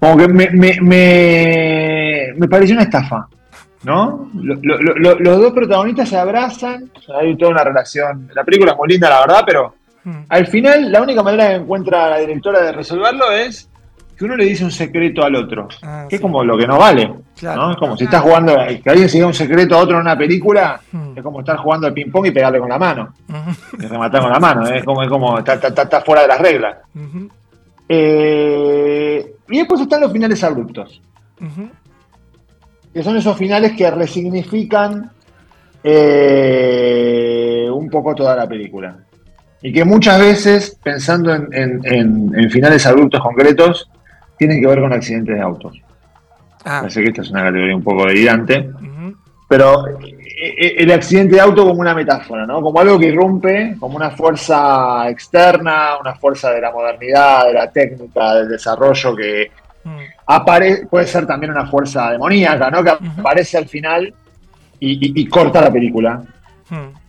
Como 0.00 0.16
que 0.16 0.26
me, 0.28 0.50
me, 0.50 0.80
me, 0.80 2.26
me 2.36 2.48
pareció 2.48 2.74
una 2.74 2.82
estafa, 2.84 3.28
¿no? 3.84 4.30
Lo- 4.34 4.56
lo- 4.60 4.78
lo- 4.82 4.94
lo- 4.96 5.18
los 5.20 5.38
dos 5.40 5.52
protagonistas 5.52 6.08
se 6.08 6.16
abrazan, 6.16 6.90
hay 7.20 7.36
toda 7.36 7.52
una 7.52 7.62
relación. 7.62 8.28
La 8.34 8.42
película 8.42 8.72
es 8.72 8.78
muy 8.78 8.88
linda, 8.88 9.08
la 9.08 9.20
verdad, 9.20 9.42
pero 9.46 9.74
mm, 10.04 10.10
al 10.28 10.46
final 10.46 10.90
la 10.92 11.02
única 11.02 11.22
manera 11.22 11.48
que 11.48 11.54
encuentra 11.56 12.10
la 12.10 12.18
directora 12.18 12.60
de 12.62 12.72
resolverlo 12.72 13.30
es 13.32 13.68
que 14.16 14.24
uno 14.26 14.36
le 14.36 14.44
dice 14.44 14.64
un 14.64 14.70
secreto 14.70 15.24
al 15.24 15.34
otro, 15.34 15.68
Ah, 15.82 16.06
que 16.08 16.16
es 16.16 16.22
como 16.22 16.44
lo 16.44 16.56
que 16.56 16.66
no 16.66 16.78
vale, 16.78 17.12
Claro. 17.36 17.62
¿no? 17.62 17.70
Es 17.72 17.76
como 17.78 17.96
si 17.96 18.04
estás 18.04 18.20
jugando, 18.20 18.54
que 18.54 18.90
alguien 18.90 19.08
se 19.08 19.16
diga 19.16 19.26
un 19.26 19.34
secreto 19.34 19.74
a 19.74 19.78
otro 19.80 19.96
en 19.96 20.02
una 20.02 20.16
película, 20.16 20.80
Mm. 20.92 21.16
es 21.16 21.22
como 21.22 21.40
estar 21.40 21.56
jugando 21.56 21.86
al 21.88 21.92
ping-pong 21.94 22.26
y 22.26 22.30
pegarle 22.30 22.58
con 22.60 22.68
la 22.68 22.78
mano, 22.78 23.14
ujú, 23.28 23.50
y 23.82 23.86
rematar 23.86 24.20
con 24.22 24.30
la 24.32 24.38
mano, 24.38 24.66
¿eh? 24.68 24.78
es 24.78 24.84
como, 24.84 25.02
es 25.02 25.08
como 25.08 25.38
está, 25.38 25.54
está- 25.54 25.68
está- 25.68 25.82
está 25.82 26.00
fuera 26.02 26.22
de 26.22 26.28
las 26.28 26.40
reglas. 26.40 26.76
ujú, 26.94 27.28
Eh, 27.88 29.34
y 29.48 29.58
después 29.58 29.80
están 29.80 30.00
los 30.02 30.12
finales 30.12 30.42
abruptos. 30.44 31.00
ujú. 31.40 31.68
que 32.94 33.02
son 33.02 33.16
esos 33.16 33.34
finales 33.38 33.72
que 33.72 33.90
resignifican 33.90 35.10
eh, 35.82 37.68
un 37.72 37.88
poco 37.90 38.14
toda 38.14 38.36
la 38.36 38.46
película. 38.48 38.96
Y 39.62 39.72
que 39.72 39.84
muchas 39.84 40.18
veces, 40.20 40.76
pensando 40.82 41.32
en, 41.34 41.48
en- 41.52 41.80
en- 41.84 42.32
en 42.38 42.50
finales 42.50 42.84
abruptos 42.86 43.20
concretos, 43.20 43.88
tienen 44.36 44.60
que 44.60 44.66
ver 44.66 44.80
con 44.80 44.92
accidentes 44.92 45.36
de 45.36 45.40
autos. 45.40 45.80
Ah, 46.64 46.88
sé 46.90 47.02
que 47.02 47.08
esta 47.10 47.22
es 47.22 47.30
una 47.30 47.44
categoría 47.44 47.76
un 47.76 47.82
poco 47.84 48.06
delirante, 48.06 48.58
ujú, 48.74 49.16
pero 49.48 49.86
eh, 49.88 50.54
eh, 50.58 50.74
el 50.78 50.90
accidente 50.92 51.36
de 51.36 51.40
auto 51.40 51.64
como 51.66 51.80
una 51.80 51.94
metáfora, 51.94 52.44
¿no? 52.46 52.60
Como 52.60 52.80
algo 52.80 52.98
que 52.98 53.06
irrumpe, 53.06 53.76
como 53.78 53.96
una 53.96 54.10
fuerza 54.10 55.08
externa, 55.08 55.96
una 56.00 56.14
fuerza 56.16 56.50
de 56.50 56.60
la 56.60 56.70
modernidad, 56.72 57.46
de 57.46 57.52
la 57.54 57.70
técnica, 57.70 58.34
del 58.34 58.48
desarrollo 58.48 59.14
que, 59.14 59.50
mm, 59.84 59.96
apare 60.26 60.86
puede 60.90 61.06
ser 61.06 61.26
también 61.26 61.50
una 61.52 61.66
fuerza 61.66 62.10
demoníaca, 62.10 62.70
¿no? 62.70 62.82
Que 62.82 62.90
aparece 63.18 63.58
al 63.58 63.68
final 63.68 64.12
y, 64.80 64.92
y- 65.06 65.20
y 65.22 65.26
corta 65.26 65.60
la 65.60 65.72
película. 65.72 66.22
mm. 66.70 67.02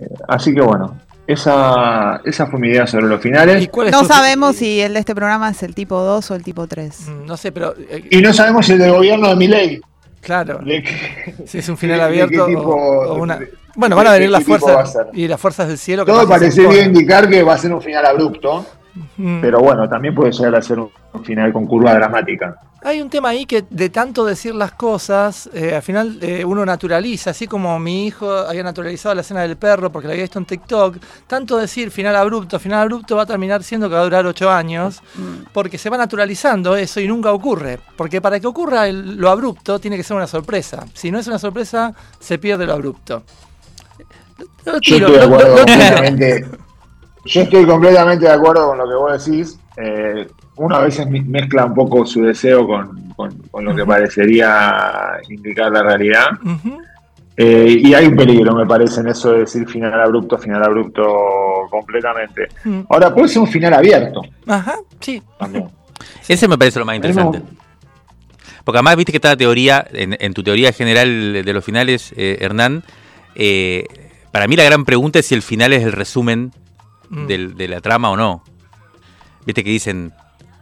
Eh, 0.00 0.08
así 0.28 0.54
que 0.54 0.60
bueno, 0.60 0.96
esa, 1.26 2.20
esa 2.24 2.46
fue 2.46 2.58
mi 2.60 2.68
idea 2.68 2.86
sobre 2.86 3.06
los 3.06 3.20
¿Y 3.20 3.22
finales. 3.22 3.68
cuál 3.68 3.88
es 3.88 3.92
No 3.92 4.04
sabemos 4.04 4.56
si 4.56 4.80
el 4.80 4.94
de 4.94 5.00
este 5.00 5.14
programa 5.14 5.50
es 5.50 5.62
el 5.62 5.74
tipo 5.74 6.00
2 6.00 6.30
o 6.30 6.34
el 6.34 6.42
tipo 6.42 6.66
3. 6.66 7.08
Mm, 7.08 7.26
No 7.26 7.36
sé, 7.36 7.52
pero. 7.52 7.74
eh, 7.78 8.04
Y 8.10 8.20
no 8.20 8.32
sabemos 8.32 8.66
si 8.66 8.72
el 8.72 8.78
del 8.78 8.92
gobierno 8.92 9.28
de 9.28 9.36
Milei. 9.36 9.80
claro. 10.20 10.58
de 10.58 10.84
Si 11.46 11.58
es 11.58 11.68
un 11.68 11.76
final 11.76 11.98
de- 11.98 12.04
de 12.06 12.12
qué 12.12 12.22
abierto 12.22 12.46
tipo- 12.46 12.62
o, 12.74 13.12
o 13.12 13.14
una. 13.22 13.38
Bueno, 13.76 13.94
van 13.94 14.08
a 14.08 14.12
venir 14.12 14.30
las 14.30 14.44
tipo 14.44 14.52
va 14.66 14.80
a 14.82 14.84
fuerzas 14.84 15.06
y 15.12 15.28
las 15.28 15.40
fuerzas 15.40 15.68
del 15.68 15.78
cielo. 15.78 16.04
Todo 16.04 16.22
que 16.22 16.26
parecería 16.26 16.82
indicar 16.84 17.28
que 17.28 17.42
va 17.44 17.54
a 17.54 17.58
ser 17.58 17.72
un 17.72 17.80
final 17.80 18.04
abrupto. 18.04 18.66
Pero 19.40 19.60
bueno, 19.60 19.88
también 19.88 20.14
puede 20.14 20.32
llegar 20.32 20.54
a 20.56 20.62
ser 20.62 20.78
un, 20.78 20.90
un 21.12 21.24
final 21.24 21.52
con 21.52 21.66
curva 21.66 21.94
dramática. 21.94 22.56
Hay 22.82 23.02
un 23.02 23.10
tema 23.10 23.28
ahí 23.28 23.44
que 23.44 23.62
de 23.68 23.90
tanto 23.90 24.24
decir 24.24 24.54
las 24.54 24.72
cosas, 24.72 25.50
eh, 25.52 25.74
al 25.74 25.82
final 25.82 26.16
eh, 26.22 26.42
uno 26.46 26.64
naturaliza, 26.64 27.30
así 27.32 27.46
como 27.46 27.78
mi 27.78 28.06
hijo 28.06 28.32
había 28.32 28.62
naturalizado 28.62 29.14
la 29.14 29.20
escena 29.20 29.42
del 29.42 29.58
perro 29.58 29.92
porque 29.92 30.08
la 30.08 30.14
había 30.14 30.24
visto 30.24 30.38
en 30.38 30.46
TikTok, 30.46 30.96
tanto 31.26 31.58
decir 31.58 31.90
final 31.90 32.16
abrupto, 32.16 32.58
final 32.58 32.80
abrupto 32.80 33.16
va 33.16 33.24
a 33.24 33.26
terminar 33.26 33.62
siendo 33.62 33.86
que 33.90 33.96
va 33.96 34.00
a 34.00 34.04
durar 34.04 34.24
ocho 34.24 34.50
años, 34.50 35.02
porque 35.52 35.76
se 35.76 35.90
va 35.90 35.98
naturalizando 35.98 36.74
eso 36.74 37.00
y 37.00 37.06
nunca 37.06 37.32
ocurre. 37.32 37.78
Porque 37.98 38.22
para 38.22 38.40
que 38.40 38.46
ocurra 38.46 38.88
el- 38.88 39.16
lo 39.16 39.28
abrupto 39.28 39.78
tiene 39.78 39.98
que 39.98 40.02
ser 40.02 40.16
una 40.16 40.26
sorpresa. 40.26 40.86
Si 40.94 41.10
no 41.10 41.18
es 41.18 41.26
una 41.26 41.38
sorpresa, 41.38 41.92
se 42.18 42.38
pierde 42.38 42.64
lo 42.64 42.72
abrupto. 42.72 43.24
Lo 44.64 44.80
Yo 44.80 44.96
estoy 44.96 45.00
de 45.18 45.22
acuerdo 45.22 45.56
lo-. 45.58 46.58
Yo 47.24 47.42
estoy 47.42 47.66
completamente 47.66 48.24
de 48.26 48.32
acuerdo 48.32 48.68
con 48.68 48.78
lo 48.78 48.88
que 48.88 48.94
vos 48.94 49.24
decís. 49.24 49.58
Eh, 49.76 50.26
uno 50.56 50.76
a 50.76 50.80
veces 50.84 51.06
mezcla 51.08 51.64
un 51.66 51.74
poco 51.74 52.04
su 52.06 52.22
deseo 52.22 52.66
con, 52.66 53.12
con- 53.14 53.38
con 53.50 53.64
lo 53.64 53.74
que 53.74 53.84
parecería 53.86 55.18
indicar 55.28 55.70
la 55.72 55.82
realidad. 55.82 56.26
Eh, 57.36 57.80
y 57.82 57.94
hay 57.94 58.06
un 58.06 58.16
peligro, 58.16 58.54
me 58.54 58.66
parece, 58.66 59.00
en 59.00 59.08
eso 59.08 59.32
de 59.32 59.40
decir 59.40 59.66
final 59.68 59.98
abrupto, 59.98 60.36
final 60.36 60.62
abrupto 60.62 61.06
completamente. 61.70 62.48
Ahora, 62.90 63.14
puede 63.14 63.28
ser 63.28 63.40
un 63.42 63.48
final 63.48 63.72
abierto 63.74 64.20
Ajá, 64.46 64.76
sí. 65.00 65.22
también. 65.38 65.66
Ese 66.28 66.46
me 66.48 66.58
parece 66.58 66.78
lo 66.78 66.84
más 66.84 66.96
interesante. 66.96 67.40
Porque 68.64 68.76
además 68.78 68.96
viste 68.96 69.12
que 69.12 69.16
está 69.18 69.28
la 69.30 69.36
teoría, 69.36 69.86
en, 69.92 70.16
en 70.20 70.34
tu 70.34 70.42
teoría 70.42 70.72
general 70.72 71.42
de 71.44 71.52
los 71.52 71.64
finales, 71.64 72.12
eh, 72.16 72.38
Hernán, 72.40 72.82
eh, 73.34 73.86
para 74.32 74.46
mí 74.46 74.56
la 74.56 74.64
gran 74.64 74.84
pregunta 74.84 75.18
es 75.18 75.26
si 75.26 75.34
el 75.34 75.42
final 75.42 75.72
es 75.72 75.82
el 75.82 75.92
resumen 75.92 76.52
Mm. 77.10 77.26
del- 77.26 77.54
de 77.56 77.68
la 77.68 77.80
trama 77.80 78.10
o 78.10 78.16
no. 78.16 78.42
Viste 79.44 79.62
que 79.64 79.70
dicen, 79.70 80.12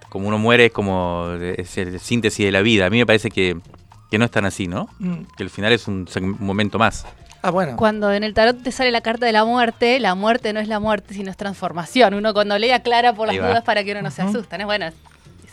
como 0.08 0.28
uno 0.28 0.38
muere 0.38 0.66
es 0.66 0.72
como 0.72 1.28
es 1.40 1.76
el 1.78 2.00
síntesis 2.00 2.44
de 2.46 2.52
la 2.52 2.62
vida. 2.62 2.86
A 2.86 2.90
mí 2.90 2.98
me 2.98 3.06
parece 3.06 3.30
que, 3.30 3.56
que 4.10 4.18
no 4.18 4.24
es 4.24 4.30
tan 4.30 4.44
así, 4.46 4.66
¿no? 4.66 4.88
Mm. 4.98 5.22
Que 5.36 5.42
el 5.42 5.50
final 5.50 5.72
es 5.72 5.86
un, 5.88 6.08
un 6.20 6.36
momento 6.40 6.78
más. 6.78 7.06
Ah, 7.42 7.50
bueno. 7.50 7.76
Cuando 7.76 8.12
en 8.12 8.24
el 8.24 8.34
tarot 8.34 8.62
te 8.62 8.72
sale 8.72 8.90
la 8.90 9.00
carta 9.00 9.24
de 9.26 9.32
la 9.32 9.44
muerte, 9.44 10.00
la 10.00 10.14
muerte 10.16 10.52
no 10.52 10.58
es 10.60 10.66
la 10.68 10.80
muerte, 10.80 11.14
sino 11.14 11.30
es 11.30 11.36
transformación. 11.36 12.14
Uno 12.14 12.32
cuando 12.34 12.58
lee 12.58 12.70
aclara 12.72 13.12
por 13.12 13.28
las 13.28 13.36
dudas 13.36 13.62
para 13.62 13.84
que 13.84 13.92
uno 13.92 14.02
no 14.02 14.10
se 14.10 14.22
asusta. 14.22 14.58
¿no? 14.58 14.64
Bueno, 14.66 14.86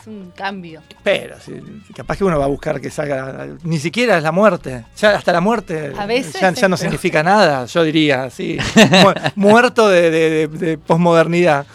es 0.06 0.12
un 0.12 0.30
cambio. 0.34 0.82
Pero, 1.02 1.36
si- 1.40 1.60
capaz 1.94 2.16
que 2.18 2.24
uno 2.24 2.38
va 2.38 2.44
a 2.44 2.48
buscar 2.48 2.80
que 2.80 2.90
salga. 2.90 3.48
Ni 3.64 3.78
siquiera 3.78 4.16
es 4.16 4.22
la 4.22 4.32
muerte. 4.32 4.84
Ya 4.98 5.16
hasta 5.16 5.32
la 5.32 5.40
muerte 5.40 5.92
A 5.98 6.06
veces 6.06 6.40
ya, 6.40 6.50
ya 6.52 6.68
no 6.68 6.76
significa 6.76 7.22
nada, 7.22 7.66
yo 7.66 7.82
diría. 7.82 8.30
Sí. 8.30 8.58
Mu- 9.02 9.12
Muerto 9.36 9.88
de, 9.88 10.10
de- 10.10 10.48
de- 10.48 10.58
de 10.66 10.78
posmodernidad. 10.78 11.66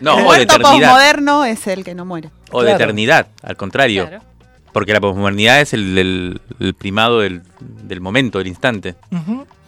No, 0.00 0.18
El 0.18 0.24
muerto 0.24 0.42
eternidad. 0.54 0.70
postmoderno 0.90 1.44
es 1.44 1.66
el 1.66 1.84
que 1.84 1.94
no 1.94 2.04
muere. 2.04 2.30
O 2.52 2.62
de 2.62 2.72
eternidad, 2.72 3.26
al 3.42 3.56
contrario. 3.56 4.08
Claro. 4.08 4.24
Porque 4.72 4.92
la 4.92 5.00
posmodernidad 5.00 5.60
es 5.60 5.74
el, 5.74 5.98
el- 5.98 6.40
el 6.60 6.74
primado 6.74 7.20
del, 7.20 7.42
del 7.60 8.00
momento, 8.00 8.38
del 8.38 8.46
instante. 8.46 8.94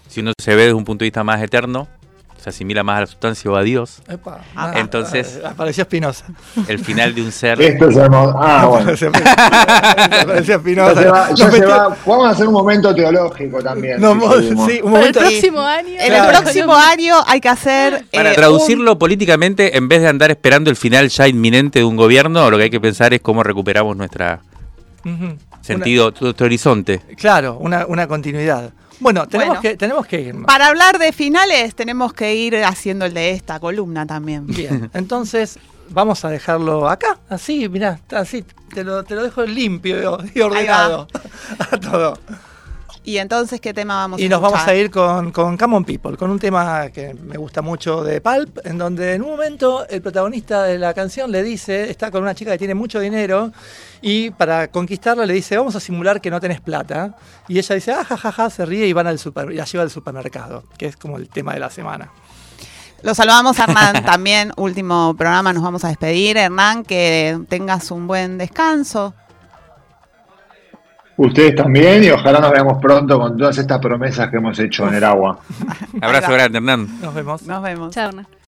Si 0.09 0.21
uno 0.21 0.33
se 0.39 0.55
ve 0.55 0.63
desde 0.63 0.75
un 0.75 0.85
punto 0.85 1.03
de 1.05 1.07
vista 1.07 1.25
más 1.25 1.43
eterno, 1.43 1.89
se 2.43 2.51
asimila 2.51 2.83
más 2.83 2.97
a 2.97 3.01
la 3.03 3.07
sustancia 3.07 3.51
o 3.51 3.57
a 3.57 3.63
Dios, 3.63 4.03
Epa. 4.09 4.41
Ah, 4.57 4.73
entonces- 4.77 5.41
Ah, 5.45 5.51
Apareció 5.51 5.83
Espinosa. 5.83 6.25
el 6.67 6.79
final 6.79 7.15
de 7.15 7.23
un 7.23 7.31
ser... 7.33 7.61
Esto 7.63 7.89
es 7.89 7.97
hermoso. 7.97 8.37
Ah, 8.41 8.67
bueno. 8.69 8.93
Apareció 10.23 10.57
Espinosa. 10.57 10.95
se 11.37 11.51
se. 11.51 11.67
Vamos 11.67 12.27
a 12.27 12.31
hacer 12.31 12.47
un 12.47 12.53
momento 12.55 12.95
teológico 12.95 13.63
también. 13.63 13.99
si 14.01 14.49
sí, 14.73 14.81
un 14.83 14.97
el 14.97 15.13
próximo 15.13 15.61
año. 15.61 15.89
En 15.99 16.07
Claro. 16.09 16.31
el 16.31 16.43
próximo 16.43 16.75
año 16.75 17.15
hay 17.27 17.41
que 17.41 17.49
hacer. 17.49 18.05
Para 18.13 18.33
eh, 18.33 18.35
traducirlo 18.35 18.99
políticamente, 18.99 19.77
en 19.77 19.89
vez 19.89 20.01
de 20.03 20.09
andar 20.09 20.31
esperando 20.31 20.71
el 20.71 20.77
final 20.77 21.09
ya 21.09 21.29
inminente 21.29 21.79
de 21.81 21.85
un 21.85 21.97
gobierno, 21.97 22.51
lo 22.51 22.57
que 22.59 22.65
hay 22.65 22.71
que 22.71 22.81
pensar 22.81 23.15
es 23.15 23.21
cómo 23.21 23.43
recuperamos 23.43 23.97
nuestro 23.97 24.41
Ujú. 25.05 25.37
sentido, 25.61 26.13
nuestro 26.21 26.47
horizonte. 26.47 27.01
Una- 27.07 27.17
claro, 27.17 27.57
una, 27.61 27.87
una 27.87 28.07
continuidad. 28.07 28.71
Bueno, 29.03 29.27
tenemos, 29.27 29.57
Bueno. 29.57 29.63
Que, 29.63 29.77
tenemos 29.77 30.07
que 30.07 30.33
para 30.47 30.69
hablar 30.69 30.99
de 30.99 31.13
finales, 31.13 31.75
tenemos 31.75 32.13
que 32.13 32.35
ir 32.35 32.65
haciendo 32.65 33.05
el 33.05 33.15
de 33.15 33.33
esta 33.33 33.59
columna 33.59 34.07
también. 34.07 34.47
Bien, 34.47 34.91
entonces 34.95 35.59
vamos 35.91 36.25
a 36.25 36.31
dejarlo 36.31 36.89
acá, 36.89 37.19
así, 37.29 37.69
mirá, 37.69 37.99
así, 38.11 38.45
te 38.73 38.85
lo, 38.85 39.03
te 39.03 39.15
lo 39.15 39.25
dejo 39.25 39.45
limpio 39.45 40.19
y 40.35 40.41
ordenado 40.41 41.09
a 41.59 41.77
todo. 41.79 42.19
Y 43.05 43.19
entonces, 43.19 43.61
¿qué 43.61 43.75
tema 43.75 43.97
vamos 43.97 44.21
a 44.21 44.23
Y 44.23 44.29
nos 44.29 44.41
vamos 44.41 44.61
a 44.61 44.75
ir 44.75 44.91
con, 44.91 45.33
con 45.33 45.57
Come 45.57 45.77
On 45.77 45.85
People, 45.85 46.17
con 46.17 46.31
un 46.31 46.39
tema 46.39 46.89
que 46.91 47.15
me 47.15 47.37
gusta 47.37 47.61
mucho 47.61 48.05
de 48.05 48.21
Pulp, 48.21 48.59
en 48.65 48.79
donde 48.79 49.15
en 49.15 49.23
un 49.23 49.31
momento 49.31 49.89
el 49.89 50.01
protagonista 50.03 50.63
de 50.63 50.79
la 50.79 50.95
canción 50.95 51.33
le 51.33 51.43
dice, 51.43 51.91
está 51.91 52.13
con 52.13 52.23
una 52.23 52.35
chica 52.35 52.53
que 52.53 52.59
tiene 52.59 52.75
mucho 52.75 53.01
dinero, 53.01 53.53
y 54.03 54.31
para 54.31 54.69
conquistarla 54.69 55.27
le 55.27 55.35
dice, 55.35 55.57
vamos 55.57 55.75
a 55.75 55.81
simular 55.81 56.21
que 56.21 56.31
no 56.31 56.41
tenés 56.41 56.61
plata. 56.61 57.17
Y 57.49 57.59
ella 57.59 57.75
dice, 57.75 57.93
ah, 57.93 58.05
ja, 58.05 58.17
ja, 58.17 58.31
ja, 58.31 58.51
se 58.51 58.65
ríe 58.65 58.87
y 58.87 58.93
van 58.93 59.09
al 59.09 59.19
super, 59.19 59.51
y 59.51 59.57
la 59.57 59.65
lleva 59.65 59.83
al 59.83 59.91
supermercado, 59.91 60.65
que 60.79 60.87
es 60.87 60.97
como 60.97 61.17
el 61.17 61.29
tema 61.29 61.55
de 61.55 61.61
la 61.61 61.71
semana. 61.71 62.13
Lo 63.03 63.17
saludamos 63.17 63.59
Hernán 63.59 64.05
también, 64.07 64.53
último 64.57 65.17
programa, 65.17 65.53
nos 65.53 65.65
vamos 65.65 65.85
a 65.85 65.89
despedir. 65.89 66.37
Hernán, 66.37 66.85
que 66.85 67.37
tengas 67.49 67.91
un 67.91 68.07
buen 68.07 68.39
descanso. 68.39 69.15
Ustedes 71.17 71.55
también 71.55 72.03
y 72.05 72.11
ojalá 72.11 72.41
nos 72.41 72.51
veamos 72.51 72.79
pronto 72.81 73.19
con 73.19 73.37
todas 73.37 73.59
estas 73.59 73.79
promesas 73.79 74.31
que 74.31 74.39
hemos 74.39 74.59
hecho 74.59 74.89
en 74.89 74.95
el 74.95 75.05
agua. 75.05 75.39
Abrazo 76.01 76.33
grande, 76.33 76.59
Hernán. 76.59 77.01
Nos 77.01 77.15
vemos. 77.15 77.43
Nos 77.43 77.63
vemos. 77.63 77.95
Chao, 77.95 78.09
Hernán. 78.09 78.42